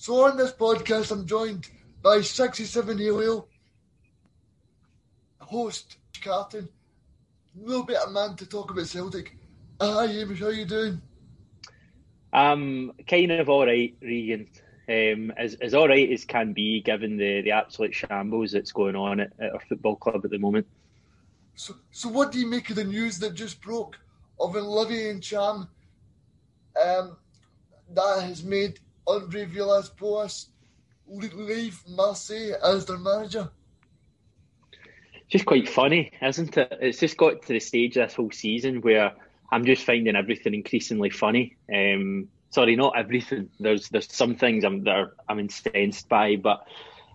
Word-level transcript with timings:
So 0.00 0.24
on 0.24 0.36
this 0.36 0.52
podcast, 0.52 1.10
I'm 1.10 1.26
joined 1.26 1.68
by 2.02 2.20
67 2.20 2.98
Helio, 2.98 3.48
host 5.40 5.96
Carton, 6.22 6.68
a 7.60 7.66
little 7.66 7.82
bit 7.82 7.96
of 7.96 8.12
man 8.12 8.36
to 8.36 8.46
talk 8.46 8.70
about 8.70 8.86
Celtic. 8.86 9.36
Hi, 9.80 10.06
Hamish, 10.06 10.38
how 10.38 10.50
you 10.50 10.66
doing? 10.66 11.02
I'm 12.32 12.92
kind 13.08 13.32
of 13.32 13.48
all 13.48 13.66
right, 13.66 13.92
Regan. 14.00 14.48
Um, 14.88 15.32
as, 15.36 15.54
as 15.54 15.74
all 15.74 15.88
right 15.88 16.08
as 16.12 16.24
can 16.24 16.52
be, 16.52 16.80
given 16.80 17.16
the, 17.16 17.42
the 17.42 17.50
absolute 17.50 17.92
shambles 17.92 18.52
that's 18.52 18.70
going 18.70 18.94
on 18.94 19.18
at, 19.18 19.32
at 19.40 19.52
our 19.52 19.60
football 19.68 19.96
club 19.96 20.24
at 20.24 20.30
the 20.30 20.38
moment. 20.38 20.68
So, 21.56 21.74
so 21.90 22.08
what 22.08 22.30
do 22.30 22.38
you 22.38 22.46
make 22.46 22.70
of 22.70 22.76
the 22.76 22.84
news 22.84 23.18
that 23.18 23.34
just 23.34 23.60
broke 23.60 23.98
of 24.38 24.54
Olivier 24.54 25.12
Ntcham 25.14 25.66
um, 26.80 27.16
that 27.90 28.22
has 28.22 28.44
made 28.44 28.78
Andre 29.08 29.44
Villas-Boas 29.46 30.50
leave 31.06 31.82
Marseille 31.88 32.54
as 32.62 32.84
their 32.86 32.98
manager? 32.98 33.50
Just 35.28 35.46
quite 35.46 35.68
funny, 35.68 36.12
isn't 36.22 36.56
it? 36.56 36.78
It's 36.80 37.00
just 37.00 37.16
got 37.16 37.42
to 37.42 37.48
the 37.48 37.60
stage 37.60 37.94
this 37.94 38.14
whole 38.14 38.30
season 38.30 38.80
where 38.80 39.12
I'm 39.50 39.64
just 39.64 39.84
finding 39.84 40.16
everything 40.16 40.54
increasingly 40.54 41.10
funny. 41.10 41.56
Um, 41.74 42.28
sorry, 42.50 42.76
not 42.76 42.96
everything. 42.96 43.50
There's 43.60 43.88
there's 43.88 44.12
some 44.12 44.36
things 44.36 44.64
I'm 44.64 44.84
that 44.84 44.94
are, 44.94 45.14
I'm 45.28 45.38
incensed 45.38 46.08
by, 46.08 46.36
but 46.36 46.66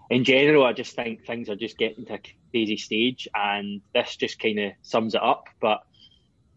in 0.09 0.23
general, 0.23 0.65
I 0.65 0.73
just 0.73 0.95
think 0.95 1.25
things 1.25 1.49
are 1.49 1.55
just 1.55 1.77
getting 1.77 2.05
to 2.05 2.15
a 2.15 2.19
crazy 2.51 2.77
stage, 2.77 3.27
and 3.33 3.81
this 3.93 4.15
just 4.15 4.39
kind 4.39 4.59
of 4.59 4.73
sums 4.83 5.15
it 5.15 5.23
up. 5.23 5.47
But 5.59 5.83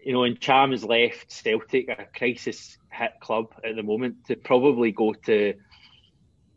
you 0.07 0.13
know, 0.13 0.21
Ntcham 0.21 0.71
has 0.71 0.85
left 0.85 1.33
Celtic, 1.33 1.89
a 1.89 2.07
crisis 2.17 2.79
hit 2.93 3.15
club 3.19 3.53
at 3.65 3.75
the 3.75 3.83
moment, 3.83 4.25
to 4.29 4.37
probably 4.37 4.93
go 4.93 5.13
to 5.25 5.55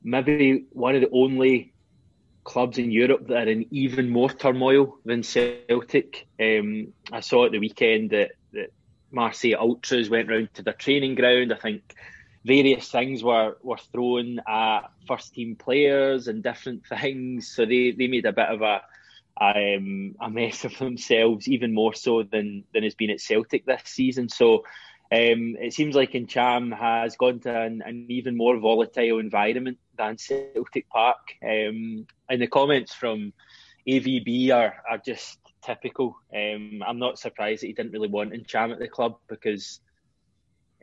maybe 0.04 0.66
one 0.72 0.94
of 0.94 1.02
the 1.02 1.10
only 1.10 1.74
clubs 2.44 2.78
in 2.78 2.92
Europe 2.92 3.26
that 3.28 3.48
are 3.48 3.52
in 3.52 3.66
even 3.72 4.08
more 4.08 4.30
turmoil 4.30 5.00
than 5.04 5.24
Celtic. 5.24 6.28
Um, 6.40 6.94
I 7.12 7.22
saw 7.22 7.48
at 7.48 7.52
the 7.52 7.58
weekend 7.58 8.12
that, 8.12 8.34
that 8.54 8.72
Marseille 9.10 9.60
Ultras 9.60 10.12
went 10.12 10.30
round 10.30 10.54
to 10.54 10.62
their 10.62 10.74
training 10.74 11.16
ground. 11.16 11.52
I 11.52 11.58
think 11.58 11.96
various 12.46 12.92
things 12.92 13.24
were, 13.24 13.58
were 13.64 13.80
thrown 13.92 14.42
at 14.48 14.92
first 15.08 15.34
team 15.34 15.56
players 15.56 16.28
and 16.28 16.44
different 16.44 16.86
things. 17.02 17.48
So 17.48 17.66
they, 17.66 17.96
they 17.98 18.06
made 18.06 18.28
a 18.28 18.32
bit 18.32 18.50
of 18.50 18.62
a 18.62 18.84
um, 19.40 20.16
a 20.20 20.30
mess 20.30 20.66
of 20.66 20.78
themselves, 20.78 21.48
even 21.48 21.74
more 21.74 21.94
so 21.94 22.24
than 22.24 22.66
than 22.74 22.84
has 22.84 22.96
been 22.96 23.10
at 23.10 23.22
Celtic 23.22 23.66
this 23.66 23.84
season. 23.86 24.30
So 24.30 24.64
um, 25.12 25.56
it 25.60 25.74
seems 25.74 25.96
like 25.96 26.12
Ntcham 26.12 26.78
has 26.78 27.16
gone 27.16 27.40
to 27.40 27.62
an, 27.62 27.82
an, 27.84 28.06
even 28.10 28.38
more 28.38 28.60
volatile 28.60 29.18
environment 29.18 29.80
than 29.98 30.20
Celtic 30.20 30.88
Park. 30.90 31.34
Um, 31.44 32.06
and 32.30 32.40
the 32.40 32.48
comments 32.48 32.94
from 32.94 33.34
AVB 33.88 34.52
are, 34.52 34.76
are 34.88 35.00
just 35.00 35.40
typical. 35.64 36.16
Um, 36.32 36.84
I'm 36.86 37.00
not 37.00 37.18
surprised 37.18 37.64
that 37.64 37.68
he 37.68 37.74
didn't 37.74 37.92
really 37.92 38.08
want 38.08 38.34
Ntcham 38.34 38.72
at 38.72 38.78
the 38.78 38.88
club 38.88 39.18
because 39.28 39.80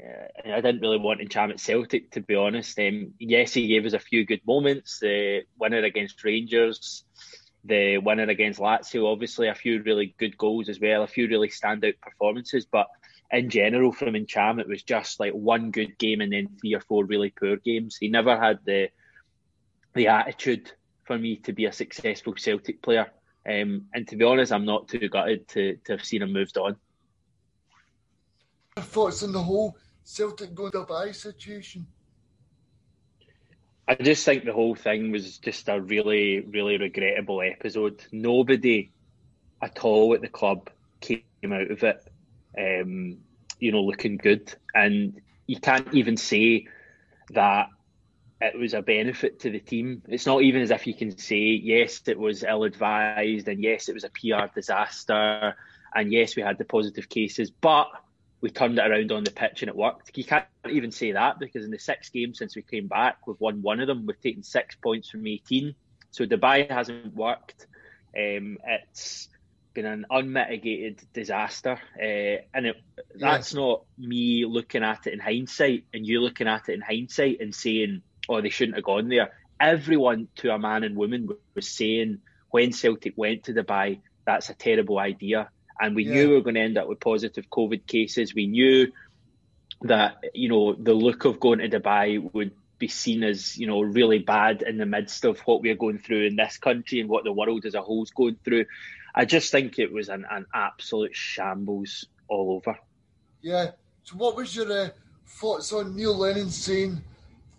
uh, 0.02 0.50
I 0.52 0.60
didn't 0.60 0.80
really 0.80 0.98
want 0.98 1.20
Ntcham 1.20 1.50
at 1.50 1.60
Celtic, 1.60 2.10
to 2.12 2.20
be 2.20 2.34
honest. 2.34 2.76
Um, 2.80 3.12
yes, 3.20 3.54
he 3.54 3.68
gave 3.68 3.86
us 3.86 3.92
a 3.92 4.00
few 4.00 4.26
good 4.26 4.40
moments. 4.44 4.98
The 4.98 5.42
winner 5.56 5.84
against 5.84 6.24
Rangers, 6.24 7.04
the 7.66 7.98
winner 7.98 8.24
against 8.24 8.60
Lazio, 8.60 9.10
obviously 9.10 9.48
a 9.48 9.54
few 9.54 9.82
really 9.82 10.14
good 10.18 10.36
goals 10.38 10.68
as 10.68 10.80
well, 10.80 11.02
a 11.02 11.06
few 11.06 11.28
really 11.28 11.48
standout 11.48 12.00
performances. 12.00 12.66
But 12.66 12.88
in 13.30 13.50
general, 13.50 13.92
from 13.92 14.14
Ntcham, 14.14 14.60
it 14.60 14.68
was 14.68 14.82
just 14.82 15.18
like 15.20 15.32
one 15.32 15.70
good 15.70 15.98
game 15.98 16.20
and 16.20 16.32
then 16.32 16.48
three 16.60 16.74
or 16.74 16.80
four 16.80 17.04
really 17.04 17.30
poor 17.30 17.56
games. 17.56 17.96
He 17.96 18.08
never 18.08 18.38
had 18.38 18.60
the 18.64 18.88
the 19.94 20.08
attitude 20.08 20.70
for 21.04 21.18
me 21.18 21.36
to 21.36 21.52
be 21.52 21.64
a 21.64 21.72
successful 21.72 22.34
Celtic 22.36 22.82
player. 22.82 23.10
Um, 23.48 23.86
and 23.94 24.06
to 24.08 24.16
be 24.16 24.24
honest, 24.24 24.52
I'm 24.52 24.64
not 24.64 24.88
too 24.88 25.08
gutted 25.08 25.48
to, 25.48 25.76
to 25.84 25.92
have 25.92 26.04
seen 26.04 26.22
him 26.22 26.32
moved 26.32 26.58
on. 26.58 26.76
Thoughts 28.76 29.22
on 29.22 29.32
the 29.32 29.42
whole 29.42 29.78
Celtic 30.04 30.54
going 30.54 30.72
to 30.72 30.78
Dubai 30.78 31.14
situation? 31.14 31.86
I 33.88 33.94
just 33.94 34.24
think 34.24 34.44
the 34.44 34.52
whole 34.52 34.74
thing 34.74 35.12
was 35.12 35.38
just 35.38 35.68
a 35.68 35.80
really, 35.80 36.40
really 36.40 36.76
regrettable 36.76 37.40
episode. 37.40 38.04
Nobody 38.10 38.90
at 39.62 39.84
all 39.84 40.14
at 40.14 40.20
the 40.20 40.28
club 40.28 40.70
came 41.00 41.22
out 41.52 41.70
of 41.70 41.82
it, 41.84 42.02
um, 42.58 43.18
you 43.60 43.70
know, 43.70 43.82
looking 43.82 44.16
good. 44.16 44.52
And 44.74 45.20
you 45.46 45.60
can't 45.60 45.94
even 45.94 46.16
say 46.16 46.66
that 47.30 47.68
it 48.40 48.58
was 48.58 48.74
a 48.74 48.82
benefit 48.82 49.40
to 49.40 49.50
the 49.50 49.60
team. 49.60 50.02
It's 50.08 50.26
not 50.26 50.42
even 50.42 50.62
as 50.62 50.70
if 50.70 50.86
you 50.86 50.94
can 50.94 51.16
say, 51.16 51.38
yes, 51.38 52.02
it 52.06 52.18
was 52.18 52.42
ill 52.42 52.64
advised, 52.64 53.48
and 53.48 53.62
yes, 53.62 53.88
it 53.88 53.94
was 53.94 54.04
a 54.04 54.10
PR 54.10 54.52
disaster, 54.54 55.54
and 55.94 56.12
yes, 56.12 56.36
we 56.36 56.42
had 56.42 56.58
the 56.58 56.64
positive 56.64 57.08
cases, 57.08 57.50
but 57.50 57.88
we 58.46 58.50
turned 58.50 58.78
it 58.78 58.88
around 58.88 59.10
on 59.10 59.24
the 59.24 59.32
pitch 59.32 59.62
and 59.62 59.68
it 59.68 59.74
worked. 59.74 60.16
You 60.16 60.22
can't 60.22 60.44
even 60.70 60.92
say 60.92 61.10
that 61.10 61.40
because 61.40 61.64
in 61.64 61.72
the 61.72 61.80
six 61.80 62.10
games 62.10 62.38
since 62.38 62.54
we 62.54 62.62
came 62.62 62.86
back, 62.86 63.26
we've 63.26 63.40
won 63.40 63.60
one 63.60 63.80
of 63.80 63.88
them. 63.88 64.06
We've 64.06 64.20
taken 64.20 64.44
six 64.44 64.76
points 64.76 65.10
from 65.10 65.26
18. 65.26 65.74
So 66.12 66.26
Dubai 66.26 66.70
hasn't 66.70 67.12
worked. 67.12 67.66
Um, 68.16 68.58
it's 68.64 69.28
been 69.74 69.84
an 69.84 70.06
unmitigated 70.08 71.02
disaster. 71.12 71.80
Uh, 72.00 72.46
and 72.54 72.66
it, 72.66 72.76
that's 73.16 73.52
not 73.52 73.82
me 73.98 74.44
looking 74.44 74.84
at 74.84 75.08
it 75.08 75.14
in 75.14 75.18
hindsight 75.18 75.86
and 75.92 76.06
you 76.06 76.20
looking 76.20 76.46
at 76.46 76.68
it 76.68 76.74
in 76.74 76.82
hindsight 76.82 77.40
and 77.40 77.52
saying, 77.52 78.02
oh, 78.28 78.40
they 78.40 78.50
shouldn't 78.50 78.76
have 78.76 78.84
gone 78.84 79.08
there. 79.08 79.32
Everyone 79.58 80.28
to 80.36 80.54
a 80.54 80.58
man 80.58 80.84
and 80.84 80.94
woman 80.94 81.30
was 81.56 81.68
saying 81.68 82.20
when 82.50 82.70
Celtic 82.70 83.14
went 83.16 83.42
to 83.44 83.54
Dubai, 83.54 84.02
that's 84.24 84.50
a 84.50 84.54
terrible 84.54 85.00
idea. 85.00 85.48
And 85.80 85.94
we 85.94 86.04
yeah. 86.04 86.14
knew 86.14 86.28
we 86.30 86.34
were 86.36 86.42
going 86.42 86.54
to 86.54 86.60
end 86.60 86.78
up 86.78 86.88
with 86.88 87.00
positive 87.00 87.50
COVID 87.50 87.86
cases. 87.86 88.34
We 88.34 88.46
knew 88.46 88.92
that, 89.82 90.16
you 90.34 90.48
know, 90.48 90.74
the 90.74 90.94
look 90.94 91.24
of 91.24 91.40
going 91.40 91.58
to 91.58 91.68
Dubai 91.68 92.32
would 92.32 92.52
be 92.78 92.88
seen 92.88 93.22
as, 93.22 93.56
you 93.56 93.66
know, 93.66 93.82
really 93.82 94.18
bad 94.18 94.62
in 94.62 94.78
the 94.78 94.86
midst 94.86 95.24
of 95.24 95.40
what 95.40 95.62
we're 95.62 95.74
going 95.74 95.98
through 95.98 96.26
in 96.26 96.36
this 96.36 96.58
country 96.58 97.00
and 97.00 97.08
what 97.08 97.24
the 97.24 97.32
world 97.32 97.64
as 97.64 97.74
a 97.74 97.82
whole 97.82 98.02
is 98.02 98.10
going 98.10 98.36
through. 98.44 98.66
I 99.14 99.24
just 99.24 99.50
think 99.50 99.78
it 99.78 99.92
was 99.92 100.08
an, 100.08 100.26
an 100.30 100.46
absolute 100.54 101.16
shambles 101.16 102.06
all 102.28 102.56
over. 102.56 102.78
Yeah. 103.40 103.70
So, 104.04 104.16
what 104.16 104.36
was 104.36 104.54
your 104.54 104.70
uh, 104.70 104.90
thoughts 105.26 105.72
on 105.72 105.96
Neil 105.96 106.16
Lennon 106.16 106.50
saying 106.50 107.02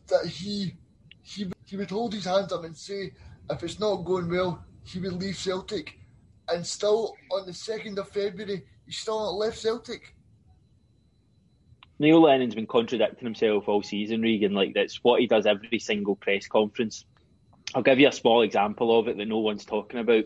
that 0.07 0.25
he 0.27 0.75
he 1.23 1.51
he 1.65 1.77
would 1.77 1.89
hold 1.89 2.13
his 2.13 2.25
hands 2.25 2.53
up 2.53 2.63
and 2.63 2.77
say 2.77 3.11
if 3.49 3.63
it's 3.63 3.79
not 3.79 3.97
going 3.97 4.29
well, 4.29 4.63
he 4.83 4.99
would 4.99 5.13
leave 5.13 5.35
Celtic, 5.35 5.99
and 6.49 6.65
still 6.65 7.15
on 7.31 7.45
the 7.45 7.53
second 7.53 7.99
of 7.99 8.09
February, 8.09 8.63
he's 8.85 8.97
still 8.97 9.19
not 9.19 9.33
left 9.33 9.57
Celtic. 9.57 10.13
Neil 11.99 12.21
Lennon's 12.21 12.55
been 12.55 12.67
contradicting 12.67 13.25
himself 13.25 13.67
all 13.67 13.81
season, 13.81 14.21
Regan. 14.21 14.53
Like 14.53 14.73
that's 14.73 15.03
what 15.03 15.19
he 15.19 15.27
does 15.27 15.45
every 15.45 15.79
single 15.79 16.15
press 16.15 16.47
conference. 16.47 17.05
I'll 17.73 17.83
give 17.83 17.99
you 17.99 18.07
a 18.07 18.13
small 18.13 18.43
example 18.43 18.97
of 18.97 19.07
it 19.07 19.17
that 19.17 19.27
no 19.27 19.39
one's 19.39 19.65
talking 19.65 19.99
about. 19.99 20.25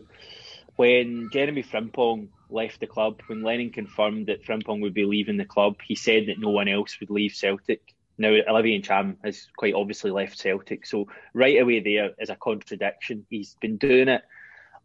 When 0.76 1.30
Jeremy 1.32 1.62
Frimpong 1.62 2.28
left 2.50 2.80
the 2.80 2.86
club, 2.86 3.20
when 3.26 3.42
Lennon 3.42 3.70
confirmed 3.70 4.26
that 4.26 4.44
Frimpong 4.44 4.80
would 4.82 4.94
be 4.94 5.04
leaving 5.04 5.38
the 5.38 5.44
club, 5.44 5.76
he 5.86 5.94
said 5.94 6.26
that 6.26 6.38
no 6.38 6.50
one 6.50 6.68
else 6.68 6.98
would 7.00 7.10
leave 7.10 7.34
Celtic. 7.34 7.94
Now, 8.18 8.28
Olivier 8.48 8.80
Ntcham 8.80 9.16
has 9.24 9.48
quite 9.56 9.74
obviously 9.74 10.10
left 10.10 10.38
Celtic, 10.38 10.86
so 10.86 11.08
right 11.34 11.60
away 11.60 11.80
there 11.80 12.10
is 12.20 12.30
a 12.30 12.36
contradiction. 12.36 13.26
He's 13.28 13.56
been 13.60 13.78
doing 13.78 14.08
it 14.08 14.22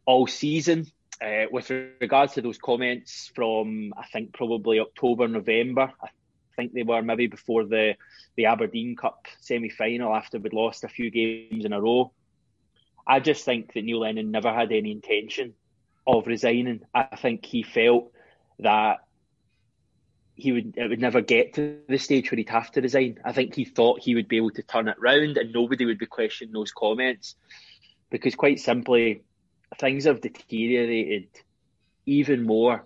all 0.05 0.27
season. 0.27 0.87
Uh, 1.19 1.45
with 1.51 1.69
regards 1.99 2.33
to 2.33 2.41
those 2.41 2.59
comments 2.59 3.31
from, 3.33 3.93
I 3.97 4.05
think 4.07 4.33
probably 4.33 4.79
October, 4.79 5.27
November, 5.27 5.91
I 6.01 6.09
think 6.55 6.73
they 6.73 6.83
were 6.83 7.01
maybe 7.01 7.27
before 7.27 7.65
the 7.65 7.95
the 8.35 8.45
Aberdeen 8.45 8.95
Cup 8.95 9.25
semi 9.39 9.69
final 9.69 10.13
after 10.13 10.37
we'd 10.37 10.53
lost 10.53 10.83
a 10.83 10.87
few 10.87 11.09
games 11.09 11.65
in 11.65 11.73
a 11.73 11.81
row. 11.81 12.11
I 13.07 13.19
just 13.19 13.45
think 13.45 13.73
that 13.73 13.83
Neil 13.83 14.01
Lennon 14.01 14.31
never 14.31 14.53
had 14.53 14.71
any 14.71 14.91
intention 14.91 15.53
of 16.05 16.27
resigning. 16.27 16.81
I 16.93 17.15
think 17.15 17.45
he 17.45 17.63
felt 17.63 18.11
that 18.59 18.99
he 20.35 20.51
would 20.51 20.77
it 20.77 20.87
would 20.87 21.01
never 21.01 21.21
get 21.21 21.55
to 21.55 21.79
the 21.87 21.97
stage 21.97 22.29
where 22.29 22.37
he'd 22.37 22.49
have 22.49 22.71
to 22.73 22.81
resign. 22.81 23.19
I 23.25 23.33
think 23.33 23.55
he 23.55 23.65
thought 23.65 24.01
he 24.01 24.13
would 24.13 24.27
be 24.27 24.37
able 24.37 24.51
to 24.51 24.61
turn 24.61 24.87
it 24.87 24.99
round 24.99 25.37
and 25.37 25.51
nobody 25.51 25.85
would 25.85 25.97
be 25.97 26.05
questioning 26.05 26.53
those 26.53 26.71
comments. 26.71 27.35
Because 28.09 28.35
quite 28.35 28.59
simply, 28.59 29.23
things 29.77 30.05
have 30.05 30.21
deteriorated 30.21 31.27
even 32.05 32.43
more, 32.43 32.85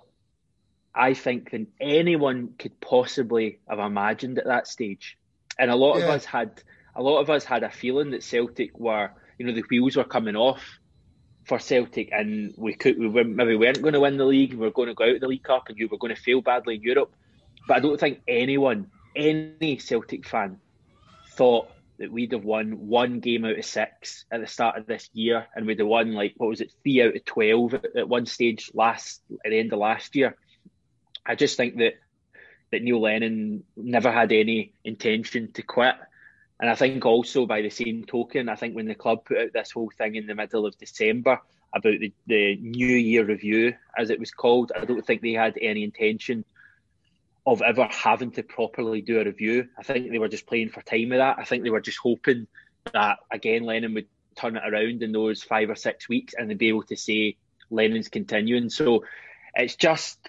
I 0.94 1.13
think, 1.13 1.51
than 1.51 1.68
anyone 1.80 2.54
could 2.57 2.80
possibly 2.81 3.60
have 3.69 3.80
imagined 3.80 4.39
at 4.39 4.45
that 4.45 4.68
stage. 4.68 5.18
And 5.60 5.69
a 5.69 5.75
lot 5.75 5.98
yeah. 5.98 6.06
of 6.06 6.10
us 6.10 6.25
had 6.25 6.62
a 6.95 7.01
lot 7.01 7.19
of 7.19 7.30
us 7.30 7.45
had 7.45 7.63
a 7.63 7.69
feeling 7.69 8.12
that 8.12 8.24
Celtic 8.24 8.78
were, 8.78 9.12
you 9.38 9.45
know, 9.45 9.54
the 9.54 9.63
wheels 9.69 9.95
were 9.95 10.04
coming 10.04 10.36
off 10.36 10.62
for 11.45 11.60
Celtic, 11.60 12.10
and 12.12 12.54
we 12.57 12.74
could 12.74 12.98
we 12.98 13.07
were, 13.07 13.24
maybe 13.24 13.56
weren't 13.56 13.81
going 13.81 13.94
to 13.94 14.00
win 14.00 14.18
the 14.18 14.25
league. 14.25 14.51
And 14.51 14.60
We 14.60 14.68
were 14.68 14.74
going 14.74 14.89
to 14.89 14.94
go 14.94 15.06
out 15.06 15.16
of 15.16 15.22
the 15.22 15.27
League 15.27 15.44
Cup, 15.44 15.69
and 15.69 15.77
you 15.77 15.88
were 15.88 15.98
going 15.98 16.13
to 16.16 16.22
fail 16.22 16.42
badly 16.42 16.75
in 16.75 16.81
Europe. 16.81 17.13
But 17.68 17.77
I 17.77 17.80
don't 17.80 18.00
think 18.00 18.22
anyone, 18.27 18.88
any 19.16 19.77
Celtic 19.77 20.25
fan, 20.25 20.60
thought 21.30 21.69
that 22.01 22.12
we'd 22.12 22.31
have 22.31 22.44
won 22.44 22.88
one 22.88 23.19
game 23.19 23.45
out 23.45 23.59
of 23.59 23.63
six 23.63 24.25
at 24.31 24.42
the 24.42 24.48
start 24.48 24.77
of 24.77 24.88
this 24.88 25.07
year, 25.13 25.48
and 25.56 25.68
we'd 25.68 25.80
have 25.80 25.88
won 25.88 26.13
like 26.13 26.33
what 26.38 26.50
was 26.50 26.59
it, 26.59 26.74
three 26.81 27.01
out 27.01 27.15
of 27.15 27.24
twelve 27.24 27.75
at, 27.75 28.09
one 28.09 28.25
stage 28.25 28.71
last 28.74 29.21
at 29.45 29.51
the 29.51 29.59
end 29.59 29.71
of 29.71 29.80
last 29.80 30.15
year. 30.15 30.36
I 31.25 31.36
just 31.36 31.57
think 31.57 31.77
that 31.77 31.94
that 32.71 32.81
Neil 32.81 33.00
Lennon 33.00 33.63
never 33.77 34.12
had 34.12 34.31
any 34.31 34.74
intention 34.83 35.51
to 35.53 35.62
quit. 35.62 35.95
And 36.59 36.69
I 36.69 36.75
think 36.75 37.06
also 37.06 37.45
by 37.45 37.62
the 37.62 37.69
same 37.69 38.06
token, 38.06 38.50
I 38.50 38.56
think 38.56 38.75
when 38.75 38.88
the 38.88 38.95
club 38.95 39.25
put 39.25 39.38
out 39.38 39.53
this 39.53 39.71
whole 39.71 39.92
thing 39.98 40.15
in 40.15 40.27
the 40.27 40.36
middle 40.36 40.65
of 40.65 40.77
December 40.77 41.39
about 41.74 42.00
the, 42.00 42.13
the 42.27 42.56
New 42.57 42.88
Year 42.88 43.25
review, 43.25 43.74
as 43.98 44.09
it 44.09 44.19
was 44.19 44.31
called, 44.31 44.71
I 44.75 44.86
don't 44.86 45.06
think 45.06 45.21
they 45.21 45.33
had 45.33 45.57
any 45.62 45.83
intention 45.83 46.45
of 47.46 47.62
ever 47.62 47.88
having 47.90 48.32
to 48.32 48.44
properly 48.44 49.02
do 49.02 49.20
a 49.20 49.26
review. 49.26 49.68
I 49.78 49.84
think 49.84 50.12
they 50.12 50.20
were 50.20 50.28
just 50.28 50.48
playing 50.48 50.70
for 50.70 50.82
time 50.82 51.10
with 51.10 51.20
that. 51.20 51.38
I 51.40 51.46
think 51.46 51.64
they 51.64 51.70
were 51.70 51.82
just 51.82 51.98
hoping 51.98 52.48
that 52.94 53.20
again 53.32 53.64
Lennon 53.64 53.94
would 53.94 54.08
turn 54.36 54.56
it 54.56 54.64
around 54.66 55.04
in 55.04 55.12
those 55.12 55.44
five 55.44 55.70
or 55.70 55.76
six 55.76 56.08
weeks 56.08 56.34
and 56.38 56.50
they'd 56.50 56.58
be 56.58 56.70
able 56.70 56.84
to 56.84 56.96
say 56.96 57.38
Lennon's 57.70 58.10
continuing. 58.10 58.70
So 58.70 59.06
it's 59.56 59.76
just 59.76 60.20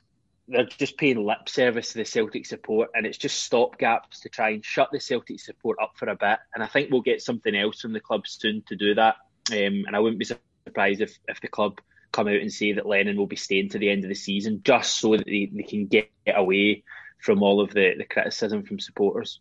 they're 0.48 0.64
just 0.64 0.98
paying 0.98 1.24
lip 1.24 1.48
service 1.48 1.92
to 1.92 1.98
the 1.98 2.04
Celtic 2.04 2.46
support 2.46 2.90
and 2.94 3.06
it's 3.06 3.18
just 3.18 3.50
stopgaps 3.50 4.20
to 4.22 4.28
try 4.28 4.50
and 4.50 4.64
shut 4.64 4.90
the 4.90 5.00
Celtic 5.00 5.40
support 5.40 5.78
up 5.80 5.92
for 5.96 6.08
a 6.08 6.16
bit. 6.16 6.38
And 6.54 6.64
I 6.64 6.66
think 6.66 6.90
we'll 6.90 7.02
get 7.02 7.22
something 7.22 7.54
else 7.54 7.80
from 7.80 7.92
the 7.92 8.00
club 8.00 8.26
soon 8.26 8.62
to 8.68 8.76
do 8.76 8.94
that. 8.94 9.16
Um, 9.50 9.84
and 9.86 9.94
I 9.94 10.00
wouldn't 10.00 10.18
be 10.18 10.24
surprised 10.24 11.00
if, 11.00 11.18
if 11.28 11.40
the 11.40 11.48
club 11.48 11.80
come 12.12 12.28
out 12.28 12.40
and 12.40 12.52
say 12.52 12.72
that 12.72 12.86
Lennon 12.86 13.16
will 13.16 13.26
be 13.26 13.36
staying 13.36 13.70
to 13.70 13.78
the 13.78 13.90
end 13.90 14.04
of 14.04 14.08
the 14.08 14.14
season 14.14 14.60
just 14.64 14.98
so 14.98 15.16
that 15.16 15.26
they, 15.26 15.50
they 15.52 15.62
can 15.62 15.86
get 15.86 16.10
away 16.26 16.84
from 17.18 17.42
all 17.42 17.60
of 17.60 17.72
the, 17.72 17.94
the 17.96 18.04
criticism 18.04 18.62
from 18.62 18.78
supporters. 18.78 19.40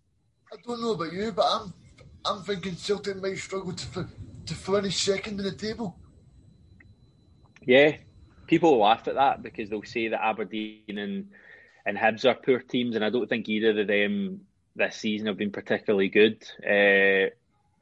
I 0.51 0.57
don't 0.65 0.81
know 0.81 0.93
about 0.93 1.13
you, 1.13 1.31
but 1.31 1.45
I'm 1.45 1.73
I'm 2.25 2.43
thinking 2.43 2.75
Celtic 2.75 3.21
might 3.21 3.37
struggle 3.37 3.73
to 3.73 4.07
to 4.45 4.53
finish 4.53 4.97
second 4.97 5.39
in 5.39 5.45
the 5.45 5.51
table. 5.51 5.97
Yeah, 7.65 7.97
people 8.47 8.77
laugh 8.79 9.07
at 9.07 9.15
that 9.15 9.43
because 9.43 9.69
they'll 9.69 9.83
say 9.83 10.09
that 10.09 10.23
Aberdeen 10.23 10.97
and 10.97 11.29
and 11.85 11.97
Hibs 11.97 12.25
are 12.25 12.35
poor 12.35 12.59
teams, 12.59 12.95
and 12.95 13.03
I 13.03 13.09
don't 13.09 13.27
think 13.27 13.49
either 13.49 13.79
of 13.79 13.87
them 13.87 14.41
this 14.75 14.97
season 14.97 15.27
have 15.27 15.37
been 15.37 15.51
particularly 15.51 16.09
good. 16.09 16.43
Uh, 16.63 17.31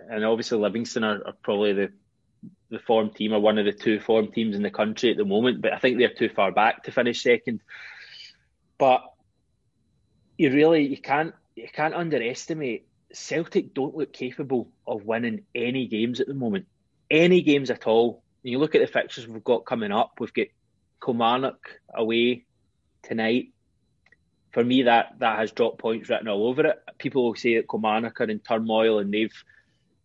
and 0.10 0.24
obviously 0.24 0.58
Livingston 0.58 1.04
are, 1.04 1.22
are, 1.26 1.34
probably 1.44 1.74
the 1.74 1.92
the 2.70 2.80
form 2.80 3.10
team 3.10 3.34
or 3.34 3.40
one 3.40 3.58
of 3.58 3.66
the 3.66 3.72
two 3.72 4.00
form 4.00 4.32
teams 4.32 4.56
in 4.56 4.64
the 4.64 4.70
country 4.70 5.12
at 5.12 5.18
the 5.18 5.26
moment, 5.26 5.62
but 5.62 5.74
I 5.74 5.80
think 5.80 5.98
they're 5.98 6.14
too 6.14 6.30
far 6.30 6.52
back 6.52 6.84
to 6.84 6.92
finish 6.92 7.24
second. 7.24 7.62
But 8.78 9.04
you 10.38 10.52
really 10.52 10.88
you 10.88 10.98
can't 10.98 11.34
you 11.56 11.68
can't 11.72 11.94
underestimate 11.94 12.88
Celtic 13.12 13.74
don't 13.74 13.96
look 13.96 14.14
capable 14.14 14.70
of 14.86 15.04
winning 15.04 15.44
any 15.56 15.88
games 15.88 16.20
at 16.20 16.28
the 16.28 16.34
moment. 16.34 16.68
Any 17.10 17.42
games 17.42 17.70
at 17.70 17.88
all. 17.88 18.24
When 18.42 18.52
you 18.52 18.60
look 18.60 18.76
at 18.76 18.82
the 18.82 18.88
fixtures 18.88 19.28
we've 19.28 19.44
got 19.44 19.66
coming 19.66 19.92
up, 19.92 20.14
we've 20.20 20.34
got 20.34 20.48
Kilmarnock 21.04 21.80
away 21.94 22.46
tonight. 23.02 23.50
For 24.52 24.64
me, 24.64 24.84
that 24.84 25.16
that 25.20 25.40
has 25.40 25.52
dropped 25.52 25.80
points 25.80 26.10
written 26.10 26.28
all 26.28 26.48
over 26.48 26.68
it. 26.68 26.80
People 26.98 27.24
will 27.24 27.36
say 27.36 27.56
that 27.56 27.70
Kilmarnock 27.70 28.22
are 28.22 28.26
in 28.26 28.40
turmoil 28.40 29.00
and 29.00 29.14
they've, 29.14 29.44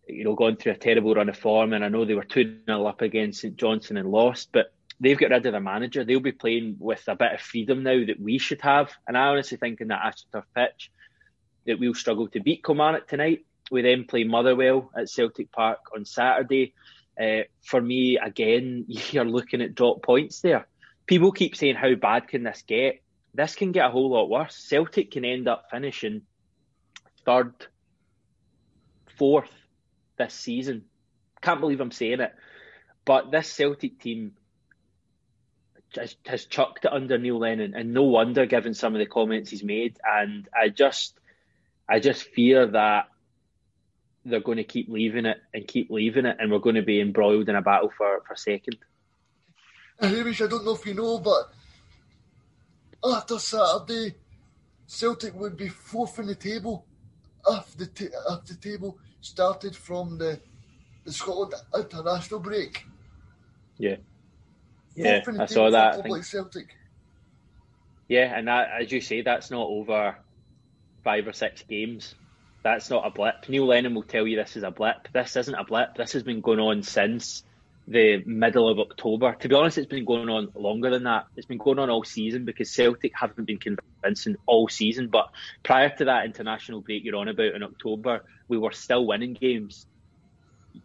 you 0.07 0.25
know, 0.25 0.35
gone 0.35 0.57
through 0.57 0.73
a 0.73 0.77
terrible 0.77 1.15
run 1.15 1.29
of 1.29 1.37
form. 1.37 1.73
And 1.73 1.85
I 1.85 1.89
know 1.89 2.05
they 2.05 2.15
were 2.15 2.25
two 2.25 2.59
0 2.67 2.87
up 2.87 3.03
against 3.03 3.41
St 3.41 3.57
Johnstone 3.57 3.97
and 3.97 4.11
lost, 4.11 4.51
but 4.53 4.73
they've 5.01 5.19
got 5.19 5.31
rid 5.31 5.47
of 5.47 5.53
their 5.53 5.61
manager. 5.61 6.05
They'll 6.05 6.21
be 6.21 6.33
playing 6.33 6.77
with 6.79 7.03
a 7.09 7.17
bit 7.17 7.33
of 7.33 7.41
freedom 7.41 7.83
now 7.83 8.05
that 8.07 8.21
we 8.21 8.39
should 8.39 8.61
have. 8.61 8.93
And 9.07 9.17
I 9.17 9.27
honestly 9.27 9.59
think 9.59 9.81
in 9.81 9.89
that 9.89 10.03
AstroTurf 10.03 10.45
pitch 10.55 10.91
that 11.67 11.79
we'll 11.79 11.95
struggle 11.95 12.29
to 12.29 12.41
beat 12.41 12.65
Kilmarnock 12.65 13.09
tonight. 13.09 13.47
We 13.71 13.83
then 13.83 14.05
play 14.05 14.25
Motherwell 14.25 14.91
at 14.97 15.09
Celtic 15.09 15.51
Park 15.51 15.81
on 15.95 16.05
Saturday. 16.05 16.75
Uh, 17.21 17.45
for 17.63 17.81
me, 17.81 18.19
again, 18.19 18.85
you're 18.89 19.25
looking 19.25 19.63
at 19.63 19.75
drop 19.75 20.03
points 20.03 20.41
there. 20.41 20.67
People 21.07 21.33
keep 21.33 21.57
saying, 21.57 21.77
how 21.77 21.95
bad 21.95 22.29
can 22.29 22.43
this 22.43 22.63
get? 22.67 23.03
This 23.35 23.57
can 23.57 23.73
get 23.73 23.87
a 23.87 23.91
whole 23.91 24.11
lot 24.11 24.31
worse. 24.31 24.57
Celtic 24.57 25.11
can 25.11 25.25
end 25.25 25.49
up 25.49 25.67
finishing 25.71 26.23
third, 27.27 27.53
fourth 29.19 29.51
this 30.17 30.35
season. 30.35 30.85
Can't 31.41 31.61
believe 31.61 31.81
I'm 31.81 31.91
saying 31.91 32.21
it. 32.21 32.35
But 33.05 33.31
this 33.31 33.51
Celtic 33.51 34.01
team 34.01 34.33
has, 35.97 36.17
has 36.27 36.47
chucked 36.47 36.85
it 36.85 36.93
under 36.93 37.19
Neil 37.19 37.39
Lennon, 37.39 37.75
and 37.75 37.93
no 37.93 38.05
wonder 38.05 38.47
given 38.47 38.75
some 38.75 38.95
of 38.95 38.99
the 38.99 39.07
comments 39.07 39.51
he's 39.51 39.63
made. 39.63 39.99
And 40.05 40.49
I 40.55 40.69
just, 40.69 41.19
I 41.89 42.01
just 42.01 42.23
fear 42.23 42.67
that 42.67 43.09
they're 44.25 44.41
going 44.41 44.57
to 44.57 44.65
keep 44.65 44.89
leaving 44.89 45.27
it 45.27 45.39
and 45.53 45.67
keep 45.67 45.91
leaving 45.91 46.25
it, 46.27 46.37
and 46.41 46.51
we're 46.51 46.59
going 46.59 46.77
to 46.77 46.83
be 46.83 47.01
embroiled 47.01 47.49
in 47.49 47.57
a 47.57 47.63
battle 47.63 47.93
for 47.97 48.23
for 48.27 48.37
second. 48.37 48.79
Uh, 50.01 50.09
Hamish, 50.09 50.41
I 50.41 50.47
don't 50.47 50.65
know 50.65 50.75
if 50.75 50.87
you 50.87 50.95
know, 50.95 51.19
but 51.19 51.53
after 53.05 53.39
Saturday, 53.39 54.15
Celtic 54.87 55.35
would 55.35 55.57
be 55.57 55.69
fourth 55.69 56.19
in 56.19 56.27
the 56.27 56.35
table 56.35 56.87
if 57.49 57.77
the, 57.77 57.85
if 58.31 58.45
the 58.47 58.57
table 58.61 58.99
started 59.25 59.75
from 59.75 60.19
the, 60.19 60.39
the 61.05 61.13
Scotland 61.13 61.55
international 61.75 62.41
break. 62.41 62.85
Yeah. 63.79 63.97
Yeah, 64.95 65.23
I 65.41 65.47
saw 65.47 65.71
that. 65.71 65.99
I 65.99 66.03
think, 66.03 66.25
Celtic. 66.25 66.77
Yeah, 68.07 68.37
and 68.37 68.47
that, 68.47 68.69
as 68.81 68.93
you 68.93 69.01
say, 69.01 69.23
that's 69.23 69.51
not 69.51 69.67
over 69.67 70.17
five 71.03 71.27
or 71.27 71.33
six 71.33 71.63
games. 71.63 72.15
That's 72.63 72.91
not 72.91 73.07
a 73.07 73.11
blip. 73.11 73.49
Neil 73.49 73.67
Lennon 73.67 73.95
will 73.95 74.03
tell 74.03 74.27
you 74.27 74.37
this 74.37 74.57
is 74.57 74.63
a 74.63 74.71
blip. 74.71 75.09
This 75.13 75.37
isn't 75.37 75.55
a 75.55 75.65
blip. 75.65 75.97
This 75.97 76.13
has 76.13 76.23
been 76.23 76.41
going 76.41 76.61
on 76.61 76.83
since 76.83 77.43
the 77.87 78.23
middle 78.25 78.69
of 78.69 78.79
October. 78.79 79.35
To 79.41 79.49
be 79.49 79.55
honest, 79.55 79.79
it's 79.79 79.87
been 79.87 80.05
going 80.05 80.29
on 80.29 80.51
longer 80.55 80.91
than 80.91 81.05
that. 81.05 81.27
It's 81.37 81.47
been 81.47 81.59
going 81.59 81.79
on 81.79 81.91
all 81.91 82.05
season 82.05 82.45
because 82.45 82.71
Celtic 82.71 83.13
haven't 83.15 83.45
been 83.45 83.59
convincing 83.59 84.37
all 84.47 84.69
season. 84.69 85.09
But 85.09 85.31
prior 85.63 85.91
to 85.97 86.07
that 86.07 86.25
international 86.25 86.81
break 86.81 87.05
you're 87.05 87.17
on 87.17 87.29
about 87.29 87.55
in 87.55 87.63
October, 87.63 88.25
we 88.49 88.59
were 88.59 88.73
still 88.73 89.07
winning 89.07 89.35
games, 89.35 89.87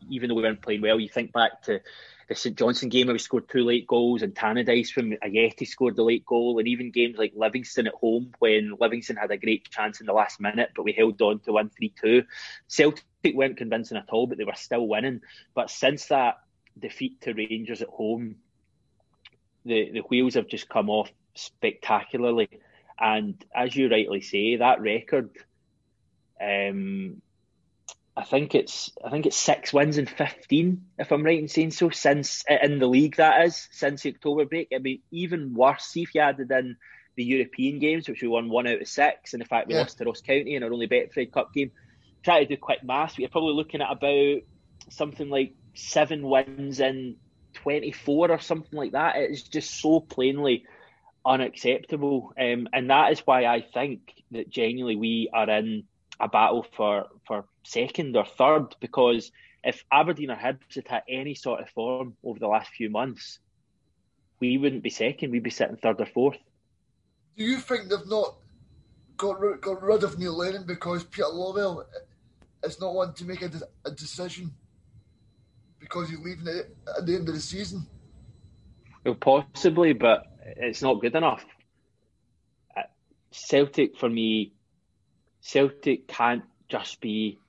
even 0.10 0.30
though 0.30 0.36
we 0.36 0.44
weren't 0.44 0.62
playing 0.62 0.82
well. 0.82 1.00
You 1.00 1.10
think 1.10 1.32
back 1.32 1.62
to 1.64 1.80
the 2.28 2.36
St 2.36 2.58
Johnstone 2.58 2.90
game 2.90 3.08
where 3.08 3.14
we 3.14 3.20
scored 3.20 3.50
two 3.50 3.64
late 3.64 3.88
goals 3.88 4.22
and 4.22 4.36
Tannadice 4.36 4.92
from 4.92 5.14
Ajeti 5.14 5.68
scored 5.68 5.96
the 5.96 6.04
late 6.04 6.26
goal 6.26 6.60
and 6.60 6.68
even 6.68 6.92
games 6.92 7.18
like 7.18 7.34
Livingston 7.36 7.88
at 7.88 7.94
home 7.96 8.34
when 8.38 8.76
Livingston 8.80 9.16
had 9.16 9.32
a 9.32 9.38
great 9.38 9.68
chance 9.72 10.00
in 10.00 10.06
the 10.06 10.14
last 10.14 10.40
minute 10.40 10.70
but 10.76 10.84
we 10.84 10.94
held 10.94 11.20
on 11.24 11.40
to 11.40 11.54
win 11.54 11.72
3-2. 11.82 12.26
Celtic 12.68 13.04
weren't 13.34 13.58
convincing 13.58 13.98
at 13.98 14.10
all 14.10 14.28
but 14.28 14.38
they 14.38 14.44
were 14.44 14.54
still 14.54 14.88
winning. 14.88 15.22
But 15.56 15.72
since 15.72 16.06
that 16.10 16.36
defeat 16.78 17.22
to 17.22 17.34
Rangers 17.34 17.82
at 17.82 17.90
home 17.90 18.36
the, 19.66 19.92
the 19.92 20.00
wheels 20.02 20.36
have 20.36 20.48
just 20.48 20.70
come 20.70 20.90
off 20.90 21.12
spectacularly 21.36 22.50
and 23.00 23.44
as 23.56 23.76
you 23.76 23.90
rightly 23.90 24.22
say 24.22 24.58
that 24.58 24.82
record 24.82 25.32
um, 26.42 27.22
I 28.20 28.26
think 28.26 28.54
it's 28.54 28.92
I 29.04 29.10
think 29.10 29.26
it's 29.26 29.38
six 29.38 29.72
wins 29.72 29.98
in 29.98 30.06
fifteen, 30.06 30.88
if 30.98 31.12
I'm 31.12 31.24
right 31.24 31.40
in 31.40 31.48
saying 31.48 31.72
so, 31.72 31.90
since 31.90 32.44
in 32.50 32.80
the 32.80 32.88
league 32.88 33.16
that 33.16 33.46
is 33.46 33.70
since 33.72 34.02
the 34.02 34.14
October 34.14 34.44
break. 34.44 34.68
It'd 34.72 34.84
be 34.84 35.02
even 35.10 35.54
worse 35.54 35.94
if 35.96 36.14
you 36.14 36.20
added 36.20 36.52
in 36.52 36.76
the 37.16 37.24
European 37.24 37.80
games, 37.80 38.10
which 38.10 38.22
we 38.22 38.28
won 38.28 38.50
one 38.50 38.68
out 38.68 38.82
of 38.82 38.88
six, 38.90 39.34
and 39.34 39.42
the 39.42 39.46
fact 39.46 39.68
we 39.68 39.74
yeah. 39.74 39.82
lost 39.82 40.00
to 40.00 40.04
Ross 40.04 40.20
County 40.20 40.56
in 40.56 40.64
our 40.64 40.74
only 40.74 40.88
Betfred 40.88 41.32
Cup 41.32 41.54
game. 41.54 41.72
Try 42.22 42.44
to 42.44 42.46
do 42.46 42.58
quick 42.58 42.84
maths, 42.84 43.14
but 43.14 43.20
you're 43.20 43.30
probably 43.30 43.54
looking 43.54 43.82
at 43.82 43.90
about 43.92 44.42
something 44.90 45.30
like 45.30 45.54
seven 45.74 46.24
wins 46.24 46.80
in 46.80 47.18
24 47.54 48.32
or 48.32 48.40
something 48.40 48.78
like 48.78 48.94
that. 48.94 49.18
It 49.18 49.32
is 49.32 49.44
just 49.44 49.82
so 49.82 50.00
plainly 50.00 50.66
unacceptable, 51.26 52.34
um, 52.40 52.68
and 52.74 52.90
that 52.90 53.12
is 53.12 53.20
why 53.20 53.46
I 53.46 53.62
think 53.62 54.14
that 54.32 54.50
genuinely 54.50 54.96
we 54.96 55.30
are 55.34 55.50
in 55.50 55.84
a 56.20 56.28
battle 56.28 56.66
for 56.76 57.06
for 57.26 57.46
second 57.64 58.16
or 58.16 58.26
third 58.26 58.76
because 58.80 59.32
if 59.64 59.84
Aberdeen 59.92 60.32
or 60.32 60.36
Hibs 60.36 60.76
had 60.76 60.88
had 60.88 61.04
any 61.08 61.36
sort 61.36 61.62
of 61.62 61.70
form 61.70 62.16
over 62.24 62.40
the 62.40 62.48
last 62.48 62.70
few 62.72 62.90
months, 62.90 63.40
we 64.40 64.58
wouldn't 64.58 64.84
be 64.84 64.90
second. 64.90 65.32
We'd 65.32 65.44
be 65.44 65.50
sitting 65.50 65.78
third 65.78 66.00
or 66.00 66.06
fourth. 66.06 66.38
Do 67.38 67.44
you 67.44 67.58
think 67.58 67.90
they've 67.90 68.08
not 68.08 68.36
got 69.18 69.40
rid, 69.40 69.62
got 69.62 69.82
rid 69.82 70.04
of 70.04 70.18
Neil 70.18 70.38
Lennon 70.38 70.66
because 70.66 71.04
Peter 71.04 71.28
Lawwell 71.28 71.86
is 72.64 72.80
not 72.80 72.94
wanting 72.94 73.16
to 73.16 73.26
make 73.26 73.42
a, 73.42 73.52
a 73.86 73.92
decision 73.92 74.54
because 75.90 76.10
he's 76.10 76.20
leaving 76.20 76.48
it 76.48 76.76
at 76.98 77.06
the 77.06 77.16
end 77.16 77.28
of 77.28 77.34
the 77.34 77.42
season? 77.42 77.86
Well, 79.04 79.16
possibly, 79.16 79.94
but 79.94 80.24
it's 80.46 80.82
not 80.82 81.02
good 81.02 81.16
enough. 81.16 81.44
Uh, 82.78 82.84
Celtic, 83.32 83.98
for 83.98 84.10
me, 84.10 84.54
Celtic 85.42 86.08
can't 86.08 86.44
just 86.68 87.02
be 87.02 87.40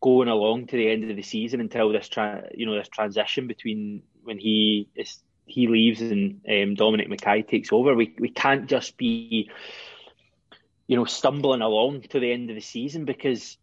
going 0.00 0.28
along 0.28 0.66
to 0.66 0.76
the 0.76 0.90
end 0.90 1.10
of 1.10 1.16
the 1.16 1.22
season 1.22 1.60
until 1.60 1.90
this 1.90 2.08
tra- 2.08 2.48
you 2.54 2.66
know 2.66 2.76
this 2.76 2.88
transition 2.88 3.46
between 3.46 4.02
when 4.22 4.38
he 4.38 4.88
is 4.94 5.22
he 5.46 5.66
leaves 5.66 6.02
and 6.02 6.40
um, 6.48 6.74
Dominic 6.74 7.08
McKay 7.08 7.48
takes 7.48 7.72
over. 7.72 7.94
We 7.94 8.14
we 8.18 8.28
can't 8.28 8.66
just 8.68 8.96
be 8.96 9.50
you 10.86 10.96
know 10.96 11.04
stumbling 11.04 11.62
along 11.62 12.02
to 12.10 12.20
the 12.20 12.32
end 12.32 12.50
of 12.50 12.56
the 12.56 12.62
season 12.62 13.06
because 13.06 13.56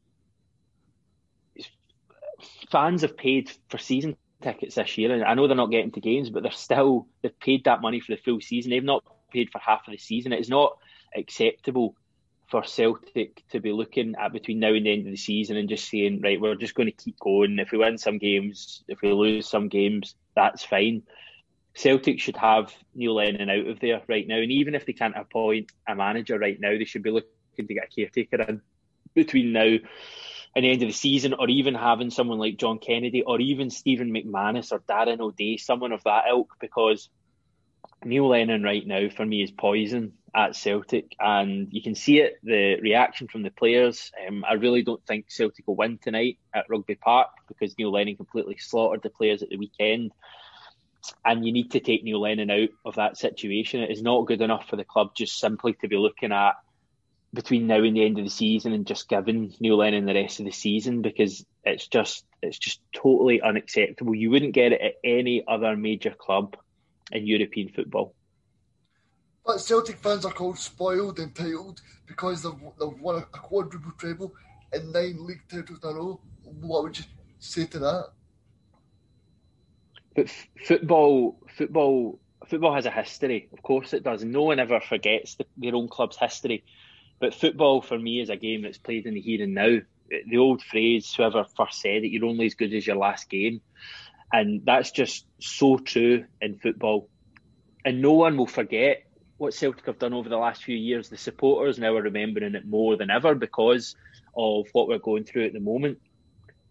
fans 2.71 3.01
have 3.01 3.17
paid 3.17 3.51
for 3.69 3.77
season 3.77 4.17
tickets 4.41 4.75
this 4.75 4.97
year, 4.97 5.11
and 5.11 5.23
I 5.23 5.33
know 5.33 5.47
they're 5.47 5.55
not 5.55 5.71
getting 5.71 5.91
to 5.91 6.01
games, 6.01 6.29
but 6.29 6.43
they're 6.43 6.51
still 6.51 7.07
they've 7.21 7.39
paid 7.39 7.65
that 7.65 7.81
money 7.81 7.99
for 7.99 8.13
the 8.15 8.21
full 8.21 8.41
season. 8.41 8.71
They've 8.71 8.83
not 8.83 9.03
paid 9.31 9.49
for 9.51 9.59
half 9.59 9.87
of 9.87 9.91
the 9.91 9.97
season. 9.97 10.33
It 10.33 10.39
is 10.39 10.49
not 10.49 10.77
acceptable 11.15 11.95
for 12.49 12.63
Celtic 12.63 13.43
to 13.49 13.59
be 13.59 13.71
looking 13.71 14.15
at 14.19 14.33
between 14.33 14.59
now 14.59 14.73
and 14.73 14.85
the 14.85 14.93
end 14.93 15.07
of 15.07 15.11
the 15.11 15.17
season 15.17 15.57
and 15.57 15.67
just 15.67 15.89
saying, 15.89 16.21
right, 16.21 16.39
we're 16.39 16.55
just 16.55 16.75
going 16.75 16.87
to 16.87 17.03
keep 17.03 17.19
going. 17.19 17.57
If 17.57 17.71
we 17.71 17.79
win 17.79 17.97
some 17.97 18.19
games, 18.19 18.83
if 18.87 19.01
we 19.01 19.11
lose 19.11 19.49
some 19.49 19.67
games, 19.67 20.15
that's 20.35 20.63
fine. 20.63 21.03
Celtic 21.73 22.19
should 22.19 22.37
have 22.37 22.73
Neil 22.93 23.15
Lennon 23.15 23.49
out 23.49 23.67
of 23.67 23.79
there 23.79 24.01
right 24.07 24.27
now, 24.27 24.37
and 24.37 24.51
even 24.51 24.75
if 24.75 24.85
they 24.85 24.93
can't 24.93 25.17
appoint 25.17 25.71
a 25.87 25.95
manager 25.95 26.39
right 26.39 26.59
now, 26.59 26.77
they 26.77 26.85
should 26.85 27.03
be 27.03 27.11
looking 27.11 27.29
to 27.57 27.63
get 27.73 27.89
a 27.91 27.95
caretaker 27.95 28.41
in 28.43 28.61
between 29.13 29.51
now 29.51 29.77
and 30.55 30.63
the 30.63 30.71
end 30.71 30.81
of 30.81 30.87
the 30.87 30.93
season, 30.93 31.33
or 31.33 31.49
even 31.49 31.75
having 31.75 32.09
someone 32.09 32.39
like 32.39 32.57
John 32.57 32.79
Kennedy, 32.79 33.23
or 33.23 33.39
even 33.39 33.69
Stephen 33.69 34.13
McManus 34.13 34.71
or 34.71 34.79
Darren 34.79 35.19
O'Dea, 35.19 35.57
someone 35.57 35.91
of 35.91 36.03
that 36.03 36.25
ilk, 36.29 36.55
because 36.59 37.09
Neil 38.03 38.29
Lennon 38.29 38.63
right 38.63 38.85
now 38.85 39.09
for 39.09 39.25
me 39.25 39.43
is 39.43 39.51
poison 39.51 40.13
at 40.33 40.55
Celtic, 40.55 41.15
and 41.19 41.67
you 41.71 41.81
can 41.81 41.95
see 41.95 42.19
it 42.19 42.35
the 42.43 42.77
reaction 42.81 43.27
from 43.27 43.43
the 43.43 43.51
players. 43.51 44.11
Um, 44.27 44.45
I 44.47 44.53
really 44.53 44.83
don't 44.83 45.05
think 45.05 45.25
Celtic 45.29 45.67
will 45.67 45.75
win 45.75 45.97
tonight 45.97 46.37
at 46.53 46.65
Rugby 46.69 46.95
Park 46.95 47.29
because 47.47 47.77
Neil 47.77 47.91
Lennon 47.91 48.15
completely 48.15 48.57
slaughtered 48.57 49.03
the 49.03 49.09
players 49.09 49.43
at 49.43 49.49
the 49.49 49.57
weekend. 49.57 50.11
And 51.23 51.45
you 51.45 51.53
need 51.53 51.71
to 51.71 51.79
take 51.79 52.03
Neil 52.03 52.21
Lennon 52.21 52.49
out 52.49 52.69
of 52.83 52.95
that 52.95 53.17
situation. 53.17 53.81
It 53.81 53.91
is 53.91 54.01
not 54.01 54.25
good 54.25 54.41
enough 54.41 54.67
for 54.67 54.75
the 54.75 54.83
club 54.83 55.11
just 55.15 55.39
simply 55.39 55.73
to 55.81 55.87
be 55.87 55.97
looking 55.97 56.31
at 56.31 56.55
between 57.35 57.67
now 57.67 57.83
and 57.83 57.95
the 57.95 58.05
end 58.05 58.17
of 58.17 58.23
the 58.23 58.31
season 58.31 58.73
and 58.73 58.87
just 58.87 59.07
giving 59.07 59.53
Neil 59.59 59.77
Lennon 59.77 60.05
the 60.05 60.15
rest 60.15 60.39
of 60.39 60.45
the 60.45 60.51
season 60.51 61.01
because 61.01 61.45
it's 61.63 61.87
just 61.87 62.25
it's 62.41 62.57
just 62.57 62.81
totally 62.93 63.41
unacceptable. 63.41 64.15
You 64.15 64.31
wouldn't 64.31 64.53
get 64.53 64.71
it 64.71 64.81
at 64.81 64.93
any 65.03 65.43
other 65.47 65.75
major 65.75 66.15
club 66.17 66.55
in 67.11 67.27
European 67.27 67.69
football. 67.69 68.15
But 69.45 69.59
Celtic 69.59 69.97
fans 69.97 70.25
are 70.25 70.31
called 70.31 70.57
spoiled 70.57 71.19
and 71.19 71.27
entitled 71.27 71.81
because 72.07 72.41
they've, 72.41 72.51
they've 72.79 72.99
won 72.99 73.17
a, 73.17 73.21
quadruple 73.21 73.91
treble 73.97 74.33
and 74.73 74.91
nine 74.91 75.23
league 75.25 75.43
titles 75.47 75.79
in 75.83 75.89
a 75.89 75.93
row. 75.93 76.19
What 76.43 76.83
would 76.83 76.97
you 76.97 77.05
say 77.37 77.65
to 77.65 77.79
that? 77.79 78.09
But 80.15 80.25
f- 80.25 80.47
football, 80.65 81.37
football, 81.55 82.19
football 82.47 82.73
has 82.73 82.87
a 82.87 82.91
history. 82.91 83.49
Of 83.53 83.61
course, 83.61 83.93
it 83.93 84.03
does. 84.03 84.23
No 84.23 84.43
one 84.43 84.59
ever 84.59 84.79
forgets 84.79 85.35
the, 85.35 85.45
their 85.57 85.75
own 85.75 85.89
club's 85.89 86.17
history. 86.17 86.63
But 87.19 87.33
football 87.33 87.81
for 87.81 87.97
me 87.97 88.21
is 88.21 88.29
a 88.29 88.35
game 88.35 88.63
that's 88.63 88.77
played 88.77 89.05
in 89.05 89.13
the 89.13 89.21
here 89.21 89.43
and 89.43 89.53
now. 89.53 89.77
The 90.27 90.37
old 90.37 90.61
phrase, 90.61 91.13
whoever 91.13 91.45
first 91.57 91.81
said 91.81 92.03
it, 92.03 92.11
you're 92.11 92.25
only 92.25 92.45
as 92.45 92.53
good 92.53 92.73
as 92.73 92.85
your 92.85 92.97
last 92.97 93.29
game. 93.29 93.61
And 94.31 94.65
that's 94.65 94.91
just 94.91 95.25
so 95.39 95.77
true 95.77 96.25
in 96.41 96.57
football. 96.57 97.09
And 97.83 98.01
no 98.01 98.13
one 98.13 98.37
will 98.37 98.47
forget 98.47 99.03
what 99.37 99.53
Celtic 99.53 99.85
have 99.85 99.99
done 99.99 100.13
over 100.13 100.29
the 100.29 100.37
last 100.37 100.63
few 100.63 100.75
years. 100.75 101.09
The 101.09 101.17
supporters 101.17 101.79
now 101.79 101.95
are 101.95 102.01
remembering 102.01 102.55
it 102.55 102.67
more 102.67 102.97
than 102.97 103.09
ever 103.09 103.35
because 103.35 103.95
of 104.35 104.67
what 104.73 104.87
we're 104.87 104.99
going 104.99 105.23
through 105.23 105.45
at 105.45 105.53
the 105.53 105.59
moment. 105.59 105.99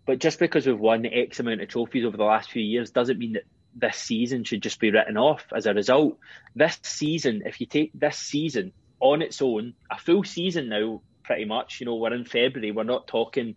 But 0.06 0.18
just 0.18 0.38
because 0.38 0.66
we've 0.66 0.78
won 0.78 1.06
X 1.06 1.40
amount 1.40 1.62
of 1.62 1.68
trophies 1.68 2.04
over 2.04 2.16
the 2.16 2.24
last 2.24 2.50
few 2.50 2.62
years 2.62 2.90
doesn't 2.90 3.18
mean 3.18 3.34
that 3.34 3.44
this 3.74 3.96
season 3.96 4.44
should 4.44 4.62
just 4.62 4.78
be 4.78 4.90
written 4.90 5.16
off 5.16 5.44
as 5.54 5.66
a 5.66 5.74
result. 5.74 6.18
This 6.54 6.78
season, 6.82 7.42
if 7.46 7.60
you 7.60 7.66
take 7.66 7.90
this 7.94 8.18
season 8.18 8.72
on 9.04 9.20
its 9.20 9.42
own, 9.42 9.75
a 9.90 9.99
full 9.99 10.25
season 10.25 10.70
now, 10.70 11.02
pretty 11.23 11.44
much. 11.44 11.78
You 11.78 11.87
know, 11.87 11.96
we're 11.96 12.14
in 12.14 12.25
February. 12.25 12.73
We're 12.73 12.84
not 12.84 13.06
talking 13.06 13.54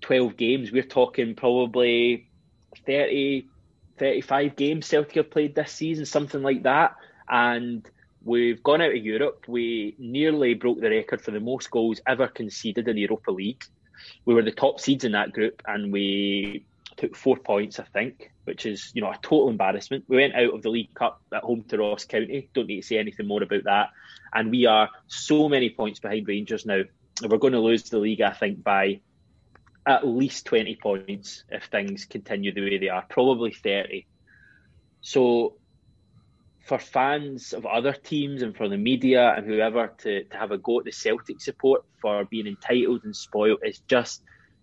12 0.00 0.36
games. 0.38 0.72
We're 0.72 0.82
talking 0.82 1.34
probably 1.34 2.30
30, 2.86 3.46
35 3.98 4.56
games 4.56 4.86
Celtic 4.86 5.16
have 5.16 5.30
played 5.30 5.54
this 5.54 5.70
season, 5.70 6.06
something 6.06 6.42
like 6.42 6.62
that. 6.62 6.96
And 7.28 7.86
we've 8.24 8.62
gone 8.62 8.80
out 8.80 8.96
of 8.96 9.04
Europe. 9.04 9.44
We 9.48 9.94
nearly 9.98 10.54
broke 10.54 10.80
the 10.80 10.90
record 10.90 11.20
for 11.20 11.30
the 11.30 11.40
most 11.40 11.70
goals 11.70 12.00
ever 12.06 12.26
conceded 12.26 12.88
in 12.88 12.96
the 12.96 13.02
Europa 13.02 13.30
League. 13.30 13.64
We 14.24 14.32
were 14.32 14.42
the 14.42 14.50
top 14.50 14.80
seeds 14.80 15.04
in 15.04 15.12
that 15.12 15.32
group 15.32 15.62
and 15.66 15.92
we 15.92 16.64
took 16.96 17.16
four 17.16 17.36
points, 17.36 17.78
I 17.78 17.84
think, 17.84 18.32
which 18.44 18.66
is 18.66 18.90
you 18.94 19.02
know 19.02 19.10
a 19.10 19.18
total 19.22 19.48
embarrassment. 19.48 20.04
We 20.08 20.16
went 20.16 20.34
out 20.34 20.54
of 20.54 20.62
the 20.62 20.70
League 20.70 20.94
Cup 20.94 21.20
at 21.32 21.42
home 21.42 21.64
to 21.68 21.78
Ross 21.78 22.04
County. 22.04 22.48
Don't 22.54 22.66
need 22.66 22.80
to 22.80 22.86
say 22.86 22.98
anything 22.98 23.26
more 23.26 23.42
about 23.42 23.64
that. 23.64 23.90
And 24.32 24.50
we 24.50 24.66
are 24.66 24.90
so 25.06 25.48
many 25.48 25.70
points 25.70 26.00
behind 26.00 26.28
Rangers 26.28 26.66
now. 26.66 26.82
We're 27.22 27.38
going 27.38 27.54
to 27.54 27.60
lose 27.60 27.84
the 27.84 27.98
league, 27.98 28.20
I 28.20 28.32
think, 28.32 28.62
by 28.62 29.00
at 29.86 30.06
least 30.06 30.46
twenty 30.46 30.76
points 30.76 31.44
if 31.50 31.64
things 31.64 32.04
continue 32.04 32.52
the 32.52 32.62
way 32.62 32.78
they 32.78 32.88
are. 32.88 33.04
Probably 33.08 33.52
thirty. 33.52 34.06
So 35.00 35.56
for 36.66 36.78
fans 36.78 37.52
of 37.52 37.64
other 37.64 37.92
teams 37.92 38.42
and 38.42 38.56
for 38.56 38.68
the 38.68 38.76
media 38.76 39.32
and 39.36 39.46
whoever 39.46 39.94
to, 39.98 40.24
to 40.24 40.36
have 40.36 40.50
a 40.50 40.58
go 40.58 40.80
at 40.80 40.84
the 40.84 40.90
Celtic 40.90 41.40
support 41.40 41.84
for 42.00 42.24
being 42.24 42.48
entitled 42.48 43.04
and 43.04 43.14
spoiled 43.14 43.60
is 43.64 43.78
just 43.86 44.20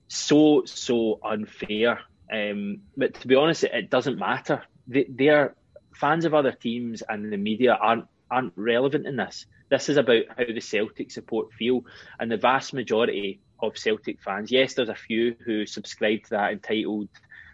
so 0.09 0.63
so 0.65 1.19
unfair 1.23 2.01
um, 2.31 2.81
but 2.95 3.13
to 3.21 3.27
be 3.27 3.35
honest, 3.35 3.63
it, 3.63 3.73
it 3.73 3.89
doesn't 3.89 4.17
matter. 4.17 4.63
They, 4.87 5.05
they're 5.09 5.55
fans 5.95 6.25
of 6.25 6.33
other 6.33 6.51
teams 6.51 7.03
and 7.07 7.31
the 7.31 7.37
media 7.37 7.77
aren't 7.79 8.05
aren't 8.31 8.53
relevant 8.55 9.05
in 9.05 9.15
this. 9.15 9.45
This 9.69 9.89
is 9.89 9.97
about 9.97 10.23
how 10.35 10.45
the 10.45 10.59
Celtic 10.59 11.11
support 11.11 11.53
feel, 11.53 11.85
and 12.19 12.31
the 12.31 12.37
vast 12.37 12.73
majority 12.73 13.39
of 13.59 13.77
Celtic 13.77 14.21
fans. 14.21 14.51
Yes, 14.51 14.73
there's 14.73 14.89
a 14.89 14.95
few 14.95 15.35
who 15.45 15.65
subscribe 15.65 16.23
to 16.23 16.29
that 16.31 16.51
entitled 16.51 17.09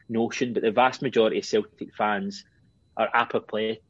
notion, 0.07 0.53
but 0.53 0.63
the 0.63 0.71
vast 0.71 1.01
majority 1.01 1.39
of 1.39 1.45
Celtic 1.45 1.93
fans 1.93 2.45
are 2.97 3.09
apoplectic, 3.13 3.83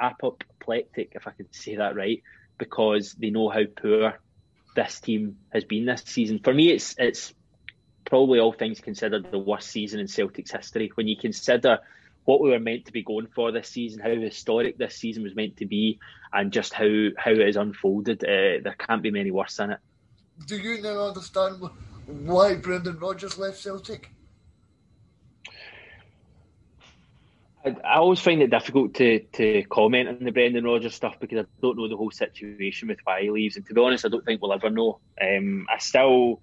apoplectic, 0.00 1.12
if 1.14 1.26
I 1.26 1.32
can 1.32 1.52
say 1.52 1.76
that 1.76 1.96
right, 1.96 2.22
because 2.58 3.14
they 3.14 3.30
know 3.30 3.48
how 3.48 3.64
poor 3.64 4.18
this 4.76 5.00
team 5.00 5.38
has 5.52 5.64
been 5.64 5.86
this 5.86 6.02
season. 6.06 6.38
For 6.38 6.54
me, 6.54 6.70
it's 6.70 6.94
it's 6.98 7.34
probably 8.10 8.40
all 8.40 8.52
things 8.52 8.80
considered 8.80 9.30
the 9.30 9.38
worst 9.38 9.70
season 9.70 10.00
in 10.00 10.08
Celtic's 10.08 10.50
history. 10.50 10.90
When 10.94 11.08
you 11.08 11.16
consider 11.16 11.78
what 12.24 12.42
we 12.42 12.50
were 12.50 12.58
meant 12.58 12.84
to 12.86 12.92
be 12.92 13.02
going 13.02 13.28
for 13.28 13.52
this 13.52 13.68
season, 13.68 14.00
how 14.00 14.14
historic 14.14 14.76
this 14.76 14.96
season 14.96 15.22
was 15.22 15.34
meant 15.34 15.56
to 15.58 15.66
be, 15.66 15.98
and 16.32 16.52
just 16.52 16.74
how 16.74 17.08
how 17.16 17.30
it 17.30 17.46
has 17.46 17.56
unfolded, 17.56 18.22
uh, 18.22 18.60
there 18.62 18.76
can't 18.78 19.02
be 19.02 19.10
many 19.10 19.30
worse 19.30 19.56
than 19.56 19.70
it. 19.70 19.78
Do 20.46 20.58
you 20.58 20.82
now 20.82 21.06
understand 21.06 21.62
why 22.06 22.56
Brendan 22.56 22.98
Rodgers 22.98 23.38
left 23.38 23.58
Celtic? 23.58 24.10
I, 27.64 27.76
I 27.84 27.96
always 27.98 28.20
find 28.20 28.42
it 28.42 28.50
difficult 28.50 28.94
to, 28.94 29.20
to 29.20 29.62
comment 29.64 30.08
on 30.08 30.24
the 30.24 30.32
Brendan 30.32 30.64
Rodgers 30.64 30.94
stuff 30.94 31.20
because 31.20 31.44
I 31.44 31.48
don't 31.60 31.76
know 31.76 31.88
the 31.88 31.96
whole 31.96 32.10
situation 32.10 32.88
with 32.88 32.98
why 33.04 33.22
he 33.22 33.30
leaves, 33.30 33.56
and 33.56 33.64
to 33.66 33.74
be 33.74 33.80
honest, 33.80 34.04
I 34.04 34.08
don't 34.08 34.24
think 34.24 34.42
we'll 34.42 34.52
ever 34.52 34.70
know. 34.70 34.98
Um, 35.20 35.66
I 35.72 35.78
still 35.78 36.40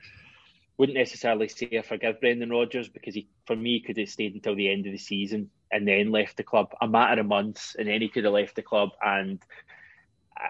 wouldn't 0.77 0.97
necessarily 0.97 1.47
say 1.47 1.69
I 1.77 1.81
forgive 1.81 2.21
Brendan 2.21 2.51
Rodgers 2.51 2.87
because 2.87 3.15
he, 3.15 3.27
for 3.45 3.55
me, 3.55 3.81
could 3.81 3.97
have 3.97 4.09
stayed 4.09 4.35
until 4.35 4.55
the 4.55 4.71
end 4.71 4.85
of 4.85 4.91
the 4.91 4.97
season 4.97 5.49
and 5.71 5.87
then 5.87 6.11
left 6.11 6.37
the 6.37 6.43
club 6.43 6.73
a 6.79 6.87
matter 6.87 7.21
of 7.21 7.27
months, 7.27 7.75
and 7.77 7.87
then 7.87 8.01
he 8.01 8.09
could 8.09 8.23
have 8.23 8.33
left 8.33 8.55
the 8.55 8.61
club. 8.61 8.89
And 9.01 9.41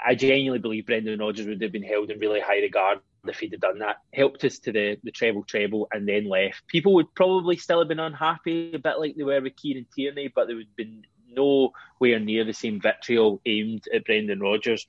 I 0.06 0.16
genuinely 0.16 0.60
believe 0.60 0.86
Brendan 0.86 1.20
Rodgers 1.20 1.48
would 1.48 1.62
have 1.62 1.72
been 1.72 1.84
held 1.84 2.12
in 2.12 2.20
really 2.20 2.42
high 2.42 2.60
regard 2.60 3.00
if 3.26 3.40
he'd 3.40 3.54
have 3.54 3.62
done 3.62 3.80
that. 3.80 3.98
Helped 4.14 4.44
us 4.44 4.60
to 4.60 4.72
the 4.72 4.98
the 5.04 5.12
treble 5.12 5.44
treble 5.44 5.88
and 5.92 6.08
then 6.08 6.28
left. 6.28 6.68
People 6.68 6.94
would 6.96 7.14
probably 7.16 7.58
still 7.58 7.80
have 7.80 7.88
been 7.88 8.00
unhappy, 8.00 8.74
a 8.74 8.80
bit 8.80 9.00
like 9.00 9.16
they 9.16 9.24
were 9.24 9.42
with 9.42 9.56
Kieran 9.56 9.88
Tierney, 9.96 10.28
but 10.34 10.48
there 10.48 10.56
would 10.58 10.68
have 10.68 10.76
been 10.76 11.06
nowhere 11.30 12.20
near 12.20 12.44
the 12.44 12.54
same 12.54 12.82
vitriol 12.82 13.42
aimed 13.46 13.88
at 13.94 14.06
Brendan 14.06 14.40
Rodgers. 14.40 14.88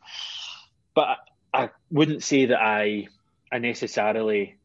But 0.95 1.19
I 1.55 1.71
wouldn't 1.91 2.23
say 2.23 2.47
that 2.47 2.61
I 2.61 3.09
I 3.51 3.59
necessarily 3.59 4.58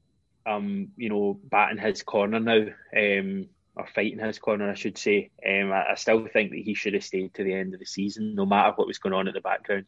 um, 0.45 0.89
you 0.97 1.09
know, 1.09 1.39
batting 1.43 1.77
his 1.77 2.03
corner 2.03 2.39
now, 2.39 2.65
um, 2.95 3.47
or 3.75 3.87
fighting 3.87 4.19
his 4.19 4.39
corner, 4.39 4.69
I 4.69 4.75
should 4.75 4.97
say. 4.97 5.31
Um, 5.47 5.71
I, 5.71 5.91
I, 5.91 5.95
still 5.95 6.27
think 6.27 6.51
that 6.51 6.59
he 6.59 6.73
should 6.73 6.93
have 6.93 7.03
stayed 7.03 7.33
to 7.35 7.43
the 7.43 7.53
end 7.53 7.73
of 7.73 7.79
the 7.79 7.85
season, 7.85 8.35
no 8.35 8.45
matter 8.45 8.73
what 8.75 8.87
was 8.87 8.99
going 8.99 9.13
on 9.13 9.27
at 9.27 9.33
the 9.33 9.41
background. 9.41 9.85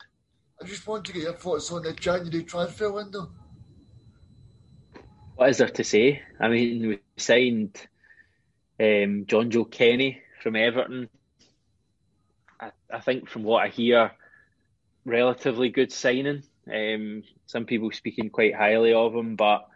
I 0.62 0.66
just 0.66 0.88
want 0.88 1.06
to 1.06 1.14
get 1.14 1.24
your 1.24 1.34
thoughts 1.34 1.72
on 1.72 1.84
the 1.84 1.94
January 1.94 2.44
transfer 2.44 2.92
window. 2.92 3.30
What 5.36 5.50
is 5.50 5.58
there 5.58 5.68
to 5.68 5.84
say? 5.84 6.22
I 6.40 6.48
mean, 6.48 6.88
we 6.88 7.00
signed 7.18 7.76
um, 8.80 9.26
Jonjoe 9.26 9.70
Kenny 9.70 10.22
from 10.42 10.56
Everton. 10.56 11.10
I, 12.60 12.72
I, 12.92 13.02
think, 13.02 13.30
from 13.30 13.44
what 13.44 13.66
I 13.66 13.68
hear, 13.68 14.12
relatively 15.04 15.70
good 15.70 15.92
signing. 15.92 16.44
Um, 16.74 17.24
some 17.46 17.66
people 17.66 17.92
speaking 17.92 18.30
quite 18.30 18.56
highly 18.56 18.94
of 18.94 19.14
him, 19.14 19.36
but 19.36 19.68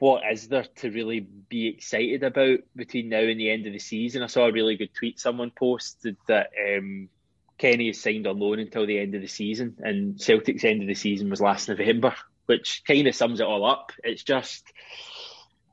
what 0.00 0.22
is 0.32 0.48
there 0.48 0.64
to 0.76 0.90
really 0.90 1.20
be 1.20 1.68
excited 1.68 2.22
about 2.22 2.60
between 2.74 3.10
now 3.10 3.20
and 3.20 3.38
the 3.38 3.50
end 3.50 3.66
of 3.66 3.74
the 3.74 3.78
season? 3.78 4.22
I 4.22 4.28
saw 4.28 4.46
a 4.46 4.52
really 4.52 4.76
good 4.76 4.94
tweet 4.94 5.20
someone 5.20 5.50
posted 5.50 6.16
that 6.26 6.48
um, 6.58 7.10
Kenny 7.58 7.90
is 7.90 8.00
signed 8.00 8.26
on 8.26 8.38
loan 8.38 8.60
until 8.60 8.86
the 8.86 8.98
end 8.98 9.14
of 9.14 9.20
the 9.20 9.28
season, 9.28 9.76
and 9.80 10.18
Celtic's 10.18 10.64
end 10.64 10.80
of 10.80 10.88
the 10.88 10.94
season 10.94 11.28
was 11.28 11.42
last 11.42 11.68
November, 11.68 12.14
which 12.46 12.82
kind 12.86 13.06
of 13.08 13.14
sums 13.14 13.40
it 13.40 13.46
all 13.46 13.66
up. 13.66 13.92
It's 14.02 14.22
just 14.22 14.64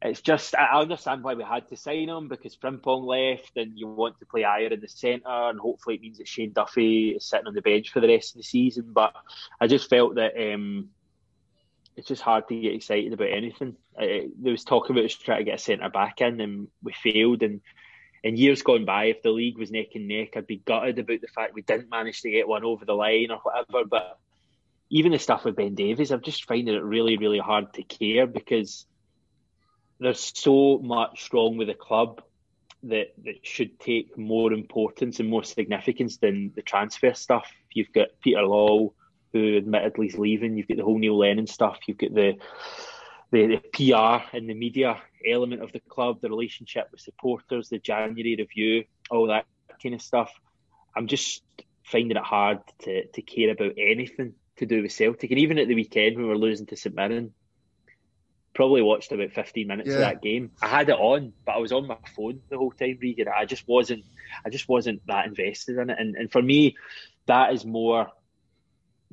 it's 0.02 0.20
just 0.20 0.56
I 0.56 0.78
understand 0.78 1.24
why 1.24 1.36
we 1.36 1.44
had 1.44 1.70
to 1.70 1.78
sign 1.78 2.10
him 2.10 2.28
because 2.28 2.58
Frimpong 2.58 3.06
left, 3.06 3.56
and 3.56 3.80
you 3.80 3.88
want 3.88 4.20
to 4.20 4.26
play 4.26 4.42
Ajer 4.42 4.74
in 4.74 4.82
the 4.82 4.90
centre, 4.90 5.24
and 5.26 5.58
hopefully 5.58 5.96
it 5.96 6.02
means 6.02 6.18
that 6.18 6.28
Shane 6.28 6.52
Duffy 6.52 7.12
is 7.12 7.24
sitting 7.24 7.48
on 7.48 7.54
the 7.54 7.62
bench 7.62 7.94
for 7.94 8.02
the 8.02 8.10
rest 8.10 8.36
of 8.36 8.40
the 8.40 8.44
season. 8.44 8.92
But 8.92 9.14
I 9.62 9.68
just 9.68 9.90
felt 9.90 10.16
that 10.16 10.34
um, 10.36 10.90
it's 11.98 12.08
just 12.08 12.22
hard 12.22 12.48
to 12.48 12.60
get 12.60 12.76
excited 12.76 13.12
about 13.12 13.32
anything. 13.32 13.76
Uh, 14.00 14.30
there 14.40 14.52
was 14.52 14.64
talk 14.64 14.90
about 14.90 15.04
us 15.04 15.16
trying 15.16 15.40
to 15.40 15.44
get 15.44 15.56
a 15.56 15.58
centre 15.58 15.90
back 15.90 16.22
in, 16.22 16.40
and 16.40 16.68
we 16.84 16.94
failed. 16.94 17.42
And 17.42 17.62
in 18.24 18.38
years 18.38 18.62
gone 18.62 18.86
by, 18.86 19.06
if 19.06 19.24
the 19.24 19.32
league 19.32 19.58
was 19.58 19.72
neck 19.72 19.96
and 19.96 20.08
neck, 20.08 20.38
I'd 20.38 20.46
be 20.46 20.58
gutted 20.64 21.00
about 21.00 21.22
the 21.22 21.28
fact 21.28 21.56
we 21.56 21.64
didn't 21.64 21.90
manage 21.90 22.22
to 22.22 22.30
get 22.30 22.48
one 22.48 22.64
over 22.64 22.86
the 22.86 22.94
line 22.94 23.32
or 23.32 23.40
whatever. 23.40 23.84
But 23.90 24.20
even 24.92 25.12
the 25.12 25.18
stuff 25.18 25.44
with 25.44 25.56
Ben 25.56 25.74
Davies, 25.74 26.12
I'm 26.12 26.22
just 26.22 26.46
finding 26.46 26.76
it 26.76 26.84
really, 26.84 27.18
really 27.18 27.40
hard 27.40 27.74
to 27.74 27.84
care 27.84 28.28
because 28.28 28.86
there's 30.00 30.32
so 30.36 30.78
much 30.78 31.30
wrong 31.34 31.58
with 31.58 31.68
the 31.68 31.74
club 31.74 32.22
that 32.84 33.08
that 33.24 33.44
should 33.44 33.80
take 33.80 34.16
more 34.20 34.54
importance 34.54 35.20
and 35.20 35.28
more 35.28 35.44
significance 35.44 36.18
than 36.18 36.54
the 36.56 36.62
transfer 36.62 37.16
stuff. 37.16 37.52
You've 37.74 37.92
got 37.92 38.10
Peter 38.22 38.42
Lawwell 38.42 38.94
who 39.38 39.58
admittedly 39.58 40.08
is 40.08 40.18
leaving. 40.18 40.58
You've 40.58 40.68
got 40.68 40.78
the 40.78 40.84
whole 40.84 40.98
Neil 40.98 41.18
Lennon 41.18 41.48
stuff. 41.48 41.80
You've 41.88 41.98
got 41.98 42.14
the, 42.14 42.38
the, 43.32 43.48
the 43.48 43.58
PR 43.74 44.36
and 44.36 44.50
the 44.50 44.54
media 44.54 45.02
element 45.26 45.62
of 45.62 45.72
the 45.72 45.80
club, 45.80 46.22
the 46.22 46.30
relationship 46.30 46.88
with 46.92 47.02
supporters, 47.02 47.70
the 47.70 47.80
January 47.80 48.36
review, 48.38 48.86
all 49.10 49.28
that 49.28 49.46
kind 49.82 49.96
of 49.96 50.02
stuff. 50.02 50.32
I'm 50.96 51.08
just 51.08 51.44
finding 51.84 52.18
it 52.18 52.24
hard 52.24 52.60
to, 52.80 53.08
to 53.08 53.22
care 53.22 53.52
about 53.52 53.74
anything 53.78 54.34
to 54.58 54.66
do 54.66 54.82
with 54.82 54.92
Celtic. 54.92 55.32
And 55.32 55.40
even 55.40 55.60
at 55.60 55.68
the 55.68 55.76
weekend 55.76 56.16
when 56.16 56.26
we 56.26 56.30
were 56.30 56.38
losing 56.38 56.66
to 56.68 56.76
St 56.76 56.96
Mirren, 56.96 57.34
probably 58.58 58.82
watched 58.82 59.12
about 59.12 59.32
15 59.32 59.68
minutes 59.68 59.90
yeah. 59.90 59.96
of 59.96 60.00
that 60.02 60.22
game. 60.22 60.52
I 60.62 60.68
had 60.68 60.90
it 60.90 60.94
on, 60.94 61.32
but 61.46 61.54
I 61.54 61.60
was 61.60 61.72
on 61.72 61.86
my 61.86 61.98
phone 62.16 62.42
the 62.50 62.58
whole 62.58 62.72
time, 62.72 62.98
Regan. 63.00 63.28
I 63.28 63.46
just 63.46 63.68
wasn't 63.68 64.04
I 64.44 64.50
just 64.50 64.68
wasn't 64.68 65.06
that 65.06 65.28
invested 65.28 65.78
in 65.78 65.92
it. 65.92 65.98
And 66.00 66.16
and 66.16 66.32
for 66.32 66.42
me, 66.42 66.76
that 67.28 67.54
is 67.54 67.64
more 67.64 68.08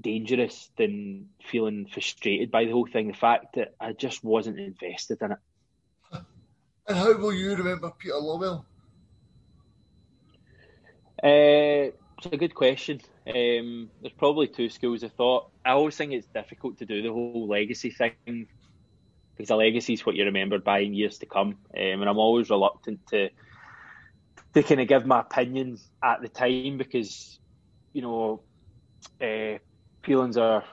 dangerous 0.01 0.71
than 0.77 1.29
feeling 1.51 1.87
frustrated 1.93 2.51
by 2.51 2.65
the 2.65 2.73
whole 2.73 2.87
thing. 2.87 3.09
The 3.09 3.15
fact 3.15 3.57
that 3.57 3.75
I 3.81 3.93
just 3.93 4.25
wasn't 4.25 4.59
invested 4.59 5.19
in 5.23 5.33
it. 5.33 5.39
And 6.87 6.99
how 6.99 7.17
will 7.17 7.33
you 7.33 7.57
remember 7.57 7.91
Peter 7.99 8.13
Lawwell? 8.13 8.63
Uh, 11.23 11.97
it's 12.19 12.27
a 12.31 12.37
good 12.37 12.55
question. 12.55 13.01
Um, 13.27 13.91
there's 14.03 14.13
probably 14.19 14.49
two 14.49 14.69
schools 14.69 15.03
of 15.03 15.13
thought. 15.13 15.51
I 15.65 15.71
always 15.71 15.97
think 15.97 16.13
it's 16.13 16.27
difficult 16.27 16.77
to 16.79 16.85
do 16.85 17.01
the 17.01 17.09
whole 17.09 17.49
legacy 17.49 17.89
thing 17.89 18.49
because 19.37 19.51
a 19.51 19.57
legacy 19.57 19.95
is 19.95 20.05
what 20.05 20.15
you're 20.15 20.27
remembered 20.27 20.63
by 20.63 20.81
in 20.81 20.93
years 20.93 21.19
to 21.19 21.27
come. 21.27 21.57
Um, 21.75 22.03
and 22.03 22.09
I'm 22.09 22.19
always 22.19 22.51
reluctant 22.51 23.07
to 23.09 23.31
to 24.55 24.63
kind 24.63 24.81
of 24.81 24.87
give 24.87 25.05
my 25.05 25.21
opinion 25.21 25.79
at 26.03 26.23
the 26.23 26.29
time 26.29 26.79
because 26.79 27.41
you 27.93 28.03
know 28.03 28.43
uh, 29.21 29.59
feelings 30.05 30.37
are 30.37 30.65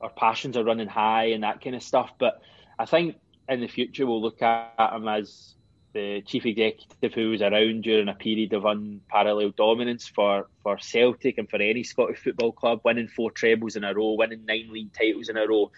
our 0.00 0.10
passions 0.10 0.56
are 0.56 0.64
running 0.64 0.88
high 0.88 1.26
and 1.26 1.42
that 1.42 1.62
kind 1.62 1.76
of 1.76 1.82
stuff. 1.82 2.10
But 2.18 2.40
I 2.78 2.86
think 2.86 3.16
in 3.48 3.60
the 3.60 3.68
future 3.68 4.06
we'll 4.06 4.22
look 4.22 4.42
at 4.42 4.92
him 4.92 5.08
as 5.08 5.54
the 5.92 6.22
chief 6.22 6.46
executive 6.46 7.12
who 7.14 7.30
was 7.30 7.42
around 7.42 7.82
during 7.82 8.08
a 8.08 8.14
period 8.14 8.52
of 8.52 8.64
unparalleled 8.64 9.56
dominance 9.56 10.06
for, 10.06 10.48
for 10.62 10.78
Celtic 10.78 11.38
and 11.38 11.50
for 11.50 11.56
any 11.56 11.82
Scottish 11.82 12.18
football 12.18 12.52
club, 12.52 12.80
winning 12.84 13.08
four 13.08 13.30
trebles 13.30 13.76
in 13.76 13.84
a 13.84 13.92
row, 13.92 14.12
winning 14.12 14.44
nine 14.46 14.72
league 14.72 14.92
titles 14.92 15.28
in 15.28 15.36
a 15.36 15.46
row. 15.46 15.70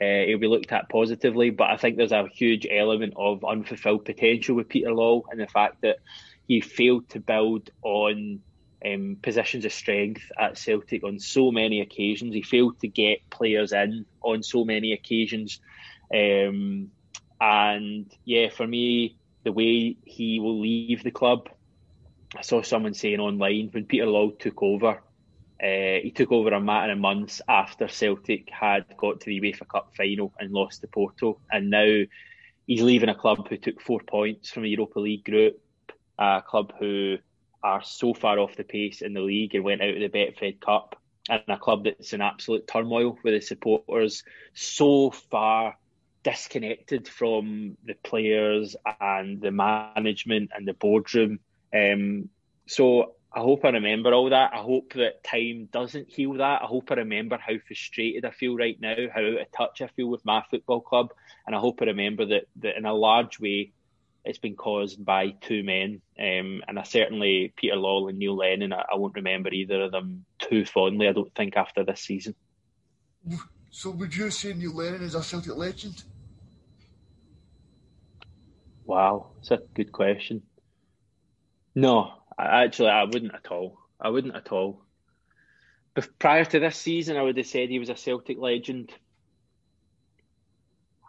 Uh, 0.00 0.24
he'll 0.24 0.38
be 0.38 0.46
looked 0.46 0.72
at 0.72 0.88
positively, 0.88 1.50
but 1.50 1.68
I 1.68 1.76
think 1.76 1.98
there's 1.98 2.12
a 2.12 2.26
huge 2.26 2.66
element 2.70 3.12
of 3.16 3.44
unfulfilled 3.44 4.06
potential 4.06 4.56
with 4.56 4.70
Peter 4.70 4.94
Law 4.94 5.22
and 5.30 5.38
the 5.38 5.46
fact 5.46 5.82
that 5.82 5.98
he 6.48 6.62
failed 6.62 7.10
to 7.10 7.20
build 7.20 7.70
on 7.82 8.40
um, 8.84 9.16
positions 9.20 9.64
of 9.64 9.72
strength 9.72 10.30
at 10.38 10.58
Celtic 10.58 11.04
on 11.04 11.18
so 11.18 11.50
many 11.50 11.80
occasions. 11.80 12.34
He 12.34 12.42
failed 12.42 12.80
to 12.80 12.88
get 12.88 13.28
players 13.30 13.72
in 13.72 14.06
on 14.22 14.42
so 14.42 14.64
many 14.64 14.92
occasions. 14.92 15.60
Um, 16.12 16.90
and 17.40 18.10
yeah, 18.24 18.50
for 18.50 18.66
me, 18.66 19.16
the 19.44 19.52
way 19.52 19.96
he 20.04 20.40
will 20.40 20.60
leave 20.60 21.02
the 21.02 21.10
club, 21.10 21.48
I 22.36 22.42
saw 22.42 22.62
someone 22.62 22.94
saying 22.94 23.20
online 23.20 23.70
when 23.72 23.86
Peter 23.86 24.06
Law 24.06 24.30
took 24.30 24.62
over, 24.62 25.02
uh, 25.62 26.00
he 26.02 26.12
took 26.14 26.32
over 26.32 26.50
a 26.50 26.60
matter 26.60 26.92
of 26.92 26.98
months 26.98 27.42
after 27.46 27.86
Celtic 27.86 28.48
had 28.50 28.84
got 28.96 29.20
to 29.20 29.26
the 29.26 29.40
UEFA 29.40 29.68
Cup 29.68 29.92
final 29.94 30.32
and 30.38 30.52
lost 30.52 30.80
to 30.80 30.86
Porto. 30.86 31.38
And 31.50 31.68
now 31.68 32.02
he's 32.66 32.82
leaving 32.82 33.10
a 33.10 33.14
club 33.14 33.46
who 33.48 33.58
took 33.58 33.80
four 33.80 34.00
points 34.00 34.50
from 34.50 34.64
a 34.64 34.68
Europa 34.68 35.00
League 35.00 35.24
group, 35.24 35.60
a 36.18 36.42
club 36.46 36.72
who 36.78 37.18
are 37.62 37.82
so 37.82 38.14
far 38.14 38.38
off 38.38 38.56
the 38.56 38.64
pace 38.64 39.02
in 39.02 39.14
the 39.14 39.20
league 39.20 39.54
and 39.54 39.64
went 39.64 39.82
out 39.82 39.94
of 39.94 40.00
the 40.00 40.08
Betfred 40.08 40.60
Cup 40.60 40.96
and 41.28 41.42
a 41.48 41.58
club 41.58 41.84
that's 41.84 42.12
in 42.12 42.20
absolute 42.20 42.66
turmoil 42.66 43.18
with 43.22 43.34
the 43.34 43.40
supporters 43.40 44.24
so 44.54 45.10
far 45.10 45.76
disconnected 46.22 47.08
from 47.08 47.76
the 47.84 47.94
players 47.94 48.76
and 49.00 49.40
the 49.40 49.50
management 49.50 50.50
and 50.54 50.66
the 50.66 50.74
boardroom. 50.74 51.40
Um, 51.74 52.28
so 52.66 53.14
I 53.32 53.40
hope 53.40 53.64
I 53.64 53.70
remember 53.70 54.12
all 54.12 54.30
that. 54.30 54.52
I 54.52 54.58
hope 54.58 54.94
that 54.94 55.22
time 55.22 55.68
doesn't 55.70 56.08
heal 56.10 56.34
that. 56.34 56.62
I 56.62 56.66
hope 56.66 56.90
I 56.90 56.94
remember 56.94 57.38
how 57.38 57.54
frustrated 57.64 58.24
I 58.24 58.30
feel 58.30 58.56
right 58.56 58.78
now, 58.80 58.96
how 59.14 59.20
out 59.20 59.40
of 59.40 59.52
touch 59.52 59.82
I 59.82 59.86
feel 59.86 60.08
with 60.08 60.24
my 60.24 60.42
football 60.50 60.80
club, 60.80 61.12
and 61.46 61.54
I 61.54 61.60
hope 61.60 61.80
I 61.80 61.86
remember 61.86 62.26
that 62.26 62.44
that 62.56 62.76
in 62.76 62.86
a 62.86 62.94
large 62.94 63.38
way 63.38 63.72
it's 64.24 64.38
been 64.38 64.56
caused 64.56 65.04
by 65.04 65.30
two 65.40 65.62
men, 65.62 66.02
um, 66.18 66.62
and 66.68 66.78
I 66.78 66.82
certainly 66.82 67.52
Peter 67.56 67.76
Lawwell 67.76 68.10
and 68.10 68.18
Neil 68.18 68.36
Lennon. 68.36 68.72
I, 68.72 68.84
I, 68.92 68.96
won't 68.96 69.14
remember 69.14 69.50
either 69.50 69.82
of 69.82 69.92
them 69.92 70.24
too 70.38 70.64
fondly. 70.64 71.08
I 71.08 71.12
don't 71.12 71.34
think 71.34 71.56
after 71.56 71.84
this 71.84 72.02
season. 72.02 72.34
So, 73.70 73.90
would 73.90 74.14
you 74.14 74.30
say 74.30 74.52
Neil 74.52 74.74
Lennon 74.74 75.02
is 75.02 75.14
a 75.14 75.22
Celtic 75.22 75.56
legend? 75.56 76.02
Wow, 78.84 79.30
it's 79.38 79.50
a 79.50 79.60
good 79.74 79.92
question. 79.92 80.42
No, 81.74 82.12
I, 82.36 82.64
actually, 82.64 82.90
I 82.90 83.04
wouldn't 83.04 83.34
at 83.34 83.50
all. 83.50 83.78
I 84.00 84.10
wouldn't 84.10 84.36
at 84.36 84.52
all. 84.52 84.82
But 85.94 86.18
prior 86.18 86.44
to 86.44 86.60
this 86.60 86.76
season, 86.76 87.16
I 87.16 87.22
would 87.22 87.36
have 87.36 87.46
said 87.46 87.68
he 87.68 87.78
was 87.78 87.88
a 87.88 87.96
Celtic 87.96 88.38
legend. 88.38 88.92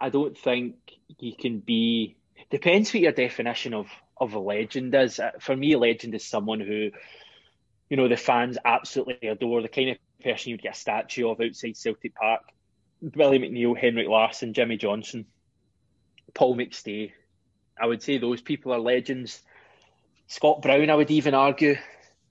I 0.00 0.08
don't 0.08 0.36
think 0.36 0.76
he 1.18 1.34
can 1.34 1.60
be 1.60 2.16
depends 2.52 2.92
what 2.92 3.02
your 3.02 3.12
definition 3.12 3.74
of 3.74 3.88
of 4.18 4.34
a 4.34 4.38
legend 4.38 4.94
is. 4.94 5.18
Uh, 5.18 5.32
for 5.40 5.56
me, 5.56 5.72
a 5.72 5.78
legend 5.78 6.14
is 6.14 6.24
someone 6.24 6.60
who, 6.60 6.90
you 7.88 7.96
know, 7.96 8.08
the 8.08 8.16
fans 8.16 8.58
absolutely 8.64 9.28
adore. 9.28 9.62
The 9.62 9.68
kind 9.68 9.90
of 9.90 9.96
person 10.22 10.50
you'd 10.50 10.62
get 10.62 10.76
a 10.76 10.78
statue 10.78 11.28
of 11.28 11.40
outside 11.40 11.76
Celtic 11.76 12.14
Park. 12.14 12.42
Billy 13.02 13.40
McNeill, 13.40 13.76
Henrik 13.76 14.06
Larsson, 14.06 14.54
Jimmy 14.54 14.76
Johnstone, 14.76 15.24
Paul 16.34 16.56
McStay. 16.56 17.10
I 17.80 17.86
would 17.86 18.00
say 18.00 18.18
those 18.18 18.40
people 18.40 18.72
are 18.72 18.78
legends. 18.78 19.42
Scott 20.28 20.62
Brown, 20.62 20.88
I 20.88 20.94
would 20.94 21.10
even 21.10 21.34
argue, 21.34 21.74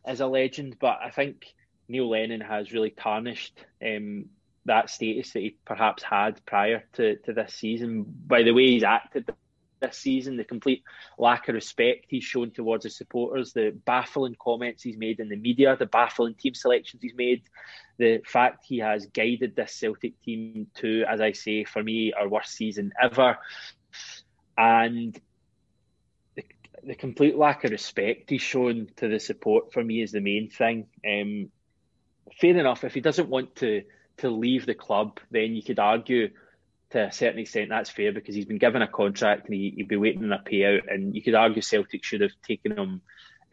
is 0.08 0.22
a 0.22 0.28
legend, 0.28 0.78
but 0.80 1.00
I 1.04 1.10
think 1.10 1.46
Neil 1.90 2.10
Lennon 2.10 2.40
has 2.40 2.72
really 2.72 2.92
tarnished 2.92 3.66
um, 3.86 4.28
that 4.66 4.90
status 4.90 5.34
that 5.34 5.42
he 5.42 5.58
perhaps 5.66 6.04
had 6.04 6.46
prior 6.46 6.86
to, 6.94 7.18
to 7.18 7.34
this 7.34 7.54
season 7.54 8.06
by 8.08 8.44
the 8.44 8.54
way 8.54 8.68
he's 8.68 8.84
acted 8.84 9.34
this 9.82 9.98
season, 9.98 10.38
the 10.38 10.44
complete 10.44 10.84
lack 11.18 11.50
of 11.50 11.56
respect 11.56 12.06
he's 12.08 12.24
shown 12.24 12.52
towards 12.52 12.86
his 12.86 12.96
supporters, 12.96 13.52
the 13.52 13.76
baffling 13.86 14.36
comments 14.40 14.84
he's 14.84 14.98
made 14.98 15.20
in 15.20 15.28
the 15.28 15.36
media, 15.36 15.76
the 15.76 15.86
baffling 15.86 16.36
team 16.36 16.54
selections 16.54 17.02
he's 17.02 17.16
made, 17.16 17.42
the 17.98 18.22
fact 18.26 18.66
he 18.66 18.78
has 18.78 19.08
guided 19.08 19.56
this 19.56 19.74
Celtic 19.74 20.22
team 20.22 20.68
to, 20.76 21.04
as 21.10 21.20
I 21.20 21.34
say, 21.34 21.66
for 21.66 21.84
me, 21.84 22.14
our 22.14 22.30
worst 22.30 22.54
season 22.54 22.94
ever. 23.02 23.38
And 24.58 25.20
the, 26.36 26.44
the 26.84 26.96
complete 26.96 27.36
lack 27.36 27.64
of 27.64 27.72
respect 27.72 28.30
he's 28.30 28.42
shown 28.42 28.88
to 28.98 29.08
the 29.08 29.20
support 29.20 29.74
for 29.74 29.84
me 29.84 30.02
is 30.02 30.12
the 30.12 30.22
main 30.22 30.50
thing. 30.50 30.88
Um, 31.06 31.50
fair 32.40 32.58
enough, 32.58 32.84
if 32.84 32.94
he 32.94 33.02
doesn't 33.02 33.30
want 33.30 33.58
to 33.58 33.84
to 34.18 34.30
leave 34.30 34.66
the 34.66 34.76
club, 34.76 35.20
then 35.32 35.56
you 35.56 35.64
could 35.64 35.80
argue 35.80 36.30
to 36.92 37.08
a 37.08 37.12
certain 37.12 37.40
extent, 37.40 37.70
that's 37.70 37.90
fair 37.90 38.12
because 38.12 38.36
he's 38.36 38.46
been 38.46 38.58
given 38.58 38.82
a 38.82 38.88
contract 38.88 39.46
and 39.46 39.56
he, 39.56 39.74
would 39.78 39.88
be 39.88 39.96
waiting 39.96 40.24
on 40.24 40.34
a 40.34 40.44
payout. 40.44 40.94
And 40.94 41.16
you 41.16 41.22
could 41.22 41.36
argue 41.36 41.62
Celtic 41.62 42.04
should 42.04 42.22
have 42.22 42.32
taken 42.46 42.78
him 42.78 43.02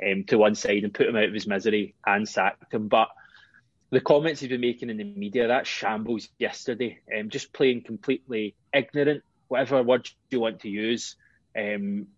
um, 0.05 0.25
to 0.25 0.39
one 0.39 0.55
side 0.55 0.85
and 0.85 0.93
put 0.95 1.07
him 1.07 1.17
out 1.17 1.25
of 1.25 1.35
his 1.35 1.47
misery 1.47 1.95
and 2.05 2.29
sacked 2.29 2.75
him. 2.75 2.89
But 2.89 3.09
the 3.91 4.01
comments 4.01 4.41
he's 4.41 4.51
been 4.51 4.61
making 4.61 4.91
in 4.91 4.97
the 4.97 5.05
media, 5.05 5.49
that 5.49 5.67
shambles 5.67 6.29
yesterday, 6.39 6.99
um, 7.17 7.31
just 7.31 7.53
playing 7.53 7.83
completely 7.83 8.55
ignorant, 8.75 9.23
whatever 9.47 9.83
words 9.83 10.15
you 10.31 10.41
want 10.41 10.61
to 10.61 10.69
use, 10.69 11.17
um, 11.57 12.09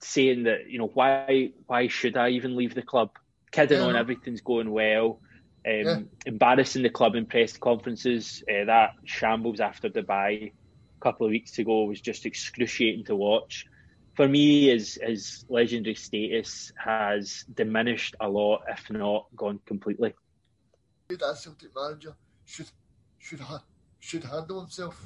saying 0.00 0.44
that, 0.44 0.68
you 0.68 0.78
know, 0.78 0.90
why 0.92 1.52
why 1.66 1.88
should 1.88 2.16
I 2.16 2.30
even 2.30 2.56
leave 2.56 2.74
the 2.74 2.82
club? 2.82 3.10
Kidding 3.50 3.80
yeah. 3.80 3.86
on 3.86 3.96
everything's 3.96 4.42
going 4.42 4.70
well. 4.70 5.20
Um, 5.68 5.84
yeah. 5.84 5.98
Embarrassing 6.24 6.82
the 6.82 6.88
club 6.90 7.14
in 7.14 7.26
press 7.26 7.56
conferences, 7.58 8.42
uh, 8.50 8.64
that 8.64 8.90
shambles 9.04 9.60
after 9.60 9.90
Dubai. 9.90 10.46
a 10.46 10.52
couple 11.02 11.26
of 11.26 11.30
weeks 11.30 11.58
ago 11.58 11.84
was 11.84 12.00
just 12.00 12.24
excruciating 12.24 13.04
to 13.04 13.16
watch. 13.16 13.66
For 14.14 14.26
me, 14.26 14.68
his, 14.68 14.98
his 15.02 15.44
legendary 15.48 15.94
status 15.94 16.72
has 16.82 17.44
diminished 17.54 18.16
a 18.20 18.28
lot, 18.28 18.62
if 18.68 18.90
not 18.90 19.26
gone 19.36 19.60
completely. 19.66 20.14
That 21.10 21.36
Celtic 21.36 21.70
manager 21.74 22.14
should 22.44 22.70
should 23.18 23.40
ha- 23.40 23.64
should 24.00 24.24
handle 24.24 24.60
himself. 24.60 25.00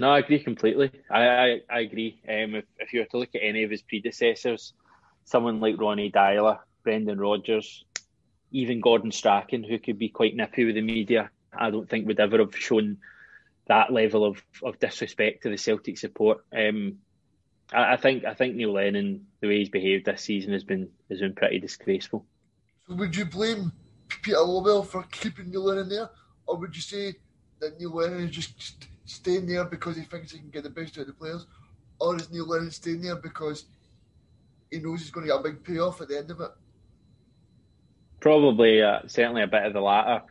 No, 0.00 0.10
I 0.10 0.18
agree 0.20 0.42
completely. 0.42 0.90
I 1.10 1.26
I, 1.26 1.60
I 1.70 1.80
agree. 1.80 2.20
Um, 2.28 2.54
if, 2.56 2.64
if 2.78 2.92
you 2.92 3.00
were 3.00 3.06
to 3.06 3.18
look 3.18 3.34
at 3.34 3.42
any 3.42 3.62
of 3.64 3.70
his 3.70 3.82
predecessors, 3.82 4.72
someone 5.24 5.60
like 5.60 5.78
Ronny 5.78 6.10
Deila, 6.10 6.60
Brendan 6.82 7.20
Rodgers, 7.20 7.84
even 8.54 8.80
Gordon 8.80 9.10
Strachan, 9.10 9.64
who 9.64 9.80
could 9.80 9.98
be 9.98 10.08
quite 10.08 10.36
nippy 10.36 10.64
with 10.64 10.76
the 10.76 10.80
media, 10.80 11.28
I 11.52 11.70
don't 11.70 11.90
think 11.90 12.06
would 12.06 12.20
ever 12.20 12.38
have 12.38 12.56
shown 12.56 12.98
that 13.66 13.92
level 13.92 14.24
of, 14.24 14.40
of 14.62 14.78
disrespect 14.78 15.42
to 15.42 15.50
the 15.50 15.58
Celtic 15.58 15.98
support. 15.98 16.44
Um, 16.56 16.98
I, 17.72 17.94
I, 17.94 17.96
think 17.96 18.24
I 18.24 18.32
think 18.32 18.54
Neil 18.54 18.72
Lennon, 18.72 19.26
the 19.40 19.48
way 19.48 19.58
he's 19.58 19.70
behaved 19.70 20.06
this 20.06 20.22
season, 20.22 20.52
has 20.52 20.62
been 20.62 20.88
has 21.10 21.18
been 21.18 21.34
pretty 21.34 21.58
disgraceful. 21.58 22.24
So 22.86 22.94
would 22.94 23.16
you 23.16 23.24
blame 23.24 23.72
Peter 24.08 24.36
Lawwell 24.36 24.86
for 24.86 25.02
keeping 25.10 25.50
Neil 25.50 25.64
Lennon 25.64 25.88
there, 25.88 26.10
or 26.46 26.56
would 26.56 26.76
you 26.76 26.82
say 26.82 27.16
that 27.58 27.80
Neil 27.80 27.90
Lennon 27.90 28.28
is 28.28 28.30
just 28.30 28.86
staying 29.04 29.46
there 29.46 29.64
because 29.64 29.96
he 29.96 30.04
thinks 30.04 30.30
he 30.30 30.38
can 30.38 30.50
get 30.50 30.62
the 30.62 30.70
best 30.70 30.96
out 30.96 31.02
of 31.02 31.06
the 31.08 31.12
players, 31.12 31.46
or 31.98 32.14
is 32.14 32.30
Neil 32.30 32.46
Lennon 32.46 32.70
staying 32.70 33.02
there 33.02 33.16
because 33.16 33.64
he 34.70 34.78
knows 34.78 35.00
he's 35.00 35.10
going 35.10 35.26
to 35.26 35.32
get 35.32 35.40
a 35.40 35.42
big 35.42 35.64
payoff 35.64 36.00
at 36.00 36.08
the 36.08 36.18
end 36.18 36.30
of 36.30 36.40
it? 36.40 36.50
Probably, 38.24 38.80
uh, 38.80 39.00
certainly 39.06 39.42
a 39.42 39.46
bit 39.46 39.64
of 39.64 39.74
the 39.74 39.82
latter. 39.82 40.22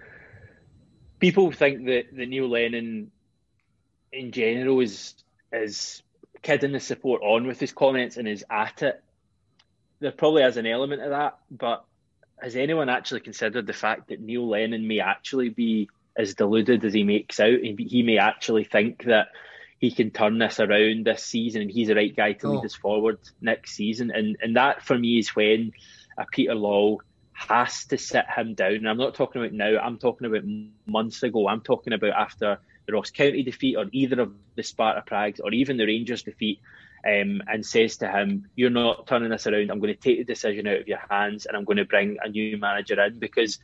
People 1.19 1.51
think 1.51 1.85
that 1.85 2.05
the 2.11 2.25
Neil 2.25 2.49
Lennon, 2.49 3.11
in 4.11 4.31
general, 4.31 4.79
is 4.79 5.13
is 5.51 6.01
kidding 6.41 6.71
the 6.71 6.79
support 6.79 7.21
on 7.21 7.45
with 7.45 7.59
his 7.59 7.71
comments 7.71 8.17
and 8.17 8.27
is 8.27 8.43
at 8.49 8.81
it. 8.81 9.03
There 9.99 10.11
probably 10.11 10.41
is 10.41 10.57
an 10.57 10.65
element 10.65 11.03
of 11.03 11.11
that, 11.11 11.37
but 11.51 11.85
has 12.41 12.55
anyone 12.55 12.89
actually 12.89 13.19
considered 13.19 13.67
the 13.67 13.73
fact 13.73 14.07
that 14.07 14.19
Neil 14.19 14.49
Lennon 14.49 14.87
may 14.87 14.99
actually 14.99 15.49
be 15.49 15.87
as 16.17 16.33
deluded 16.33 16.83
as 16.83 16.95
he 16.95 17.03
makes 17.03 17.39
out. 17.39 17.59
He, 17.59 17.75
he 17.87 18.01
may 18.01 18.17
actually 18.17 18.63
think 18.63 19.03
that 19.03 19.27
he 19.77 19.91
can 19.91 20.09
turn 20.09 20.39
this 20.39 20.59
around 20.59 21.05
this 21.05 21.23
season 21.23 21.61
and 21.61 21.69
he's 21.69 21.89
the 21.89 21.95
right 21.95 22.15
guy 22.15 22.33
to 22.33 22.47
oh. 22.47 22.51
lead 22.53 22.65
us 22.65 22.73
forward 22.73 23.19
next 23.39 23.75
season. 23.75 24.09
And 24.09 24.35
and 24.41 24.55
that 24.55 24.81
for 24.81 24.97
me 24.97 25.19
is 25.19 25.35
when 25.35 25.73
a 26.17 26.25
Peter 26.25 26.55
Law 26.55 26.97
has 27.33 27.85
to 27.87 27.97
sit 27.97 28.25
him 28.35 28.53
down. 28.53 28.75
And 28.75 28.89
I'm 28.89 28.97
not 28.97 29.15
talking 29.15 29.41
about 29.41 29.53
now, 29.53 29.77
I'm 29.79 29.97
talking 29.97 30.27
about 30.27 30.43
months 30.85 31.23
ago. 31.23 31.47
I'm 31.47 31.61
talking 31.61 31.93
about 31.93 32.11
after 32.11 32.59
the 32.85 32.93
Ross 32.93 33.11
County 33.11 33.43
defeat 33.43 33.75
or 33.75 33.85
either 33.91 34.21
of 34.21 34.33
the 34.55 34.63
Sparta 34.63 35.01
Pragues 35.05 35.39
or 35.39 35.51
even 35.51 35.77
the 35.77 35.85
Rangers 35.85 36.23
defeat. 36.23 36.59
Um, 37.05 37.41
and 37.47 37.65
says 37.65 37.97
to 37.97 38.07
him, 38.07 38.47
You're 38.55 38.69
not 38.69 39.07
turning 39.07 39.29
this 39.29 39.45
around. 39.45 39.71
I'm 39.71 39.81
going 39.81 39.93
to 39.93 39.99
take 39.99 40.19
the 40.19 40.23
decision 40.23 40.65
out 40.67 40.79
of 40.79 40.87
your 40.87 41.01
hands 41.09 41.45
and 41.45 41.57
I'm 41.57 41.65
going 41.65 41.75
to 41.75 41.83
bring 41.83 42.15
a 42.23 42.29
new 42.29 42.57
manager 42.57 42.97
in 43.03 43.19
because 43.19 43.59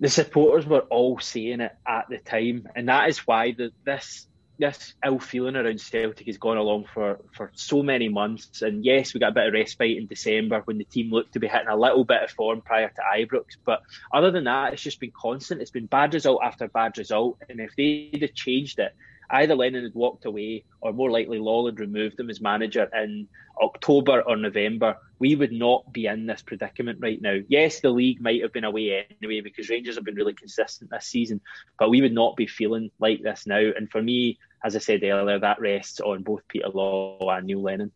the 0.00 0.08
supporters 0.08 0.66
were 0.66 0.80
all 0.80 1.18
saying 1.18 1.60
it 1.60 1.72
at 1.86 2.08
the 2.08 2.18
time, 2.18 2.68
and 2.74 2.88
that 2.88 3.08
is 3.08 3.26
why 3.26 3.52
the, 3.52 3.72
this 3.84 4.26
this 4.58 4.94
ill 5.04 5.18
feeling 5.18 5.56
around 5.56 5.80
Celtic 5.80 6.26
has 6.26 6.38
gone 6.38 6.56
along 6.56 6.86
for, 6.92 7.18
for 7.32 7.50
so 7.54 7.82
many 7.82 8.08
months. 8.08 8.62
And 8.62 8.84
yes, 8.84 9.12
we 9.12 9.20
got 9.20 9.32
a 9.32 9.34
bit 9.34 9.48
of 9.48 9.52
respite 9.52 9.96
in 9.96 10.06
December 10.06 10.62
when 10.64 10.78
the 10.78 10.84
team 10.84 11.10
looked 11.10 11.32
to 11.32 11.40
be 11.40 11.48
hitting 11.48 11.68
a 11.68 11.76
little 11.76 12.04
bit 12.04 12.22
of 12.22 12.30
form 12.30 12.60
prior 12.60 12.88
to 12.88 13.02
Ibrox. 13.18 13.56
But 13.64 13.82
other 14.12 14.30
than 14.30 14.44
that, 14.44 14.72
it's 14.72 14.82
just 14.82 15.00
been 15.00 15.12
constant. 15.12 15.60
It's 15.60 15.70
been 15.70 15.86
bad 15.86 16.14
result 16.14 16.40
after 16.42 16.68
bad 16.68 16.96
result. 16.98 17.38
And 17.48 17.60
if 17.60 17.74
they'd 17.76 18.22
have 18.22 18.34
changed 18.34 18.78
it, 18.78 18.94
either 19.34 19.54
Lennon 19.54 19.82
had 19.82 19.94
walked 19.94 20.24
away 20.24 20.64
or 20.80 20.92
more 20.92 21.10
likely 21.10 21.38
Law 21.38 21.66
had 21.66 21.80
removed 21.80 22.18
him 22.18 22.30
as 22.30 22.40
manager 22.40 22.88
in 22.94 23.26
October 23.60 24.22
or 24.22 24.36
November, 24.36 24.96
we 25.18 25.34
would 25.34 25.52
not 25.52 25.92
be 25.92 26.06
in 26.06 26.26
this 26.26 26.42
predicament 26.42 26.98
right 27.00 27.20
now. 27.20 27.38
Yes, 27.48 27.80
the 27.80 27.90
league 27.90 28.20
might 28.20 28.42
have 28.42 28.52
been 28.52 28.64
away 28.64 29.06
anyway 29.20 29.40
because 29.40 29.68
Rangers 29.68 29.96
have 29.96 30.04
been 30.04 30.14
really 30.14 30.34
consistent 30.34 30.90
this 30.90 31.06
season, 31.06 31.40
but 31.78 31.90
we 31.90 32.00
would 32.00 32.12
not 32.12 32.36
be 32.36 32.46
feeling 32.46 32.90
like 32.98 33.22
this 33.22 33.46
now. 33.46 33.70
And 33.76 33.90
for 33.90 34.02
me, 34.02 34.38
as 34.64 34.76
I 34.76 34.78
said 34.78 35.02
earlier, 35.02 35.38
that 35.38 35.60
rests 35.60 36.00
on 36.00 36.22
both 36.22 36.46
Peter 36.48 36.68
Law 36.68 37.18
and 37.30 37.46
Neil 37.46 37.62
Lennon. 37.62 37.92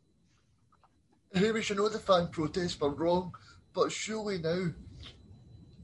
Hamish, 1.34 1.70
I 1.70 1.74
know 1.74 1.88
the 1.88 1.98
fan 1.98 2.28
protests 2.28 2.80
were 2.80 2.90
wrong, 2.90 3.32
but 3.74 3.92
surely 3.92 4.38
now 4.38 4.68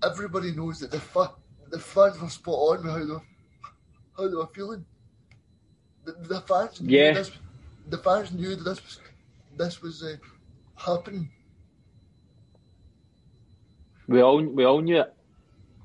everybody 0.03 0.53
knows 0.53 0.81
that 0.81 0.91
the 0.91 1.01
fa- 1.01 1.35
the 1.71 1.79
fans 1.79 2.21
were 2.21 2.29
spot 2.29 2.55
on 2.55 2.85
with 2.85 2.93
how 2.93 2.99
they, 2.99 3.25
how 4.17 4.29
they 4.29 4.37
were 4.37 4.47
feeling. 4.55 4.85
The, 6.05 6.13
the 6.13 6.41
fans 6.43 6.81
yeah. 6.81 7.13
This, 7.13 7.31
the 7.89 7.99
fans 7.99 8.33
knew 8.33 8.57
that 8.57 8.65
this 8.65 8.83
was 8.83 9.01
this 9.57 9.83
was 9.83 10.03
uh, 10.03 10.17
happening. 10.77 11.31
We 14.07 14.21
all 14.21 14.43
we 14.43 14.65
all 14.65 14.81
knew 14.81 15.01
it. 15.01 15.15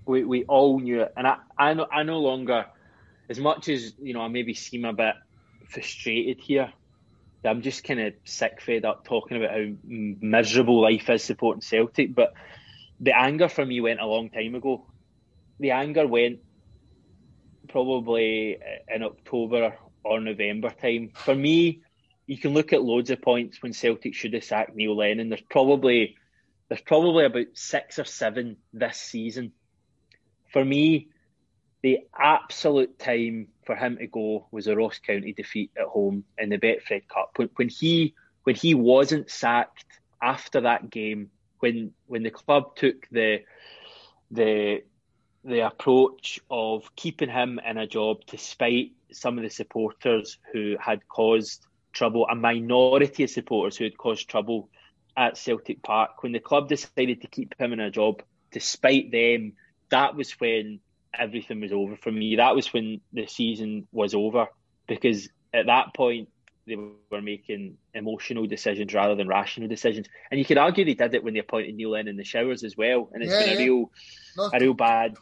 We 0.05 0.23
we 0.23 0.43
all 0.45 0.79
knew 0.79 1.01
it, 1.01 1.13
and 1.15 1.27
I 1.27 1.37
I 1.57 1.73
no 1.73 1.87
I 1.91 2.03
no 2.03 2.19
longer, 2.19 2.65
as 3.29 3.39
much 3.39 3.69
as 3.69 3.93
you 4.01 4.13
know, 4.13 4.21
I 4.21 4.27
maybe 4.27 4.53
seem 4.53 4.85
a 4.85 4.93
bit 4.93 5.15
frustrated 5.67 6.39
here. 6.41 6.73
I'm 7.45 7.61
just 7.61 7.85
kind 7.85 8.01
of 8.01 8.13
sick, 8.25 8.59
fed 8.61 8.83
up 8.83 9.05
talking 9.05 9.37
about 9.37 9.51
how 9.51 9.65
miserable 9.85 10.81
life 10.81 11.09
is 11.09 11.23
supporting 11.23 11.61
Celtic. 11.61 12.13
But 12.13 12.33
the 12.99 13.17
anger 13.17 13.47
for 13.47 13.65
me 13.65 13.79
went 13.79 14.01
a 14.01 14.05
long 14.05 14.29
time 14.29 14.55
ago. 14.55 14.85
The 15.59 15.71
anger 15.71 16.05
went 16.05 16.39
probably 17.69 18.57
in 18.93 19.03
October 19.03 19.75
or 20.03 20.19
November 20.19 20.69
time. 20.69 21.11
For 21.13 21.35
me, 21.35 21.81
you 22.25 22.37
can 22.37 22.53
look 22.53 22.73
at 22.73 22.83
loads 22.83 23.09
of 23.09 23.21
points 23.21 23.61
when 23.61 23.73
Celtic 23.73 24.13
should 24.13 24.33
have 24.33 24.43
sacked 24.43 24.75
Neil 24.75 24.95
Lennon. 24.95 25.29
There's 25.29 25.41
probably 25.41 26.15
there's 26.67 26.81
probably 26.81 27.25
about 27.25 27.47
six 27.53 27.97
or 27.97 28.05
seven 28.05 28.57
this 28.71 28.97
season. 28.97 29.51
For 30.53 30.63
me, 30.63 31.09
the 31.81 31.99
absolute 32.17 32.99
time 32.99 33.47
for 33.65 33.75
him 33.75 33.97
to 33.97 34.07
go 34.07 34.47
was 34.51 34.67
a 34.67 34.75
Ross 34.75 34.99
County 34.99 35.33
defeat 35.33 35.71
at 35.77 35.87
home 35.87 36.23
in 36.37 36.49
the 36.49 36.57
Betfred 36.57 37.07
Cup. 37.07 37.31
When, 37.35 37.49
when 37.55 37.69
he 37.69 38.13
when 38.43 38.55
he 38.55 38.73
wasn't 38.73 39.29
sacked 39.29 39.85
after 40.21 40.61
that 40.61 40.89
game, 40.89 41.31
when 41.59 41.93
when 42.07 42.23
the 42.23 42.31
club 42.31 42.75
took 42.75 43.07
the 43.09 43.39
the 44.31 44.83
the 45.43 45.65
approach 45.65 46.39
of 46.49 46.95
keeping 46.95 47.29
him 47.29 47.59
in 47.65 47.77
a 47.77 47.87
job 47.87 48.17
despite 48.27 48.91
some 49.11 49.37
of 49.37 49.43
the 49.43 49.49
supporters 49.49 50.37
who 50.51 50.75
had 50.79 51.07
caused 51.07 51.65
trouble, 51.93 52.27
a 52.27 52.35
minority 52.35 53.23
of 53.23 53.29
supporters 53.29 53.77
who 53.77 53.85
had 53.85 53.97
caused 53.97 54.29
trouble 54.29 54.69
at 55.17 55.37
Celtic 55.37 55.81
Park. 55.81 56.21
When 56.21 56.31
the 56.31 56.39
club 56.39 56.69
decided 56.69 57.21
to 57.21 57.27
keep 57.27 57.55
him 57.59 57.73
in 57.73 57.79
a 57.79 57.91
job, 57.91 58.21
despite 58.51 59.11
them, 59.11 59.53
that 59.89 60.15
was 60.15 60.31
when 60.33 60.79
everything 61.13 61.61
was 61.61 61.73
over 61.73 61.95
for 61.95 62.11
me. 62.11 62.35
That 62.35 62.55
was 62.55 62.71
when 62.71 63.01
the 63.11 63.25
season 63.27 63.87
was 63.91 64.13
over 64.13 64.47
because 64.87 65.29
at 65.53 65.65
that 65.65 65.93
point 65.95 66.29
they 66.69 66.77
were 67.11 67.21
making 67.21 67.77
emotional 67.93 68.47
decisions 68.47 68.93
rather 68.93 69.15
than 69.15 69.27
rational 69.27 69.67
decisions. 69.67 70.07
And 70.31 70.39
you 70.39 70.45
could 70.45 70.57
argue 70.57 70.85
they 70.85 70.93
did 70.93 71.13
it 71.13 71.23
when 71.23 71.33
they 71.33 71.39
appointed 71.39 71.75
Neil 71.75 71.91
Lennon 71.91 72.09
in 72.09 72.17
the 72.17 72.23
showers 72.23 72.63
as 72.63 72.77
well. 72.77 73.09
And 73.13 73.23
it's 73.23 73.33
yeah, 73.33 73.39
been 73.39 73.49
a 73.49 73.51
yeah. 73.53 73.65
real, 73.65 73.91
no, 74.37 74.49
a 74.53 74.59
real 74.59 74.73
bad. 74.73 75.17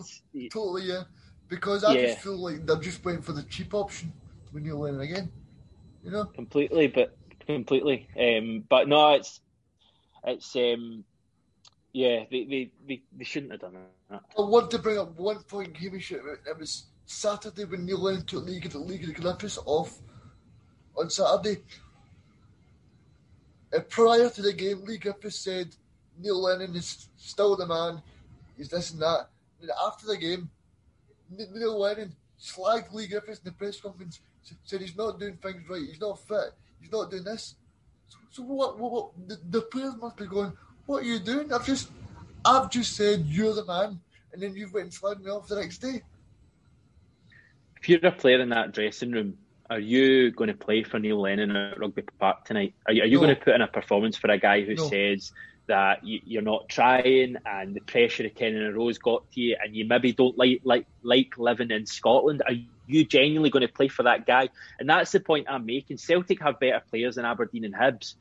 Totally, 0.51 0.83
yeah. 0.83 1.03
Because 1.47 1.83
I 1.83 1.93
yeah. 1.93 2.07
just 2.07 2.19
feel 2.19 2.37
like 2.37 2.65
they're 2.65 2.75
just 2.75 3.03
waiting 3.03 3.21
for 3.21 3.31
the 3.31 3.43
cheap 3.43 3.73
option 3.73 4.11
with 4.53 4.63
Neil 4.63 4.79
Lennon 4.79 5.01
again. 5.01 5.31
You 6.03 6.11
know, 6.11 6.25
completely, 6.25 6.87
but 6.87 7.17
completely. 7.45 8.07
Um, 8.19 8.63
but 8.69 8.87
no, 8.87 9.13
it's 9.13 9.39
it's 10.25 10.55
um, 10.55 11.03
yeah, 11.93 12.25
they, 12.29 12.45
they, 12.45 12.71
they, 12.87 13.01
they 13.17 13.23
shouldn't 13.23 13.53
have 13.53 13.61
done 13.61 13.73
that. 14.09 14.21
I 14.37 14.41
want 14.41 14.69
to 14.71 14.79
bring 14.79 14.99
up 14.99 15.17
one 15.17 15.41
point, 15.43 15.75
Hamish. 15.77 16.11
It 16.11 16.21
was 16.59 16.85
Saturday 17.05 17.65
when 17.65 17.85
Neil 17.85 17.99
Lennon 18.01 18.25
took 18.25 18.45
Leigh, 18.45 18.59
the 18.59 18.77
Leigh 18.77 19.01
of 19.01 19.07
the 19.07 19.13
Griffiths 19.13 19.57
off 19.65 19.97
on 20.97 21.09
Saturday. 21.09 21.61
Uh, 23.75 23.79
prior 23.81 24.29
to 24.29 24.41
the 24.41 24.53
game, 24.53 24.83
Leigh 24.85 24.97
Griffiths 24.97 25.39
said 25.39 25.75
Neil 26.19 26.41
Lennon 26.41 26.75
is 26.75 27.09
still 27.17 27.55
the 27.55 27.65
man. 27.65 28.01
He's 28.57 28.69
this 28.69 28.91
and 28.91 29.01
that. 29.01 29.27
And 29.61 29.71
after 29.85 30.07
the 30.07 30.17
game, 30.17 30.49
Neil 31.29 31.79
Lennon 31.79 32.15
slagged 32.39 32.93
Leigh 32.93 33.07
Griffiths 33.07 33.39
in 33.39 33.45
the 33.45 33.51
press 33.51 33.79
conference, 33.79 34.19
said 34.63 34.81
he's 34.81 34.95
not 34.95 35.19
doing 35.19 35.37
things 35.37 35.63
right, 35.69 35.81
he's 35.81 35.99
not 35.99 36.19
fit, 36.19 36.53
he's 36.79 36.91
not 36.91 37.11
doing 37.11 37.23
this. 37.23 37.55
So, 38.07 38.17
so 38.31 38.43
what, 38.43 38.79
what, 38.79 38.91
what 38.91 39.27
the, 39.27 39.39
the, 39.49 39.61
players 39.61 39.95
must 39.99 40.17
be 40.17 40.25
going, 40.25 40.53
what 40.85 41.03
are 41.03 41.05
you 41.05 41.19
doing? 41.19 41.51
I've 41.51 41.65
just 41.65 41.89
I've 42.45 42.69
just 42.69 42.95
said 42.95 43.25
you're 43.25 43.53
the 43.53 43.65
man, 43.65 43.99
and 44.31 44.41
then 44.41 44.55
you've 44.55 44.73
went 44.73 44.85
and 44.85 44.93
slagged 44.93 45.23
me 45.23 45.29
off 45.29 45.47
the 45.47 45.59
next 45.59 45.79
day. 45.79 46.01
If 47.81 47.89
you're 47.89 48.05
a 48.05 48.11
player 48.11 48.39
in 48.39 48.49
that 48.49 48.73
dressing 48.73 49.11
room, 49.11 49.37
are 49.69 49.79
you 49.79 50.31
going 50.31 50.47
to 50.49 50.53
play 50.53 50.83
for 50.83 50.99
Neil 50.99 51.21
Lennon 51.21 51.55
at 51.55 51.79
Rugby 51.79 52.03
Park 52.19 52.45
tonight? 52.45 52.73
Are 52.85 52.93
you, 52.93 53.03
are 53.03 53.05
you 53.05 53.17
no. 53.17 53.23
going 53.23 53.35
to 53.35 53.41
put 53.41 53.55
in 53.55 53.61
a 53.61 53.67
performance 53.67 54.17
for 54.17 54.29
a 54.29 54.37
guy 54.37 54.61
who 54.61 54.75
no. 54.75 54.87
says 54.87 55.31
that 55.67 56.05
you, 56.05 56.39
are 56.39 56.43
not 56.43 56.69
trying 56.69 57.35
and 57.45 57.75
the 57.75 57.81
pressure 57.81 58.25
of 58.25 58.33
Kenny 58.35 58.55
and 58.55 58.75
Rose 58.75 58.97
got 58.97 59.29
to 59.31 59.41
you 59.41 59.57
and 59.61 59.75
you 59.75 59.85
maybe 59.85 60.13
don't 60.13 60.37
like 60.37 60.61
like 60.63 60.85
like 61.03 61.37
living 61.37 61.71
in 61.71 61.85
Scotland. 61.85 62.41
Are 62.47 62.53
you 62.87 63.05
genuinely 63.05 63.49
going 63.49 63.67
to 63.67 63.73
play 63.73 63.89
for 63.89 64.03
that 64.03 64.25
guy? 64.25 64.49
And 64.79 64.89
that's 64.89 65.11
the 65.11 65.19
point 65.19 65.47
I'm 65.49 65.65
making. 65.65 65.97
Celtic 65.97 66.41
have 66.41 66.59
better 66.59 66.81
players 66.89 67.15
than 67.15 67.25
Aberdeen 67.25 67.65
and 67.65 67.75
Hibs. 67.75 68.15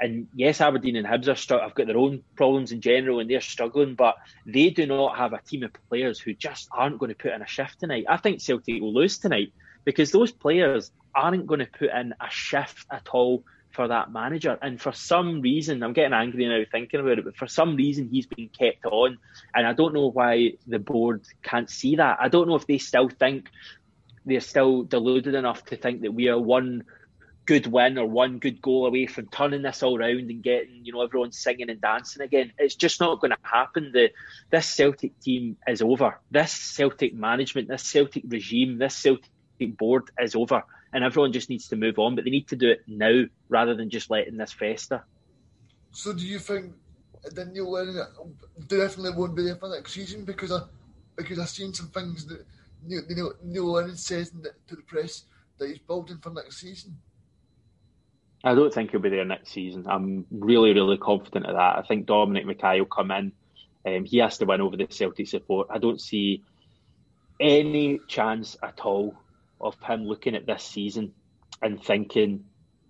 And 0.00 0.26
yes, 0.34 0.60
Aberdeen 0.60 0.96
and 0.96 1.06
Hibs 1.06 1.28
are 1.28 1.36
str- 1.36 1.58
have 1.58 1.74
got 1.74 1.86
their 1.86 1.96
own 1.96 2.24
problems 2.34 2.72
in 2.72 2.80
general 2.80 3.20
and 3.20 3.30
they're 3.30 3.40
struggling, 3.40 3.94
but 3.94 4.16
they 4.44 4.70
do 4.70 4.84
not 4.84 5.16
have 5.16 5.32
a 5.32 5.40
team 5.40 5.62
of 5.62 5.70
players 5.88 6.18
who 6.18 6.34
just 6.34 6.68
aren't 6.72 6.98
going 6.98 7.10
to 7.10 7.14
put 7.14 7.30
in 7.30 7.42
a 7.42 7.46
shift 7.46 7.78
tonight. 7.78 8.06
I 8.08 8.16
think 8.16 8.40
Celtic 8.40 8.80
will 8.80 8.92
lose 8.92 9.18
tonight 9.18 9.52
because 9.84 10.10
those 10.10 10.32
players 10.32 10.90
aren't 11.14 11.46
going 11.46 11.60
to 11.60 11.66
put 11.66 11.90
in 11.90 12.14
a 12.20 12.30
shift 12.30 12.86
at 12.90 13.08
all 13.12 13.44
for 13.70 13.88
that 13.88 14.12
manager. 14.12 14.58
And 14.60 14.80
for 14.80 14.92
some 14.92 15.40
reason, 15.40 15.82
I'm 15.82 15.92
getting 15.92 16.12
angry 16.12 16.46
now 16.46 16.62
thinking 16.70 17.00
about 17.00 17.18
it, 17.18 17.24
but 17.24 17.36
for 17.36 17.46
some 17.46 17.76
reason 17.76 18.08
he's 18.08 18.26
been 18.26 18.48
kept 18.48 18.84
on. 18.84 19.18
And 19.54 19.66
I 19.66 19.72
don't 19.72 19.94
know 19.94 20.10
why 20.10 20.52
the 20.66 20.78
board 20.78 21.22
can't 21.42 21.70
see 21.70 21.96
that. 21.96 22.18
I 22.20 22.28
don't 22.28 22.48
know 22.48 22.56
if 22.56 22.66
they 22.66 22.78
still 22.78 23.08
think 23.08 23.48
they're 24.24 24.40
still 24.40 24.82
deluded 24.82 25.34
enough 25.34 25.64
to 25.66 25.76
think 25.76 26.02
that 26.02 26.12
we 26.12 26.28
are 26.28 26.38
one 26.38 26.84
good 27.44 27.66
win 27.66 27.98
or 27.98 28.06
one 28.06 28.38
good 28.38 28.62
goal 28.62 28.86
away 28.86 29.06
from 29.06 29.26
turning 29.26 29.62
this 29.62 29.82
all 29.82 29.98
around 29.98 30.30
and 30.30 30.42
getting, 30.42 30.84
you 30.84 30.92
know, 30.92 31.02
everyone 31.02 31.32
singing 31.32 31.70
and 31.70 31.80
dancing 31.80 32.22
again. 32.22 32.52
It's 32.56 32.76
just 32.76 33.00
not 33.00 33.20
going 33.20 33.32
to 33.32 33.38
happen. 33.42 33.90
The 33.92 34.10
this 34.50 34.68
Celtic 34.68 35.18
team 35.20 35.56
is 35.66 35.82
over. 35.82 36.20
This 36.30 36.52
Celtic 36.52 37.14
management, 37.14 37.68
this 37.68 37.82
Celtic 37.82 38.24
regime, 38.28 38.78
this 38.78 38.94
Celtic 38.94 39.30
board 39.70 40.10
is 40.20 40.34
over 40.34 40.64
and 40.92 41.04
everyone 41.04 41.32
just 41.32 41.48
needs 41.48 41.68
to 41.68 41.76
move 41.76 41.98
on. 41.98 42.14
But 42.14 42.24
they 42.24 42.30
need 42.30 42.48
to 42.48 42.56
do 42.56 42.70
it 42.70 42.82
now 42.86 43.24
rather 43.48 43.74
than 43.74 43.90
just 43.90 44.10
letting 44.10 44.36
this 44.36 44.52
fester. 44.52 45.04
So, 45.92 46.12
do 46.12 46.26
you 46.26 46.38
think 46.38 46.72
that 47.34 47.52
Neil 47.52 47.70
Lennon 47.70 48.04
definitely 48.66 49.12
won't 49.16 49.36
be 49.36 49.44
there 49.44 49.56
for 49.56 49.68
next 49.68 49.92
season? 49.92 50.24
Because 50.24 50.52
I 50.52 50.60
because 51.16 51.38
I've 51.38 51.48
seen 51.48 51.74
some 51.74 51.88
things 51.88 52.26
that 52.26 52.44
Neil, 52.84 53.02
Neil, 53.08 53.32
Neil 53.42 53.72
Lennon 53.72 53.96
says 53.96 54.30
the, 54.30 54.50
to 54.68 54.76
the 54.76 54.82
press 54.82 55.24
that 55.58 55.68
he's 55.68 55.78
building 55.78 56.18
for 56.18 56.30
next 56.30 56.60
season. 56.60 56.96
I 58.44 58.54
don't 58.54 58.74
think 58.74 58.90
he'll 58.90 59.00
be 59.00 59.10
there 59.10 59.24
next 59.24 59.52
season. 59.52 59.86
I'm 59.88 60.26
really, 60.30 60.72
really 60.72 60.98
confident 60.98 61.46
of 61.46 61.54
that. 61.54 61.78
I 61.78 61.82
think 61.82 62.06
Dominic 62.06 62.44
McKay 62.44 62.78
will 62.80 62.86
come 62.86 63.12
in. 63.12 63.32
Um, 63.86 64.04
he 64.04 64.18
has 64.18 64.38
to 64.38 64.46
win 64.46 64.60
over 64.60 64.76
the 64.76 64.86
Celtic 64.90 65.28
support. 65.28 65.68
I 65.70 65.78
don't 65.78 66.00
see 66.00 66.42
any 67.38 68.00
chance 68.08 68.56
at 68.62 68.80
all 68.80 69.14
of 69.62 69.76
him 69.82 70.04
looking 70.04 70.34
at 70.34 70.46
this 70.46 70.64
season 70.64 71.12
and 71.60 71.82
thinking 71.82 72.44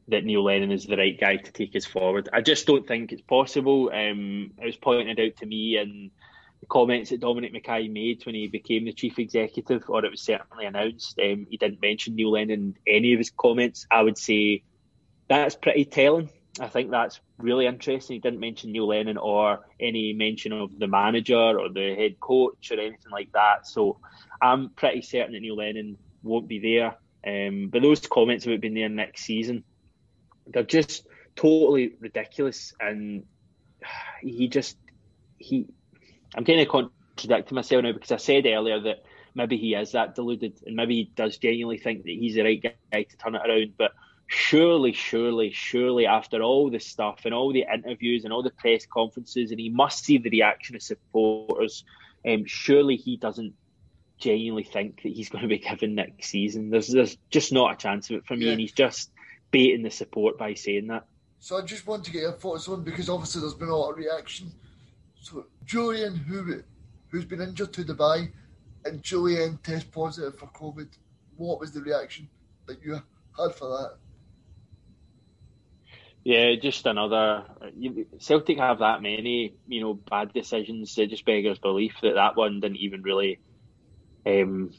that 0.08 0.24
Neil 0.24 0.44
Lennon 0.44 0.72
is 0.72 0.86
the 0.86 0.96
right 0.96 1.18
guy 1.18 1.36
to 1.36 1.52
take 1.52 1.76
us 1.76 1.84
forward. 1.84 2.28
I 2.32 2.40
just 2.40 2.66
don't 2.66 2.86
think 2.86 3.12
it's 3.12 3.22
possible. 3.22 3.90
Um, 3.92 4.52
it 4.60 4.66
was 4.66 4.76
pointed 4.76 5.20
out 5.20 5.36
to 5.38 5.46
me 5.46 5.78
in 5.78 6.10
the 6.60 6.66
comments 6.66 7.10
that 7.10 7.20
Dominic 7.20 7.52
McKay 7.52 7.90
made 7.90 8.24
when 8.24 8.34
he 8.34 8.48
became 8.48 8.84
the 8.84 8.92
chief 8.92 9.18
executive, 9.18 9.84
or 9.88 10.04
it 10.04 10.10
was 10.10 10.22
certainly 10.22 10.66
announced. 10.66 11.18
Um, 11.18 11.46
he 11.48 11.56
didn't 11.56 11.82
mention 11.82 12.14
Neil 12.14 12.32
Lennon 12.32 12.76
in 12.86 12.94
any 12.94 13.12
of 13.12 13.18
his 13.18 13.30
comments. 13.30 13.86
I 13.90 14.02
would 14.02 14.18
say 14.18 14.62
that's 15.28 15.54
pretty 15.54 15.84
telling. 15.84 16.30
I 16.60 16.68
think 16.68 16.90
that's 16.90 17.20
really 17.38 17.66
interesting. 17.66 18.14
He 18.14 18.20
didn't 18.20 18.40
mention 18.40 18.72
Neil 18.72 18.88
Lennon 18.88 19.16
or 19.16 19.60
any 19.80 20.12
mention 20.12 20.52
of 20.52 20.78
the 20.78 20.86
manager 20.86 21.58
or 21.58 21.68
the 21.70 21.94
head 21.94 22.20
coach 22.20 22.70
or 22.70 22.78
anything 22.78 23.10
like 23.10 23.32
that. 23.32 23.66
So 23.66 23.98
I'm 24.40 24.68
pretty 24.70 25.02
certain 25.02 25.32
that 25.32 25.40
Neil 25.40 25.56
Lennon 25.56 25.96
won't 26.22 26.48
be 26.48 26.58
there. 26.58 26.96
Um, 27.24 27.68
but 27.68 27.82
those 27.82 28.00
comments 28.00 28.46
about 28.46 28.60
being 28.60 28.74
there 28.74 28.88
next 28.88 29.22
season, 29.22 29.64
they're 30.46 30.62
just 30.62 31.06
totally 31.36 31.94
ridiculous. 32.00 32.74
And 32.80 33.24
he 34.20 34.48
just 34.48 34.76
he, 35.38 35.66
I'm 36.34 36.44
kind 36.44 36.60
of 36.60 36.68
contradicting 36.68 37.54
myself 37.54 37.82
now 37.82 37.92
because 37.92 38.12
I 38.12 38.16
said 38.16 38.46
earlier 38.46 38.80
that 38.80 39.04
maybe 39.34 39.56
he 39.56 39.74
is 39.74 39.92
that 39.92 40.14
deluded 40.14 40.60
and 40.66 40.76
maybe 40.76 40.96
he 40.96 41.04
does 41.14 41.38
genuinely 41.38 41.78
think 41.78 42.04
that 42.04 42.10
he's 42.10 42.34
the 42.34 42.42
right 42.42 42.62
guy 42.62 43.02
to 43.02 43.16
turn 43.16 43.34
it 43.34 43.42
around. 43.46 43.74
But 43.76 43.92
surely, 44.26 44.92
surely, 44.92 45.52
surely, 45.52 46.06
after 46.06 46.42
all 46.42 46.70
the 46.70 46.80
stuff 46.80 47.20
and 47.24 47.34
all 47.34 47.52
the 47.52 47.66
interviews 47.72 48.24
and 48.24 48.32
all 48.32 48.42
the 48.42 48.50
press 48.50 48.86
conferences, 48.86 49.50
and 49.50 49.60
he 49.60 49.68
must 49.68 50.04
see 50.04 50.18
the 50.18 50.30
reaction 50.30 50.76
of 50.76 50.82
supporters. 50.82 51.84
Um, 52.26 52.44
surely 52.46 52.96
he 52.96 53.16
doesn't 53.16 53.54
genuinely 54.22 54.64
think 54.64 55.02
that 55.02 55.12
he's 55.12 55.28
going 55.30 55.42
to 55.42 55.48
be 55.48 55.58
given 55.58 55.94
next 55.94 56.28
season. 56.28 56.70
There's 56.70 56.88
there's 56.88 57.16
just 57.30 57.52
not 57.52 57.72
a 57.72 57.76
chance 57.76 58.08
of 58.10 58.16
it 58.16 58.26
for 58.26 58.36
me, 58.36 58.46
yeah. 58.46 58.52
and 58.52 58.60
he's 58.60 58.72
just 58.72 59.10
baiting 59.50 59.82
the 59.82 59.90
support 59.90 60.38
by 60.38 60.54
saying 60.54 60.86
that. 60.88 61.04
So 61.40 61.58
I 61.58 61.62
just 61.62 61.86
want 61.86 62.04
to 62.04 62.12
get 62.12 62.22
your 62.22 62.32
thoughts 62.32 62.68
on 62.68 62.84
because 62.84 63.08
obviously 63.08 63.40
there's 63.40 63.54
been 63.54 63.68
a 63.68 63.76
lot 63.76 63.90
of 63.90 63.98
reaction. 63.98 64.52
So 65.20 65.46
Jullien, 65.66 66.16
who 66.16 66.62
who's 67.08 67.24
been 67.24 67.40
injured 67.40 67.72
to 67.74 67.84
Dubai, 67.84 68.30
and 68.84 69.02
Jullien 69.02 69.60
test 69.62 69.90
positive 69.90 70.38
for 70.38 70.46
COVID. 70.46 70.88
What 71.36 71.60
was 71.60 71.72
the 71.72 71.80
reaction 71.80 72.28
that 72.66 72.82
you 72.82 72.94
had 72.94 73.54
for 73.54 73.68
that? 73.68 73.96
Yeah, 76.24 76.54
just 76.54 76.86
another. 76.86 77.44
Celtic 78.20 78.58
have 78.58 78.78
that 78.78 79.02
many, 79.02 79.54
you 79.66 79.80
know, 79.80 79.94
bad 79.94 80.32
decisions. 80.32 80.96
It 80.96 81.10
just 81.10 81.24
beggars 81.24 81.58
belief 81.58 81.94
that 82.02 82.14
that 82.14 82.36
one 82.36 82.60
didn't 82.60 82.76
even 82.76 83.02
really 83.02 83.40
um, 84.26 84.70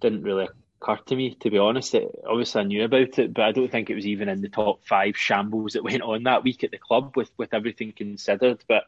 didn't 0.00 0.22
really 0.22 0.48
occur 0.80 1.02
to 1.06 1.16
me, 1.16 1.34
to 1.40 1.50
be 1.50 1.58
honest. 1.58 1.94
It, 1.94 2.10
obviously, 2.28 2.60
I 2.60 2.64
knew 2.64 2.84
about 2.84 3.18
it, 3.18 3.34
but 3.34 3.44
I 3.44 3.52
don't 3.52 3.70
think 3.70 3.90
it 3.90 3.94
was 3.94 4.06
even 4.06 4.28
in 4.28 4.40
the 4.40 4.48
top 4.48 4.84
five 4.84 5.16
shambles 5.16 5.72
that 5.72 5.84
went 5.84 6.02
on 6.02 6.24
that 6.24 6.44
week 6.44 6.64
at 6.64 6.70
the 6.70 6.78
club 6.78 7.16
with, 7.16 7.30
with 7.36 7.54
everything 7.54 7.92
considered. 7.92 8.62
But 8.68 8.84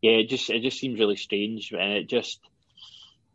yeah, 0.00 0.12
it 0.12 0.28
just 0.28 0.50
it 0.50 0.62
just 0.62 0.78
seems 0.78 0.98
really 0.98 1.16
strange, 1.16 1.72
and 1.72 1.92
it 1.92 2.08
just 2.08 2.40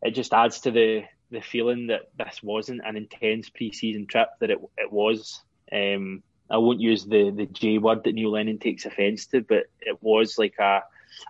it 0.02 0.12
just 0.12 0.32
adds 0.32 0.60
to 0.60 0.70
the 0.70 1.04
the 1.30 1.40
feeling 1.40 1.88
that 1.88 2.10
this 2.16 2.42
wasn't 2.42 2.80
an 2.84 2.96
intense 2.96 3.50
pre-season 3.50 4.06
trip 4.06 4.28
that 4.40 4.50
it 4.50 4.58
it 4.76 4.92
was. 4.92 5.42
Um, 5.70 6.22
I 6.50 6.56
won't 6.58 6.80
use 6.80 7.04
the 7.04 7.30
the 7.30 7.46
J 7.46 7.78
word 7.78 8.04
that 8.04 8.14
Neil 8.14 8.32
Lennon 8.32 8.58
takes 8.58 8.86
offence 8.86 9.26
to, 9.26 9.42
but 9.42 9.64
it 9.80 10.02
was 10.02 10.38
like 10.38 10.58
a 10.58 10.82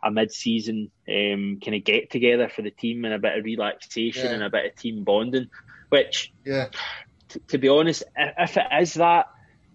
a 0.03 0.11
mid-season 0.11 0.91
um, 1.09 1.59
kind 1.65 1.75
of 1.75 1.85
get 1.85 2.11
together 2.11 2.49
for 2.49 2.63
the 2.63 2.71
team 2.71 3.05
and 3.05 3.15
a 3.15 3.19
bit 3.19 3.39
of 3.39 3.45
relaxation 3.45 4.27
yeah. 4.27 4.33
and 4.33 4.43
a 4.43 4.51
bit 4.51 4.67
of 4.67 4.77
team 4.77 5.05
bonding. 5.05 5.49
Which, 5.89 6.33
yeah, 6.45 6.69
t- 7.29 7.41
to 7.49 7.59
be 7.59 7.69
honest, 7.69 8.05
if 8.17 8.57
it 8.57 8.67
is 8.81 8.95
that, 8.95 9.27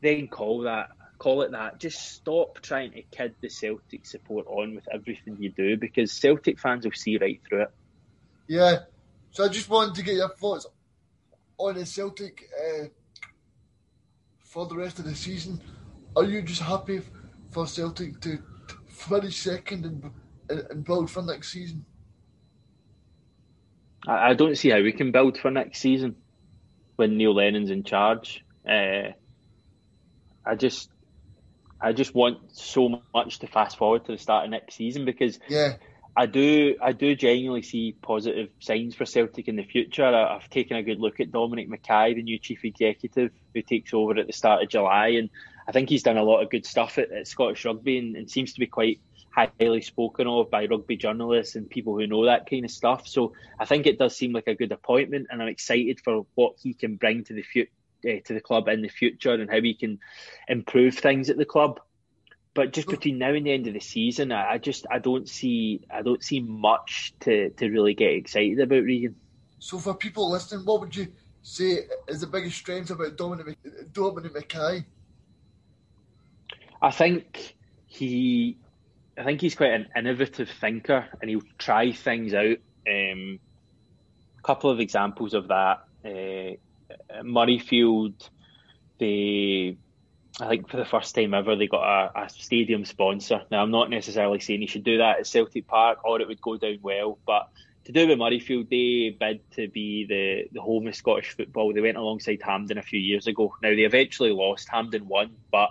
then 0.02 0.28
call 0.28 0.62
that 0.62 0.90
call 1.24 1.42
it 1.44 1.52
that. 1.52 1.80
Just 1.80 2.14
stop 2.14 2.60
trying 2.62 2.92
to 2.92 3.02
kid 3.04 3.36
the 3.42 3.50
Celtic 3.50 4.06
support 4.06 4.46
on 4.48 4.76
with 4.76 4.86
everything 4.94 5.38
you 5.40 5.50
do 5.50 5.78
because 5.78 6.12
Celtic 6.12 6.60
fans 6.60 6.84
will 6.84 6.92
see 6.92 7.18
right 7.18 7.42
through 7.48 7.64
it. 7.64 7.72
Yeah. 8.48 8.80
So 9.32 9.46
I 9.46 9.48
just 9.48 9.70
wanted 9.70 9.96
to 9.96 10.04
get 10.04 10.16
your 10.16 10.30
thoughts 10.30 10.68
on 11.58 11.76
the 11.76 11.86
Celtic 11.86 12.50
uh, 12.60 12.88
for 14.44 14.68
the 14.68 14.76
rest 14.76 15.00
of 15.00 15.06
the 15.06 15.16
season. 15.16 15.62
Are 16.16 16.26
you 16.26 16.42
just 16.42 16.62
happy 16.62 17.02
for 17.52 17.68
Celtic 17.68 18.20
to 18.22 18.40
finish 19.04 19.38
second 19.38 19.86
and, 19.86 20.12
and 20.50 20.84
build 20.84 21.10
for 21.10 21.22
next 21.22 21.52
season? 21.52 21.86
I 24.06 24.34
don't 24.34 24.58
see 24.58 24.70
how 24.70 24.82
we 24.82 24.92
can 24.92 25.12
build 25.12 25.38
for 25.38 25.50
next 25.50 25.80
season 25.80 26.16
when 26.98 27.18
Neil 27.18 27.34
Lennon's 27.34 27.70
in 27.70 27.84
charge. 27.84 28.44
Uh, 28.68 29.12
I 30.46 30.56
just, 30.56 30.90
I 31.80 31.94
just 31.94 32.14
want 32.14 32.40
so 32.52 33.02
much 33.14 33.40
to 33.40 33.48
fast 33.48 33.78
forward 33.78 34.06
to 34.06 34.12
the 34.12 34.18
start 34.18 34.46
of 34.46 34.52
next 34.52 34.76
season 34.76 35.06
because 35.06 35.40
yeah. 35.48 35.76
I 36.18 36.26
do, 36.26 36.76
I 36.82 36.92
do 36.92 37.16
genuinely 37.16 37.62
see 37.62 37.94
positive 37.94 38.50
signs 38.60 38.94
for 38.94 39.06
Celtic 39.06 39.48
in 39.48 39.56
the 39.56 39.64
future. 39.64 40.06
I, 40.06 40.34
have 40.34 40.50
taken 40.50 40.76
a 40.76 40.84
good 40.84 41.00
look 41.00 41.22
at 41.22 41.32
Dominic 41.32 41.70
McKay, 41.70 42.16
the 42.16 42.24
new 42.24 42.40
chief 42.40 42.66
executive 42.66 43.32
who 43.54 43.62
takes 43.62 43.94
over 43.94 44.20
at 44.20 44.28
the 44.28 44.34
start 44.34 44.64
of 44.64 44.70
July, 44.70 45.08
and 45.10 45.30
I 45.68 45.72
think 45.72 45.90
he's 45.90 46.04
done 46.04 46.18
a 46.18 46.24
lot 46.24 46.42
of 46.42 46.50
good 46.50 46.66
stuff 46.66 46.98
at, 46.98 47.12
at 47.12 47.28
Scottish 47.28 47.66
Rugby 47.66 47.98
and, 47.98 48.16
and, 48.16 48.30
seems 48.30 48.54
to 48.54 48.60
be 48.60 48.68
quite 48.68 49.00
highly 49.30 49.82
spoken 49.82 50.28
of 50.28 50.52
by 50.52 50.66
rugby 50.66 50.96
journalists 50.96 51.56
and 51.56 51.70
people 51.70 51.98
who 51.98 52.06
know 52.08 52.26
that 52.26 52.50
kind 52.50 52.66
of 52.66 52.72
stuff. 52.72 53.08
So 53.08 53.34
I 53.60 53.66
think 53.66 53.86
it 53.86 53.98
does 53.98 54.16
seem 54.16 54.34
like 54.34 54.48
a 54.48 54.56
good 54.56 54.72
appointment, 54.72 55.28
and 55.30 55.42
I'm 55.42 55.48
excited 55.48 56.00
for 56.00 56.26
what 56.36 56.54
he 56.62 56.74
can 56.74 56.96
bring 56.96 57.24
to 57.26 57.34
the 57.34 57.44
future. 57.44 57.72
Uh, 58.06 58.20
to 58.26 58.34
the 58.34 58.42
club 58.42 58.68
in 58.68 58.82
the 58.82 58.90
future 58.90 59.32
and 59.32 59.50
how 59.50 59.62
he 59.62 59.74
can 59.74 59.98
improve 60.50 60.94
things 60.94 61.30
at 61.30 61.38
the 61.38 61.46
club 61.46 61.80
but 62.54 62.72
just 62.72 62.88
between 62.88 63.18
now 63.18 63.34
and 63.34 63.46
the 63.46 63.52
end 63.52 63.68
of 63.68 63.74
the 63.74 63.80
season, 63.80 64.32
I, 64.32 64.58
just 64.60 64.86
I 64.92 65.00
don't 65.00 65.28
see 65.28 65.82
I 65.92 66.02
don't 66.02 66.24
see 66.24 66.40
much 66.40 67.14
to, 67.22 67.50
to 67.50 67.70
really 67.70 67.96
get 67.96 68.14
excited 68.14 68.60
about, 68.60 68.84
Regan. 68.84 69.16
So 69.60 69.80
for 69.80 69.96
people 69.96 70.30
listening, 70.30 70.66
what 70.66 70.82
would 70.82 70.96
you 70.96 71.08
say 71.42 71.80
is 72.08 72.22
the 72.22 72.28
biggest 72.28 72.58
strength 72.58 72.92
about 72.92 73.18
Dominic 73.18 73.58
Dominic 73.92 74.34
McKay? 74.34 74.86
I 76.84 76.92
think 76.92 77.56
he, 77.88 78.58
I 79.18 79.24
think 79.24 79.40
he's 79.40 79.56
quite 79.56 79.72
an 79.72 79.88
innovative 79.96 80.50
thinker, 80.60 81.08
and 81.22 81.30
he'll 81.30 81.42
try 81.58 81.94
things 81.94 82.34
out. 82.34 82.58
Um, 82.86 83.40
a 84.38 84.42
couple 84.44 84.70
of 84.70 84.82
examples 84.82 85.34
of 85.34 85.48
that: 85.48 85.86
uh, 86.06 87.22
Murrayfield, 87.24 88.30
they 89.00 89.78
I 90.42 90.48
think 90.50 90.70
for 90.70 90.78
the 90.78 90.86
first 90.86 91.14
time 91.14 91.34
ever, 91.34 91.56
they 91.56 91.68
got 91.68 91.84
a, 91.84 92.24
a, 92.24 92.30
stadium 92.30 92.86
sponsor. 92.86 93.44
Now, 93.52 93.62
I'm 93.62 93.72
not 93.72 93.90
necessarily 93.90 94.40
saying 94.40 94.62
he 94.62 94.68
should 94.68 94.84
do 94.84 94.98
that 94.98 95.20
at 95.20 95.28
Celtic 95.28 95.68
Park 95.68 96.04
or 96.04 96.20
it 96.20 96.28
would 96.28 96.42
go 96.42 96.58
down 96.58 96.80
well, 96.82 97.20
but 97.26 97.50
to 97.86 97.92
do 97.92 98.08
with 98.08 98.18
Murrayfield, 98.18 98.70
they 98.70 99.16
bid 99.16 99.42
to 99.52 99.68
be 99.68 100.06
the, 100.08 100.50
the 100.52 100.62
home 100.62 100.88
of 100.88 100.96
Scottish 100.96 101.36
football. 101.36 101.72
They 101.72 101.82
went 101.82 101.98
alongside 101.98 102.42
Hampden 102.42 102.80
a 102.80 102.82
few 102.82 103.00
years 103.00 103.28
ago. 103.28 103.54
Now, 103.62 103.70
they 103.70 103.84
eventually 103.84 104.32
lost. 104.32 104.70
Hampden 104.70 105.08
won, 105.08 105.36
but 105.52 105.70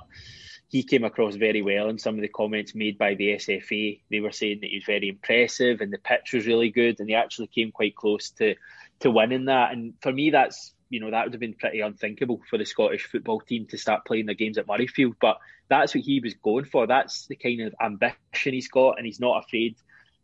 he 0.72 0.82
came 0.82 1.04
across 1.04 1.36
very 1.36 1.60
well 1.60 1.90
in 1.90 1.98
some 1.98 2.14
of 2.14 2.22
the 2.22 2.28
comments 2.28 2.74
made 2.74 2.96
by 2.96 3.14
the 3.14 3.34
SFA. 3.34 4.00
They 4.10 4.20
were 4.20 4.32
saying 4.32 4.60
that 4.62 4.70
he 4.70 4.76
was 4.76 4.84
very 4.86 5.10
impressive 5.10 5.82
and 5.82 5.92
the 5.92 5.98
pitch 5.98 6.32
was 6.32 6.46
really 6.46 6.70
good, 6.70 6.98
and 6.98 7.06
they 7.06 7.12
actually 7.12 7.48
came 7.48 7.70
quite 7.70 7.94
close 7.94 8.30
to, 8.38 8.54
to 9.00 9.10
winning 9.10 9.44
that. 9.44 9.72
And 9.72 9.92
for 10.00 10.10
me, 10.10 10.30
that's 10.30 10.72
you 10.88 10.98
know 10.98 11.10
that 11.10 11.24
would 11.24 11.34
have 11.34 11.40
been 11.40 11.52
pretty 11.52 11.80
unthinkable 11.80 12.40
for 12.48 12.56
the 12.56 12.64
Scottish 12.64 13.04
football 13.04 13.40
team 13.40 13.66
to 13.66 13.76
start 13.76 14.06
playing 14.06 14.24
their 14.24 14.34
games 14.34 14.56
at 14.56 14.66
Murrayfield. 14.66 15.16
But 15.20 15.36
that's 15.68 15.94
what 15.94 16.04
he 16.04 16.20
was 16.20 16.32
going 16.34 16.64
for. 16.64 16.86
That's 16.86 17.26
the 17.26 17.36
kind 17.36 17.60
of 17.60 17.74
ambition 17.78 18.54
he's 18.54 18.68
got, 18.68 18.96
and 18.96 19.04
he's 19.04 19.20
not 19.20 19.44
afraid 19.44 19.76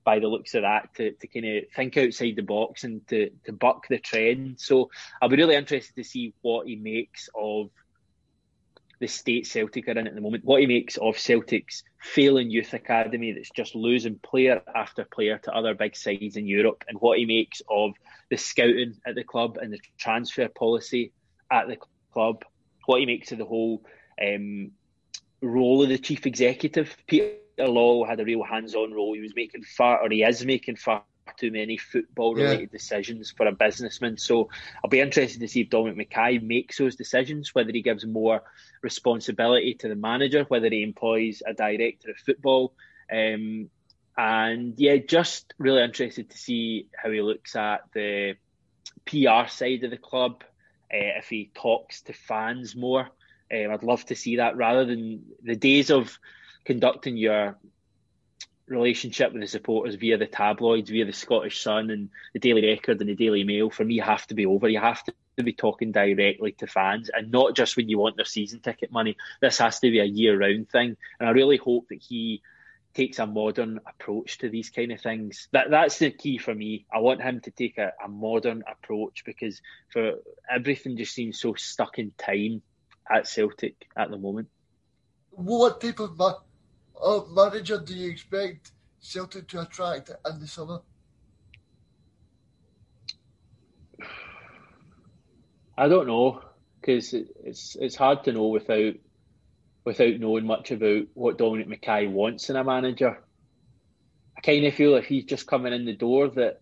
by 0.03 0.19
the 0.19 0.29
looks 0.29 0.55
of 0.55 0.63
that 0.63 0.95
to, 0.95 1.13
to 1.13 1.27
kind 1.27 1.45
of 1.45 1.65
think 1.77 1.99
outside 1.99 2.37
the 2.37 2.43
box 2.43 2.85
and 2.85 3.07
to, 3.09 3.29
to 3.45 3.53
buck 3.53 3.87
the 3.89 3.99
trend. 3.99 4.59
So 4.59 4.89
I'll 5.21 5.29
be 5.29 5.37
really 5.37 5.57
interested 5.57 5.95
to 5.97 6.05
see 6.05 6.33
what 6.41 6.67
he 6.67 6.77
makes 6.77 7.29
of 7.35 7.69
the 9.01 9.07
state 9.07 9.47
Celtic 9.47 9.89
are 9.89 9.93
in 9.93 10.07
at 10.07 10.15
the 10.15 10.21
moment, 10.21 10.45
what 10.45 10.61
he 10.61 10.67
makes 10.67 10.97
of 10.97 11.19
Celtic's 11.19 11.83
failing 12.01 12.51
youth 12.51 12.75
academy 12.75 13.33
that's 13.33 13.51
just 13.51 13.75
losing 13.75 14.19
player 14.19 14.63
after 14.75 15.05
player 15.05 15.39
to 15.45 15.53
other 15.53 15.75
big 15.75 15.97
sides 15.97 16.37
in 16.37 16.47
Europe, 16.47 16.85
and 16.89 16.99
what 17.01 17.19
he 17.19 17.25
makes 17.25 17.63
of 17.71 17.93
the 18.31 18.37
scouting 18.37 18.95
at 19.07 19.15
the 19.15 19.25
club 19.25 19.57
and 19.57 19.73
the 19.73 19.81
transfer 19.99 20.49
policy 20.49 21.13
at 21.51 21.69
the 21.69 21.77
club, 22.13 22.45
what 22.87 23.01
he 23.01 23.07
makes 23.07 23.33
of 23.33 23.39
the 23.39 23.45
whole 23.45 23.83
um, 24.23 24.73
role 25.41 25.83
of 25.83 25.89
the 25.89 25.99
chief 25.99 26.27
executive. 26.27 26.97
Peter 27.07 27.37
Lawwell 27.59 28.09
had 28.09 28.21
a 28.21 28.25
real 28.25 28.43
hands-on 28.43 28.93
role. 28.93 29.15
He 29.15 29.21
was 29.21 29.35
making 29.35 29.63
far, 29.63 30.01
or 30.01 30.09
he 30.11 30.23
is 30.23 30.45
making 30.45 30.77
far 30.77 31.05
too 31.37 31.51
many 31.51 31.77
football-related 31.77 32.61
yeah. 32.61 32.79
decisions 32.79 33.31
for 33.31 33.47
a 33.47 33.53
businessman. 33.53 34.17
So 34.17 34.49
I'll 34.83 34.91
be 34.91 35.01
interested 35.01 35.41
to 35.41 35.49
see 35.49 35.63
if 35.63 35.71
Dominic 35.71 36.11
McKay 36.11 36.43
makes 36.43 36.79
those 36.79 36.97
decisions, 36.97 37.55
whether 37.55 37.73
he 37.73 37.83
gives 37.83 38.07
more 38.07 38.43
responsibility 38.83 39.75
to 39.75 39.89
the 39.89 39.97
manager, 39.97 40.45
whether 40.49 40.69
he 40.69 40.83
employs 40.83 41.43
a 41.47 41.55
director 41.55 42.11
of 42.11 42.17
football. 42.19 42.75
Um, 43.13 43.71
and 44.17 44.75
yeah, 44.77 44.97
just 44.97 45.55
really 45.59 45.83
interested 45.83 46.31
to 46.31 46.39
see 46.39 46.89
how 46.97 47.11
he 47.11 47.23
looks 47.23 47.55
at 47.55 47.83
the 47.93 48.35
PR 49.07 49.49
side 49.49 49.85
of 49.85 49.91
the 49.91 49.97
club, 49.97 50.43
uh, 50.93 51.19
if 51.19 51.29
he 51.29 51.51
talks 51.55 52.03
to 52.03 52.13
fans 52.13 52.75
more. 52.75 53.09
Um, 53.53 53.71
I'd 53.71 53.83
love 53.83 54.05
to 54.07 54.17
see 54.17 54.37
that 54.37 54.57
rather 54.57 54.85
than 54.85 55.25
the 55.43 55.57
days 55.57 55.91
of 55.91 56.19
conducting 56.65 57.17
your 57.17 57.57
relationship 58.69 59.33
with 59.33 59.43
the 59.43 59.49
supporters 59.49 59.95
via 59.95 60.19
the 60.19 60.27
tabloids, 60.27 60.91
via 60.91 61.05
the 61.05 61.13
Scottish 61.13 61.63
Sun 61.63 61.91
and 61.91 62.11
the 62.33 62.41
Daily 62.41 62.67
Record 62.67 63.01
and 63.01 63.09
the 63.09 63.15
Daily 63.15 63.45
Mail, 63.45 63.71
for 63.71 63.85
me, 63.85 63.99
have 63.99 64.27
to 64.29 64.35
be 64.35 64.47
over. 64.47 64.69
You 64.69 64.81
have 64.81 65.03
to 65.05 65.43
be 65.43 65.53
talking 65.53 65.93
directly 65.93 66.53
to 66.53 66.67
fans 66.67 67.11
and 67.13 67.31
not 67.31 67.55
just 67.55 67.77
when 67.77 67.89
you 67.89 67.99
want 67.99 68.17
their 68.17 68.25
season 68.25 68.61
ticket 68.61 68.93
money. 68.93 69.17
This 69.41 69.59
has 69.59 69.81
to 69.81 69.91
be 69.91 70.01
a 70.01 70.05
year 70.05 70.39
round 70.39 70.69
thing. 70.71 70.97
And 71.19 71.29
I 71.29 71.33
really 71.33 71.57
hope 71.57 71.89
that 71.89 72.03
he 72.03 72.43
takes 72.95 73.19
a 73.19 73.27
modern 73.27 73.81
approach 73.87 74.39
to 74.39 74.49
these 74.49 74.71
kind 74.71 74.91
of 74.93 75.01
things. 75.01 75.49
That 75.53 75.71
that's 75.71 75.99
the 75.99 76.11
key 76.11 76.39
for 76.39 76.55
me. 76.55 76.87
I 76.93 76.99
want 76.99 77.23
him 77.23 77.41
to 77.43 77.51
take 77.51 77.79
a, 77.79 77.93
a 78.05 78.09
modern 78.09 78.65
approach 78.71 79.23
because 79.25 79.63
for 79.93 80.15
everything 80.51 80.97
just 80.97 81.15
seems 81.15 81.41
so 81.41 81.55
stuck 81.55 81.99
in 81.99 82.13
time 82.19 82.63
at 83.09 83.29
Celtic 83.29 83.87
at 83.97 84.11
the 84.11 84.19
moment. 84.19 84.49
What 85.31 85.81
type 85.81 86.01
of 87.01 87.25
uh, 87.25 87.33
manager 87.33 87.79
do 87.79 87.95
you 87.95 88.11
expect 88.11 88.73
Celtic 89.01 89.49
to 89.49 89.61
attract 89.61 90.11
in 90.29 90.41
the 90.41 90.47
summer? 90.47 90.81
I 95.77 95.89
don't 95.89 96.09
know 96.09 96.43
because 96.81 97.15
it's 97.15 97.77
it's 97.77 97.95
hard 97.95 98.25
to 98.25 98.33
know 98.33 98.49
without 98.49 98.95
without 99.85 100.19
knowing 100.19 100.45
much 100.45 100.71
about 100.73 101.05
what 101.15 101.39
Dominic 101.39 101.69
McKay 101.69 102.11
wants 102.11 102.51
in 102.51 102.57
a 102.57 102.65
manager. 102.65 103.23
I 104.37 104.41
kind 104.41 104.65
of 104.67 104.75
feel 104.75 104.97
if 104.97 105.07
he's 105.07 105.25
just 105.25 105.47
coming 105.47 105.73
in 105.73 105.85
the 105.85 105.95
door 105.95 106.29
that 106.31 106.61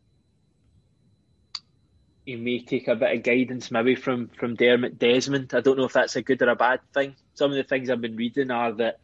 he 2.26 2.36
may 2.36 2.60
take 2.60 2.88
a 2.88 2.96
bit 2.96 3.16
of 3.16 3.22
guidance 3.22 3.70
maybe 3.70 3.94
from 3.94 4.28
from 4.28 4.54
Dermot 4.54 4.98
Desmond. 4.98 5.54
I 5.54 5.60
don't 5.60 5.78
know 5.78 5.84
if 5.84 5.94
that's 5.94 6.16
a 6.16 6.22
good 6.22 6.42
or 6.42 6.50
a 6.50 6.56
bad 6.56 6.80
thing. 6.92 7.16
Some 7.34 7.50
of 7.50 7.56
the 7.56 7.64
things 7.64 7.88
I've 7.88 8.00
been 8.00 8.16
reading 8.16 8.50
are 8.50 8.72
that 8.72 9.00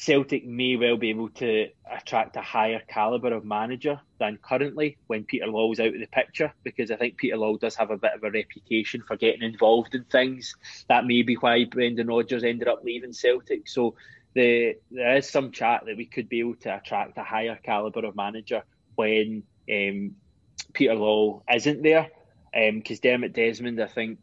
Celtic 0.00 0.46
may 0.46 0.76
well 0.76 0.96
be 0.96 1.10
able 1.10 1.28
to 1.28 1.68
attract 1.90 2.34
a 2.36 2.40
higher 2.40 2.80
calibre 2.88 3.36
of 3.36 3.44
manager 3.44 4.00
than 4.18 4.38
currently 4.38 4.96
when 5.08 5.24
Peter 5.24 5.44
Lawwell's 5.44 5.78
out 5.78 5.88
of 5.88 6.00
the 6.00 6.06
picture, 6.06 6.54
because 6.62 6.90
I 6.90 6.96
think 6.96 7.18
Peter 7.18 7.36
Lawwell 7.36 7.60
does 7.60 7.76
have 7.76 7.90
a 7.90 7.98
bit 7.98 8.14
of 8.14 8.24
a 8.24 8.30
reputation 8.30 9.02
for 9.06 9.18
getting 9.18 9.42
involved 9.42 9.94
in 9.94 10.04
things. 10.04 10.56
That 10.88 11.04
may 11.04 11.20
be 11.20 11.34
why 11.34 11.66
Brendan 11.66 12.06
Rodgers 12.06 12.44
ended 12.44 12.66
up 12.66 12.82
leaving 12.82 13.12
Celtic. 13.12 13.68
So 13.68 13.94
the, 14.32 14.78
there 14.90 15.16
is 15.16 15.28
some 15.28 15.52
chat 15.52 15.82
that 15.84 15.98
we 15.98 16.06
could 16.06 16.30
be 16.30 16.40
able 16.40 16.56
to 16.56 16.76
attract 16.76 17.18
a 17.18 17.22
higher 17.22 17.58
calibre 17.62 18.08
of 18.08 18.16
manager 18.16 18.62
when 18.94 19.42
um, 19.70 20.16
Peter 20.72 20.94
Lawwell 20.94 21.42
isn't 21.54 21.82
there. 21.82 22.08
Because 22.54 22.96
um, 22.96 23.00
Dermot 23.02 23.34
Desmond, 23.34 23.80
I 23.82 23.86
think, 23.86 24.18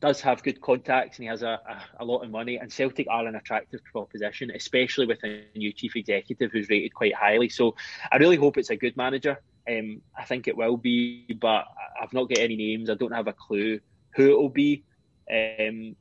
does 0.00 0.20
have 0.20 0.42
good 0.42 0.60
contacts 0.60 1.18
and 1.18 1.24
he 1.24 1.28
has 1.28 1.42
a, 1.42 1.60
a, 1.68 2.02
a, 2.02 2.04
lot 2.04 2.22
of 2.22 2.30
money. 2.30 2.56
And 2.56 2.72
Celtic 2.72 3.06
are 3.10 3.26
an 3.26 3.34
attractive 3.34 3.80
proposition, 3.84 4.50
especially 4.54 5.06
with 5.06 5.22
a 5.24 5.44
new 5.56 5.72
chief 5.72 5.96
executive 5.96 6.52
who's 6.52 6.68
rated 6.68 6.94
quite 6.94 7.14
highly. 7.14 7.48
So 7.48 7.74
I 8.10 8.16
really 8.16 8.36
hope 8.36 8.58
it's 8.58 8.70
a 8.70 8.76
good 8.76 8.96
manager. 8.96 9.40
Um, 9.68 10.00
I 10.16 10.24
think 10.24 10.48
it 10.48 10.56
will 10.56 10.76
be, 10.76 11.26
but 11.40 11.66
I've 12.00 12.12
not 12.12 12.28
got 12.28 12.38
any 12.38 12.56
names. 12.56 12.90
I 12.90 12.94
don't 12.94 13.12
have 13.12 13.26
a 13.26 13.32
clue 13.32 13.80
who 14.14 14.30
it 14.30 14.38
will 14.38 14.48
be. 14.48 14.84
Um, 15.30 15.96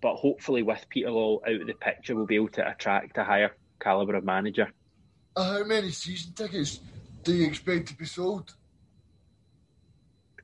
but 0.00 0.16
hopefully, 0.16 0.62
with 0.62 0.84
Peter 0.88 1.08
Lawwell 1.08 1.40
out 1.46 1.60
of 1.60 1.66
the 1.66 1.74
picture, 1.74 2.14
we'll 2.14 2.26
be 2.26 2.36
able 2.36 2.48
to 2.48 2.68
attract 2.68 3.16
a 3.16 3.24
higher 3.24 3.54
calibre 3.78 4.18
of 4.18 4.24
manager. 4.24 4.70
Uh, 5.34 5.58
how 5.58 5.64
many 5.64 5.90
season 5.90 6.32
tickets 6.32 6.80
do 7.22 7.34
you 7.34 7.46
expect 7.46 7.88
to 7.88 7.94
be 7.94 8.04
sold? 8.04 8.54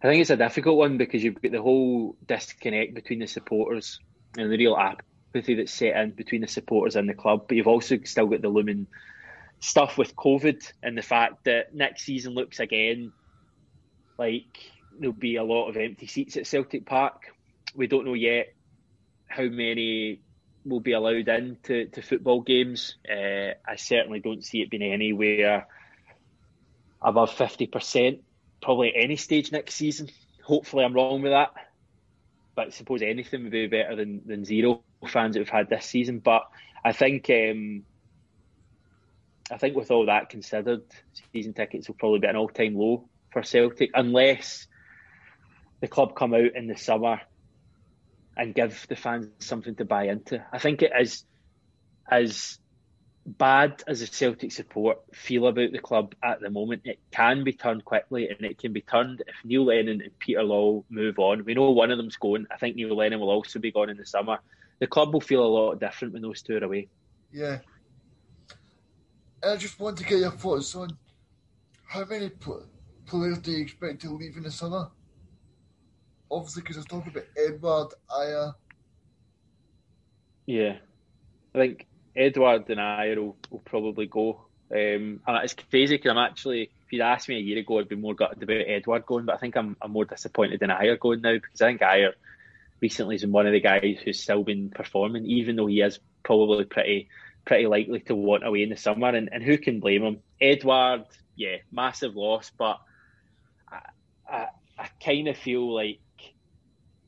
I 0.02 0.08
think 0.08 0.20
it's 0.20 0.30
a 0.30 0.36
difficult 0.36 0.78
one 0.78 0.98
because 0.98 1.22
you've 1.22 1.40
got 1.40 1.52
the 1.52 1.62
whole 1.62 2.16
disconnect 2.26 2.94
between 2.94 3.20
the 3.20 3.28
supporters 3.28 4.00
and 4.36 4.50
the 4.50 4.58
real 4.58 4.76
apathy 4.76 5.54
that's 5.54 5.72
set 5.72 5.96
in 5.96 6.10
between 6.10 6.40
the 6.40 6.48
supporters 6.48 6.96
and 6.96 7.08
the 7.08 7.14
club. 7.14 7.44
But 7.46 7.56
you've 7.56 7.68
also 7.68 7.98
still 8.02 8.26
got 8.26 8.42
the 8.42 8.48
looming 8.48 8.88
stuff 9.60 9.96
with 9.96 10.16
COVID 10.16 10.72
and 10.82 10.98
the 10.98 11.02
fact 11.02 11.44
that 11.44 11.72
next 11.72 12.02
season 12.02 12.34
looks 12.34 12.58
again 12.58 13.12
like 14.18 14.58
there'll 14.98 15.12
be 15.12 15.36
a 15.36 15.44
lot 15.44 15.68
of 15.68 15.76
empty 15.76 16.08
seats 16.08 16.36
at 16.36 16.48
Celtic 16.48 16.84
Park. 16.84 17.32
We 17.76 17.86
don't 17.86 18.04
know 18.04 18.14
yet 18.14 18.54
how 19.28 19.44
many 19.44 20.20
will 20.64 20.80
be 20.80 20.92
allowed 20.92 21.28
in 21.28 21.58
to, 21.62 21.86
to 21.86 22.02
football 22.02 22.40
games. 22.40 22.96
Uh, 23.08 23.52
I 23.66 23.76
certainly 23.76 24.18
don't 24.18 24.44
see 24.44 24.62
it 24.62 24.70
being 24.70 24.82
anywhere 24.82 25.68
above 27.00 27.30
50% 27.30 28.18
probably 28.62 28.92
any 28.96 29.16
stage 29.16 29.52
next 29.52 29.74
season. 29.74 30.08
Hopefully, 30.42 30.84
I'm 30.84 30.94
wrong 30.94 31.22
with 31.22 31.32
that. 31.32 31.50
But 32.54 32.68
I 32.68 32.70
suppose 32.70 33.02
anything 33.02 33.44
would 33.44 33.52
be 33.52 33.66
better 33.66 33.96
than, 33.96 34.22
than 34.26 34.44
zero 34.44 34.82
fans 35.06 35.34
that 35.34 35.40
we've 35.40 35.48
had 35.48 35.68
this 35.68 35.86
season. 35.86 36.20
But 36.20 36.42
I 36.84 36.92
think 36.92 37.28
um, 37.30 37.84
I 39.50 39.58
think 39.58 39.76
with 39.76 39.90
all 39.90 40.06
that 40.06 40.30
considered, 40.30 40.82
season 41.32 41.52
tickets 41.52 41.88
will 41.88 41.96
probably 41.96 42.20
be 42.20 42.26
an 42.26 42.36
all 42.36 42.48
time 42.48 42.74
low 42.74 43.08
for 43.32 43.42
Celtic 43.42 43.90
unless 43.94 44.66
the 45.80 45.88
club 45.88 46.14
come 46.14 46.34
out 46.34 46.54
in 46.54 46.68
the 46.68 46.76
summer 46.76 47.20
and 48.36 48.54
give 48.54 48.86
the 48.88 48.96
fans 48.96 49.28
something 49.40 49.74
to 49.76 49.84
buy 49.84 50.04
into. 50.04 50.44
I 50.52 50.58
think 50.58 50.82
it 50.82 50.92
is 50.98 51.24
as 52.10 52.58
bad 53.24 53.82
as 53.86 54.02
a 54.02 54.06
Celtic 54.06 54.50
support 54.50 54.98
feel 55.14 55.46
about 55.46 55.72
the 55.72 55.78
club 55.78 56.14
at 56.22 56.40
the 56.40 56.50
moment, 56.50 56.82
it 56.84 56.98
can 57.10 57.44
be 57.44 57.52
turned 57.52 57.84
quickly 57.84 58.28
and 58.28 58.40
it 58.42 58.58
can 58.58 58.72
be 58.72 58.80
turned 58.80 59.22
if 59.26 59.34
Neil 59.44 59.66
Lennon 59.66 60.00
and 60.00 60.18
Peter 60.18 60.40
Lawwell 60.40 60.84
move 60.90 61.18
on. 61.18 61.44
We 61.44 61.54
know 61.54 61.70
one 61.70 61.90
of 61.90 61.98
them's 61.98 62.16
going. 62.16 62.46
I 62.50 62.56
think 62.56 62.76
Neil 62.76 62.96
Lennon 62.96 63.20
will 63.20 63.30
also 63.30 63.58
be 63.58 63.70
gone 63.70 63.90
in 63.90 63.96
the 63.96 64.06
summer. 64.06 64.38
The 64.80 64.86
club 64.86 65.12
will 65.12 65.20
feel 65.20 65.44
a 65.44 65.46
lot 65.46 65.78
different 65.78 66.12
when 66.12 66.22
those 66.22 66.42
two 66.42 66.56
are 66.56 66.64
away. 66.64 66.88
Yeah. 67.32 67.58
I 69.44 69.56
just 69.56 69.78
want 69.78 69.98
to 69.98 70.04
get 70.04 70.18
your 70.18 70.30
thoughts 70.32 70.74
on 70.74 70.96
how 71.86 72.04
many 72.04 72.30
players 72.30 73.38
do 73.38 73.52
you 73.52 73.62
expect 73.62 74.02
to 74.02 74.10
leave 74.10 74.36
in 74.36 74.42
the 74.42 74.50
summer? 74.50 74.90
Obviously, 76.30 76.62
because 76.62 76.76
I 76.76 76.80
was 76.80 76.86
talking 76.86 77.12
about 77.12 77.26
Edouard, 77.36 77.94
Ajer. 78.10 78.54
Yeah. 80.46 80.76
I 81.54 81.58
think 81.58 81.86
Edouard 82.16 82.68
and 82.70 82.80
I 82.80 83.14
will, 83.16 83.36
will 83.50 83.60
probably 83.60 84.06
go. 84.06 84.44
Um, 84.70 85.20
and 85.26 85.44
it's 85.44 85.54
crazy 85.54 85.96
because 85.96 86.10
I'm 86.10 86.18
actually, 86.18 86.62
if 86.62 86.92
you'd 86.92 87.02
asked 87.02 87.28
me 87.28 87.36
a 87.36 87.40
year 87.40 87.58
ago, 87.58 87.78
I'd 87.78 87.88
be 87.88 87.96
more 87.96 88.14
gutted 88.14 88.42
about 88.42 88.68
Edouard 88.68 89.06
going, 89.06 89.26
but 89.26 89.34
I 89.34 89.38
think 89.38 89.56
I'm, 89.56 89.76
I'm 89.82 89.92
more 89.92 90.04
disappointed 90.04 90.62
in 90.62 90.70
Ajer 90.70 90.98
going 90.98 91.20
now 91.20 91.34
because 91.34 91.60
I 91.60 91.68
think 91.68 91.80
Ajer 91.82 92.12
recently 92.80 93.14
has 93.14 93.22
been 93.22 93.32
one 93.32 93.46
of 93.46 93.52
the 93.52 93.60
guys 93.60 93.98
who's 94.02 94.20
still 94.20 94.42
been 94.42 94.70
performing, 94.70 95.26
even 95.26 95.56
though 95.56 95.66
he 95.66 95.80
is 95.80 95.98
probably 96.22 96.64
pretty 96.64 97.08
pretty 97.44 97.66
likely 97.66 98.00
to 98.00 98.14
want 98.14 98.46
away 98.46 98.62
in 98.62 98.70
the 98.70 98.76
summer. 98.76 99.08
And, 99.08 99.28
and 99.32 99.42
who 99.42 99.58
can 99.58 99.80
blame 99.80 100.02
him? 100.02 100.18
Edouard, 100.40 101.04
yeah, 101.36 101.56
massive 101.70 102.16
loss, 102.16 102.50
but 102.56 102.80
I, 103.70 103.80
I, 104.30 104.46
I 104.78 104.88
kind 105.04 105.28
of 105.28 105.36
feel 105.36 105.74
like 105.74 105.98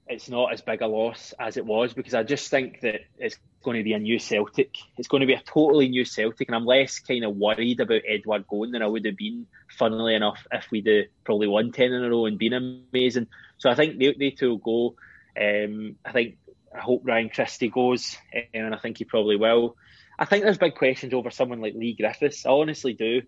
it's 0.06 0.28
not 0.28 0.52
as 0.52 0.60
big 0.60 0.82
a 0.82 0.86
loss 0.86 1.32
as 1.38 1.56
it 1.56 1.64
was 1.64 1.94
because 1.94 2.14
I 2.14 2.22
just 2.22 2.50
think 2.50 2.80
that 2.80 3.00
it's 3.18 3.38
going 3.62 3.78
to 3.78 3.84
be 3.84 3.94
a 3.94 3.98
new 3.98 4.18
Celtic. 4.18 4.76
It's 4.98 5.08
going 5.08 5.22
to 5.22 5.26
be 5.26 5.32
a 5.32 5.42
totally 5.42 5.88
new 5.88 6.04
Celtic, 6.04 6.48
and 6.48 6.54
I'm 6.54 6.66
less 6.66 6.98
kind 6.98 7.24
of 7.24 7.36
worried 7.36 7.80
about 7.80 8.02
Edouard 8.06 8.46
going 8.46 8.72
than 8.72 8.82
I 8.82 8.86
would 8.86 9.06
have 9.06 9.16
been, 9.16 9.46
funnily 9.70 10.14
enough, 10.14 10.46
if 10.52 10.70
we'd 10.70 10.86
have 10.86 11.06
probably 11.24 11.48
won 11.48 11.72
10 11.72 11.92
in 11.92 12.04
a 12.04 12.10
row 12.10 12.26
and 12.26 12.38
been 12.38 12.52
amazing. 12.52 13.28
So 13.56 13.70
I 13.70 13.74
think 13.74 13.98
they, 13.98 14.14
they 14.18 14.30
two 14.30 14.50
will 14.50 14.58
go. 14.58 14.96
Um, 15.40 15.96
I 16.04 16.12
think 16.12 16.36
I 16.74 16.80
hope 16.80 17.02
Ryan 17.04 17.30
Christie 17.30 17.70
goes, 17.70 18.16
um, 18.34 18.42
and 18.52 18.74
I 18.74 18.78
think 18.78 18.98
he 18.98 19.04
probably 19.04 19.36
will. 19.36 19.76
I 20.18 20.26
think 20.26 20.44
there's 20.44 20.58
big 20.58 20.74
questions 20.74 21.14
over 21.14 21.30
someone 21.30 21.60
like 21.60 21.74
Leigh 21.74 21.94
Griffiths. 21.94 22.46
I 22.46 22.50
honestly 22.50 22.92
do. 22.92 23.22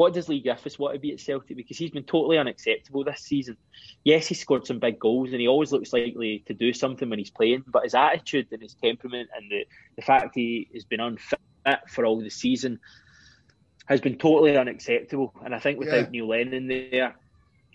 What 0.00 0.14
does 0.14 0.30
Leigh 0.30 0.40
Griffiths 0.40 0.78
want 0.78 0.94
to 0.94 0.98
be 0.98 1.12
at 1.12 1.20
Celtic? 1.20 1.54
Because 1.54 1.76
he's 1.76 1.90
been 1.90 2.04
totally 2.04 2.38
unacceptable 2.38 3.04
this 3.04 3.20
season. 3.20 3.58
Yes, 4.02 4.28
he 4.28 4.34
scored 4.34 4.66
some 4.66 4.78
big 4.78 4.98
goals 4.98 5.30
and 5.30 5.42
he 5.42 5.46
always 5.46 5.72
looks 5.72 5.92
likely 5.92 6.42
to 6.46 6.54
do 6.54 6.72
something 6.72 7.10
when 7.10 7.18
he's 7.18 7.28
playing, 7.28 7.64
but 7.66 7.82
his 7.82 7.94
attitude 7.94 8.46
and 8.50 8.62
his 8.62 8.72
temperament 8.72 9.28
and 9.36 9.50
the, 9.50 9.66
the 9.96 10.00
fact 10.00 10.34
he 10.34 10.70
has 10.72 10.84
been 10.84 11.00
unfit 11.00 11.38
for 11.86 12.06
all 12.06 12.18
the 12.18 12.30
season 12.30 12.80
has 13.84 14.00
been 14.00 14.16
totally 14.16 14.56
unacceptable. 14.56 15.34
And 15.44 15.54
I 15.54 15.58
think 15.58 15.78
without 15.78 16.04
yeah. 16.04 16.08
Neil 16.08 16.28
Lennon 16.28 16.66
there, 16.66 17.14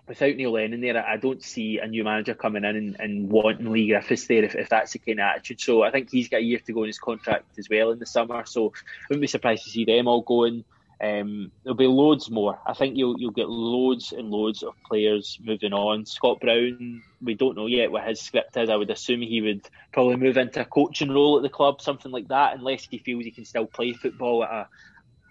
without 0.07 0.35
Neil 0.35 0.53
Lennon 0.53 0.81
there, 0.81 1.05
I 1.07 1.17
don't 1.17 1.43
see 1.43 1.77
a 1.77 1.85
new 1.85 2.03
manager 2.03 2.33
coming 2.33 2.63
in 2.63 2.75
and, 2.75 2.99
and 2.99 3.29
wanting 3.29 3.71
Leigh 3.71 3.89
Griffiths 3.89 4.25
there 4.25 4.43
if, 4.43 4.55
if 4.55 4.69
that's 4.69 4.93
the 4.93 4.97
kind 4.97 5.19
of 5.19 5.25
attitude. 5.25 5.61
So 5.61 5.83
I 5.83 5.91
think 5.91 6.09
he's 6.09 6.29
got 6.29 6.37
a 6.37 6.43
year 6.43 6.57
to 6.57 6.73
go 6.73 6.81
in 6.81 6.87
his 6.87 6.97
contract 6.97 7.59
as 7.59 7.69
well 7.69 7.91
in 7.91 7.99
the 7.99 8.07
summer. 8.07 8.47
So 8.47 8.69
I 8.69 9.05
wouldn't 9.09 9.21
be 9.21 9.27
surprised 9.27 9.65
to 9.65 9.69
see 9.69 9.85
them 9.85 10.07
all 10.07 10.23
going. 10.23 10.65
Um, 11.01 11.51
there'll 11.63 11.75
be 11.75 11.87
loads 11.87 12.31
more. 12.31 12.59
I 12.65 12.73
think 12.73 12.95
you'll 12.95 13.19
you'll 13.19 13.31
get 13.31 13.49
loads 13.49 14.13
and 14.13 14.29
loads 14.29 14.63
of 14.63 14.73
players 14.87 15.37
moving 15.43 15.73
on. 15.73 16.05
Scott 16.05 16.39
Brown, 16.39 17.03
we 17.21 17.33
don't 17.33 17.57
know 17.57 17.67
yet 17.67 17.91
what 17.91 18.07
his 18.07 18.21
script 18.21 18.55
is. 18.55 18.69
I 18.69 18.75
would 18.75 18.89
assume 18.89 19.21
he 19.21 19.41
would 19.41 19.67
probably 19.91 20.15
move 20.15 20.37
into 20.37 20.61
a 20.61 20.65
coaching 20.65 21.11
role 21.11 21.37
at 21.37 21.43
the 21.43 21.49
club, 21.49 21.81
something 21.81 22.11
like 22.11 22.29
that, 22.29 22.55
unless 22.55 22.87
he 22.89 22.99
feels 22.99 23.25
he 23.25 23.31
can 23.31 23.45
still 23.45 23.65
play 23.65 23.91
football 23.93 24.45
at 24.45 24.51
a, 24.51 24.67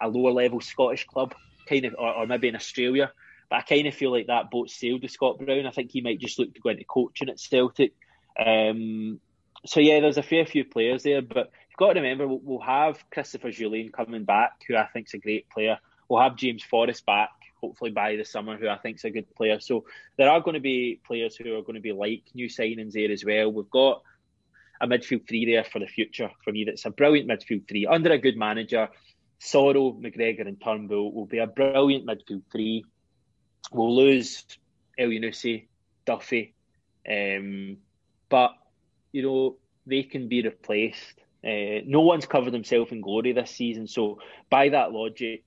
a 0.01 0.07
lower 0.07 0.31
level 0.31 0.61
Scottish 0.61 1.05
club, 1.05 1.33
kind 1.67 1.85
of, 1.85 1.95
or, 1.97 2.13
or 2.13 2.27
maybe 2.27 2.47
in 2.47 2.55
Australia. 2.55 3.11
But 3.49 3.57
I 3.57 3.61
kind 3.61 3.87
of 3.87 3.95
feel 3.95 4.11
like 4.11 4.27
that 4.27 4.51
boat 4.51 4.69
sailed 4.69 5.01
with 5.01 5.11
Scott 5.11 5.39
Brown. 5.39 5.65
I 5.65 5.71
think 5.71 5.91
he 5.91 6.01
might 6.01 6.19
just 6.19 6.37
look 6.37 6.53
to 6.53 6.59
go 6.59 6.69
into 6.69 6.85
coaching 6.85 7.29
at 7.29 7.39
Celtic. 7.39 7.93
Um, 8.39 9.19
so 9.65 9.79
yeah, 9.79 9.99
there's 9.99 10.17
a 10.17 10.23
fair 10.23 10.45
few 10.45 10.63
players 10.63 11.03
there, 11.03 11.21
but 11.23 11.51
got 11.77 11.93
to 11.93 12.01
remember 12.01 12.27
we'll, 12.27 12.41
we'll 12.43 12.59
have 12.59 13.03
Christopher 13.11 13.49
Jullien 13.49 13.91
coming 13.91 14.23
back, 14.23 14.61
who 14.67 14.75
I 14.75 14.87
think 14.87 15.07
is 15.07 15.13
a 15.15 15.19
great 15.19 15.49
player. 15.49 15.79
We'll 16.07 16.21
have 16.21 16.35
James 16.35 16.63
Forrest 16.63 17.05
back, 17.05 17.31
hopefully 17.59 17.91
by 17.91 18.15
the 18.15 18.25
summer, 18.25 18.57
who 18.57 18.67
I 18.67 18.77
think 18.77 18.97
is 18.97 19.05
a 19.05 19.09
good 19.09 19.33
player. 19.35 19.59
So 19.59 19.85
there 20.17 20.29
are 20.29 20.41
going 20.41 20.53
to 20.53 20.59
be 20.59 21.01
players 21.05 21.35
who 21.35 21.55
are 21.57 21.61
going 21.61 21.75
to 21.75 21.81
be 21.81 21.91
like 21.91 22.23
new 22.33 22.47
signings 22.47 22.93
there 22.93 23.11
as 23.11 23.25
well. 23.25 23.51
We've 23.51 23.69
got 23.69 24.03
a 24.81 24.87
midfield 24.87 25.27
three 25.27 25.45
there 25.45 25.63
for 25.63 25.79
the 25.79 25.87
future 25.87 26.29
for 26.43 26.51
me. 26.51 26.65
That's 26.65 26.85
a 26.85 26.91
brilliant 26.91 27.29
midfield 27.29 27.67
three 27.67 27.85
under 27.85 28.11
a 28.11 28.17
good 28.17 28.37
manager. 28.37 28.89
Soro, 29.39 29.99
McGregor, 29.99 30.47
and 30.47 30.61
Turnbull 30.61 31.11
will 31.11 31.25
be 31.25 31.39
a 31.39 31.47
brilliant 31.47 32.05
midfield 32.05 32.43
three. 32.51 32.85
We'll 33.71 33.95
lose 33.95 34.45
Elyounoussi, 34.99 35.67
Duffy, 36.05 36.53
um, 37.09 37.77
but 38.29 38.51
you 39.11 39.23
know 39.23 39.57
they 39.85 40.03
can 40.03 40.27
be 40.27 40.41
replaced. 40.41 41.24
Uh, 41.45 41.81
no 41.85 42.01
one's 42.01 42.25
covered 42.25 42.53
himself 42.53 42.91
in 42.91 43.01
glory 43.01 43.31
this 43.31 43.51
season, 43.51 43.87
so 43.87 44.19
by 44.49 44.69
that 44.69 44.91
logic, 44.91 45.43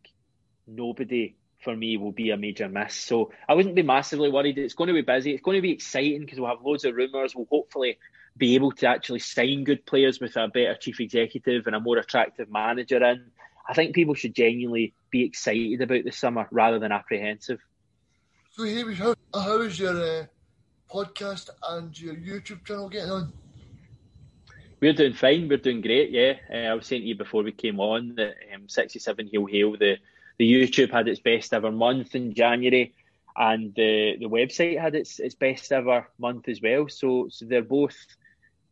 nobody 0.67 1.35
for 1.61 1.75
me 1.75 1.97
will 1.97 2.13
be 2.13 2.31
a 2.31 2.37
major 2.37 2.69
miss. 2.69 2.95
So 2.95 3.33
I 3.49 3.55
wouldn't 3.55 3.75
be 3.75 3.83
massively 3.83 4.31
worried. 4.31 4.59
It's 4.59 4.75
going 4.75 4.89
to 4.89 4.95
be 4.95 5.03
busy. 5.03 5.33
It's 5.33 5.43
going 5.43 5.57
to 5.57 5.63
be 5.63 5.73
exciting 5.73 6.21
because 6.21 6.39
we'll 6.39 6.51
have 6.51 6.65
loads 6.65 6.85
of 6.85 6.95
rumours. 6.95 7.35
We'll 7.35 7.49
hopefully 7.51 7.99
be 8.37 8.55
able 8.55 8.71
to 8.73 8.87
actually 8.87 9.19
sign 9.19 9.65
good 9.65 9.85
players 9.85 10.21
with 10.21 10.37
a 10.37 10.47
better 10.47 10.77
chief 10.77 11.01
executive 11.01 11.67
and 11.67 11.75
a 11.75 11.81
more 11.81 11.99
attractive 11.99 12.49
manager 12.51 13.03
in. 13.03 13.31
I 13.69 13.75
think 13.75 13.95
people 13.95 14.15
should 14.15 14.35
genuinely 14.35 14.95
be 15.11 15.25
excited 15.25 15.83
about 15.83 16.05
the 16.05 16.13
summer 16.13 16.47
rather 16.51 16.79
than 16.79 16.93
apprehensive. 16.93 17.61
So, 18.53 18.65
Hamish, 18.65 18.99
how, 18.99 19.15
how 19.35 19.61
is 19.61 19.79
your 19.79 19.97
uh, 19.97 20.27
podcast 20.91 21.51
and 21.69 22.01
your 22.01 22.15
YouTube 22.15 22.65
channel 22.65 22.89
getting 22.89 23.11
on? 23.11 23.33
We're 24.81 24.93
doing 24.93 25.15
fine. 25.15 25.49
We're 25.49 25.59
doing 25.59 25.81
great. 25.81 26.11
Yeah, 26.11 26.35
uh, 26.53 26.71
I 26.71 26.75
was 26.75 26.87
saying 26.87 27.03
to 27.03 27.09
you 27.09 27.17
before 27.17 27.43
we 27.43 27.53
came 27.53 27.81
on 27.81 28.15
that 28.15 28.35
um, 28.55 28.69
67 28.69 29.29
Hail 29.33 29.47
Hail, 29.47 29.77
the 29.77 29.97
the 30.39 30.53
YouTube 30.53 30.93
had 30.93 31.09
its 31.09 31.19
best 31.19 31.53
ever 31.53 31.73
month 31.73 32.15
in 32.15 32.33
January, 32.33 32.95
and 33.37 33.75
the 33.75 34.17
the 34.21 34.29
website 34.29 34.81
had 34.81 34.95
its 34.95 35.19
its 35.19 35.35
best 35.35 35.73
ever 35.73 36.09
month 36.19 36.49
as 36.49 36.63
well. 36.63 36.89
So 36.89 37.29
so 37.29 37.45
they're 37.45 37.63
both 37.63 37.97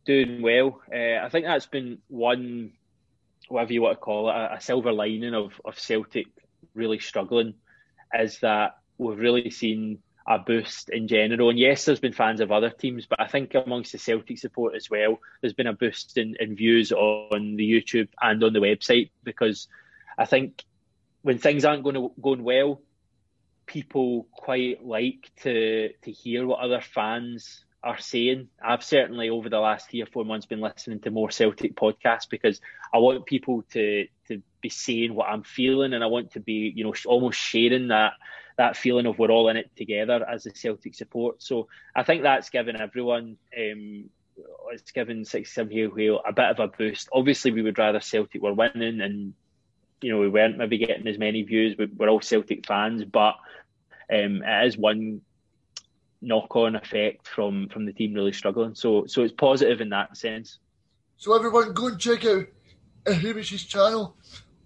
doing 0.05 0.41
well. 0.41 0.81
Uh, 0.93 1.25
I 1.25 1.29
think 1.29 1.45
that's 1.45 1.65
been 1.65 1.97
one, 2.07 2.71
whatever 3.49 3.73
you 3.73 3.81
want 3.81 3.97
to 3.97 4.01
call 4.01 4.29
it, 4.29 4.35
a, 4.35 4.53
a 4.55 4.61
silver 4.61 4.93
lining 4.93 5.33
of 5.33 5.59
of 5.65 5.77
Celtic 5.77 6.27
really 6.73 6.99
struggling, 6.99 7.53
is 8.17 8.39
that 8.39 8.77
we've 8.97 9.19
really 9.19 9.49
seen 9.49 9.99
a 10.27 10.37
boost 10.37 10.89
in 10.89 11.07
general. 11.07 11.49
And 11.49 11.57
yes, 11.57 11.85
there's 11.85 12.01
been 12.01 12.13
fans 12.13 12.41
of 12.41 12.51
other 12.51 12.69
teams, 12.69 13.05
but 13.05 13.21
I 13.21 13.27
think 13.27 13.55
amongst 13.55 13.93
the 13.93 13.97
Celtic 13.97 14.37
support 14.37 14.75
as 14.75 14.89
well, 14.89 15.19
there's 15.39 15.53
been 15.53 15.67
a 15.67 15.73
boost 15.73 16.17
in, 16.17 16.35
in 16.39 16.55
views 16.55 16.91
on 16.91 17.55
the 17.55 17.63
YouTube 17.63 18.09
and 18.21 18.43
on 18.43 18.53
the 18.53 18.59
website 18.59 19.11
because 19.23 19.67
I 20.17 20.25
think 20.25 20.65
when 21.21 21.37
things 21.37 21.63
aren't 21.63 21.83
going 21.83 22.09
going 22.21 22.43
well, 22.43 22.81
people 23.65 24.27
quite 24.31 24.85
like 24.85 25.31
to 25.43 25.89
to 26.01 26.11
hear 26.11 26.45
what 26.45 26.59
other 26.59 26.81
fans 26.81 27.63
are 27.83 27.99
saying. 27.99 28.49
I've 28.63 28.83
certainly 28.83 29.29
over 29.29 29.49
the 29.49 29.59
last 29.59 29.89
three 29.89 30.01
or 30.01 30.07
four 30.07 30.25
months 30.25 30.45
been 30.45 30.61
listening 30.61 30.99
to 31.01 31.11
more 31.11 31.29
Celtic 31.29 31.75
podcasts 31.75 32.29
because 32.29 32.59
I 32.93 32.97
want 32.97 33.25
people 33.25 33.63
to 33.73 34.07
to 34.27 34.41
be 34.61 34.69
saying 34.69 35.13
what 35.13 35.29
I'm 35.29 35.43
feeling 35.43 35.93
and 35.93 36.03
I 36.03 36.07
want 36.07 36.31
to 36.33 36.41
be 36.41 36.73
you 36.75 36.83
know 36.83 36.93
almost 37.05 37.39
sharing 37.39 37.89
that 37.89 38.13
that 38.57 38.75
feeling 38.75 39.05
of 39.05 39.17
we're 39.17 39.31
all 39.31 39.49
in 39.49 39.57
it 39.57 39.71
together 39.75 40.25
as 40.27 40.43
the 40.43 40.51
Celtic 40.51 40.95
support. 40.95 41.41
So 41.41 41.67
I 41.95 42.03
think 42.03 42.23
that's 42.23 42.49
given 42.49 42.79
everyone, 42.81 43.37
um, 43.55 44.09
it's 44.71 44.91
given 44.91 45.25
67 45.25 45.71
Hail 45.71 45.95
Hail 45.95 46.21
a 46.27 46.33
bit 46.33 46.49
of 46.49 46.59
a 46.59 46.67
boost. 46.67 47.07
Obviously, 47.13 47.51
we 47.51 47.61
would 47.61 47.77
rather 47.77 47.99
Celtic 47.99 48.41
were 48.41 48.53
winning 48.53 49.01
and, 49.01 49.33
you 50.01 50.11
know, 50.11 50.19
we 50.19 50.29
weren't 50.29 50.57
maybe 50.57 50.79
getting 50.79 51.07
as 51.07 51.19
many 51.19 51.43
views. 51.43 51.77
We're 51.77 52.09
all 52.09 52.21
Celtic 52.21 52.65
fans, 52.65 53.03
but 53.05 53.35
um, 54.11 54.43
it 54.43 54.67
is 54.67 54.77
one 54.77 55.21
knock-on 56.19 56.75
effect 56.75 57.27
from 57.27 57.69
from 57.69 57.85
the 57.85 57.93
team 57.93 58.13
really 58.13 58.31
struggling. 58.31 58.73
So 58.73 59.05
so 59.05 59.21
it's 59.21 59.33
positive 59.33 59.81
in 59.81 59.89
that 59.89 60.17
sense. 60.17 60.57
So 61.17 61.35
everyone, 61.35 61.73
go 61.73 61.87
and 61.87 61.99
check 61.99 62.25
out 62.25 62.45
Hamish's 63.05 63.65
channel. 63.65 64.15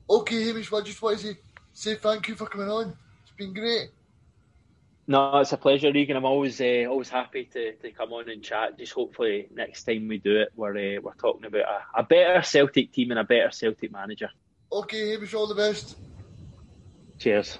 Okay, 0.09 0.45
Hamish, 0.45 0.71
I 0.71 0.81
just 0.81 1.01
want 1.01 1.19
to 1.19 1.27
say, 1.27 1.39
say 1.73 1.95
thank 1.95 2.27
you 2.27 2.35
for 2.35 2.45
coming 2.45 2.69
on 2.69 2.97
been 3.41 3.53
great. 3.53 3.89
No, 5.07 5.39
it's 5.39 5.51
a 5.51 5.57
pleasure, 5.57 5.91
Regan. 5.91 6.15
I'm 6.15 6.25
always 6.25 6.61
uh, 6.61 6.85
always 6.87 7.09
happy 7.09 7.45
to, 7.53 7.73
to 7.73 7.91
come 7.91 8.13
on 8.13 8.29
and 8.29 8.43
chat. 8.43 8.77
Just 8.77 8.93
hopefully 8.93 9.47
next 9.53 9.83
time 9.83 10.07
we 10.07 10.19
do 10.19 10.39
it, 10.41 10.49
we're 10.55 10.97
uh, 10.97 11.01
we're 11.01 11.13
talking 11.15 11.45
about 11.45 11.61
a, 11.61 11.99
a 12.01 12.03
better 12.03 12.41
Celtic 12.43 12.93
team 12.93 13.11
and 13.11 13.19
a 13.19 13.23
better 13.23 13.51
Celtic 13.51 13.91
manager. 13.91 14.29
Okay, 14.71 15.17
wish 15.17 15.33
all 15.33 15.47
the 15.47 15.55
best. 15.55 15.97
Cheers. 17.17 17.57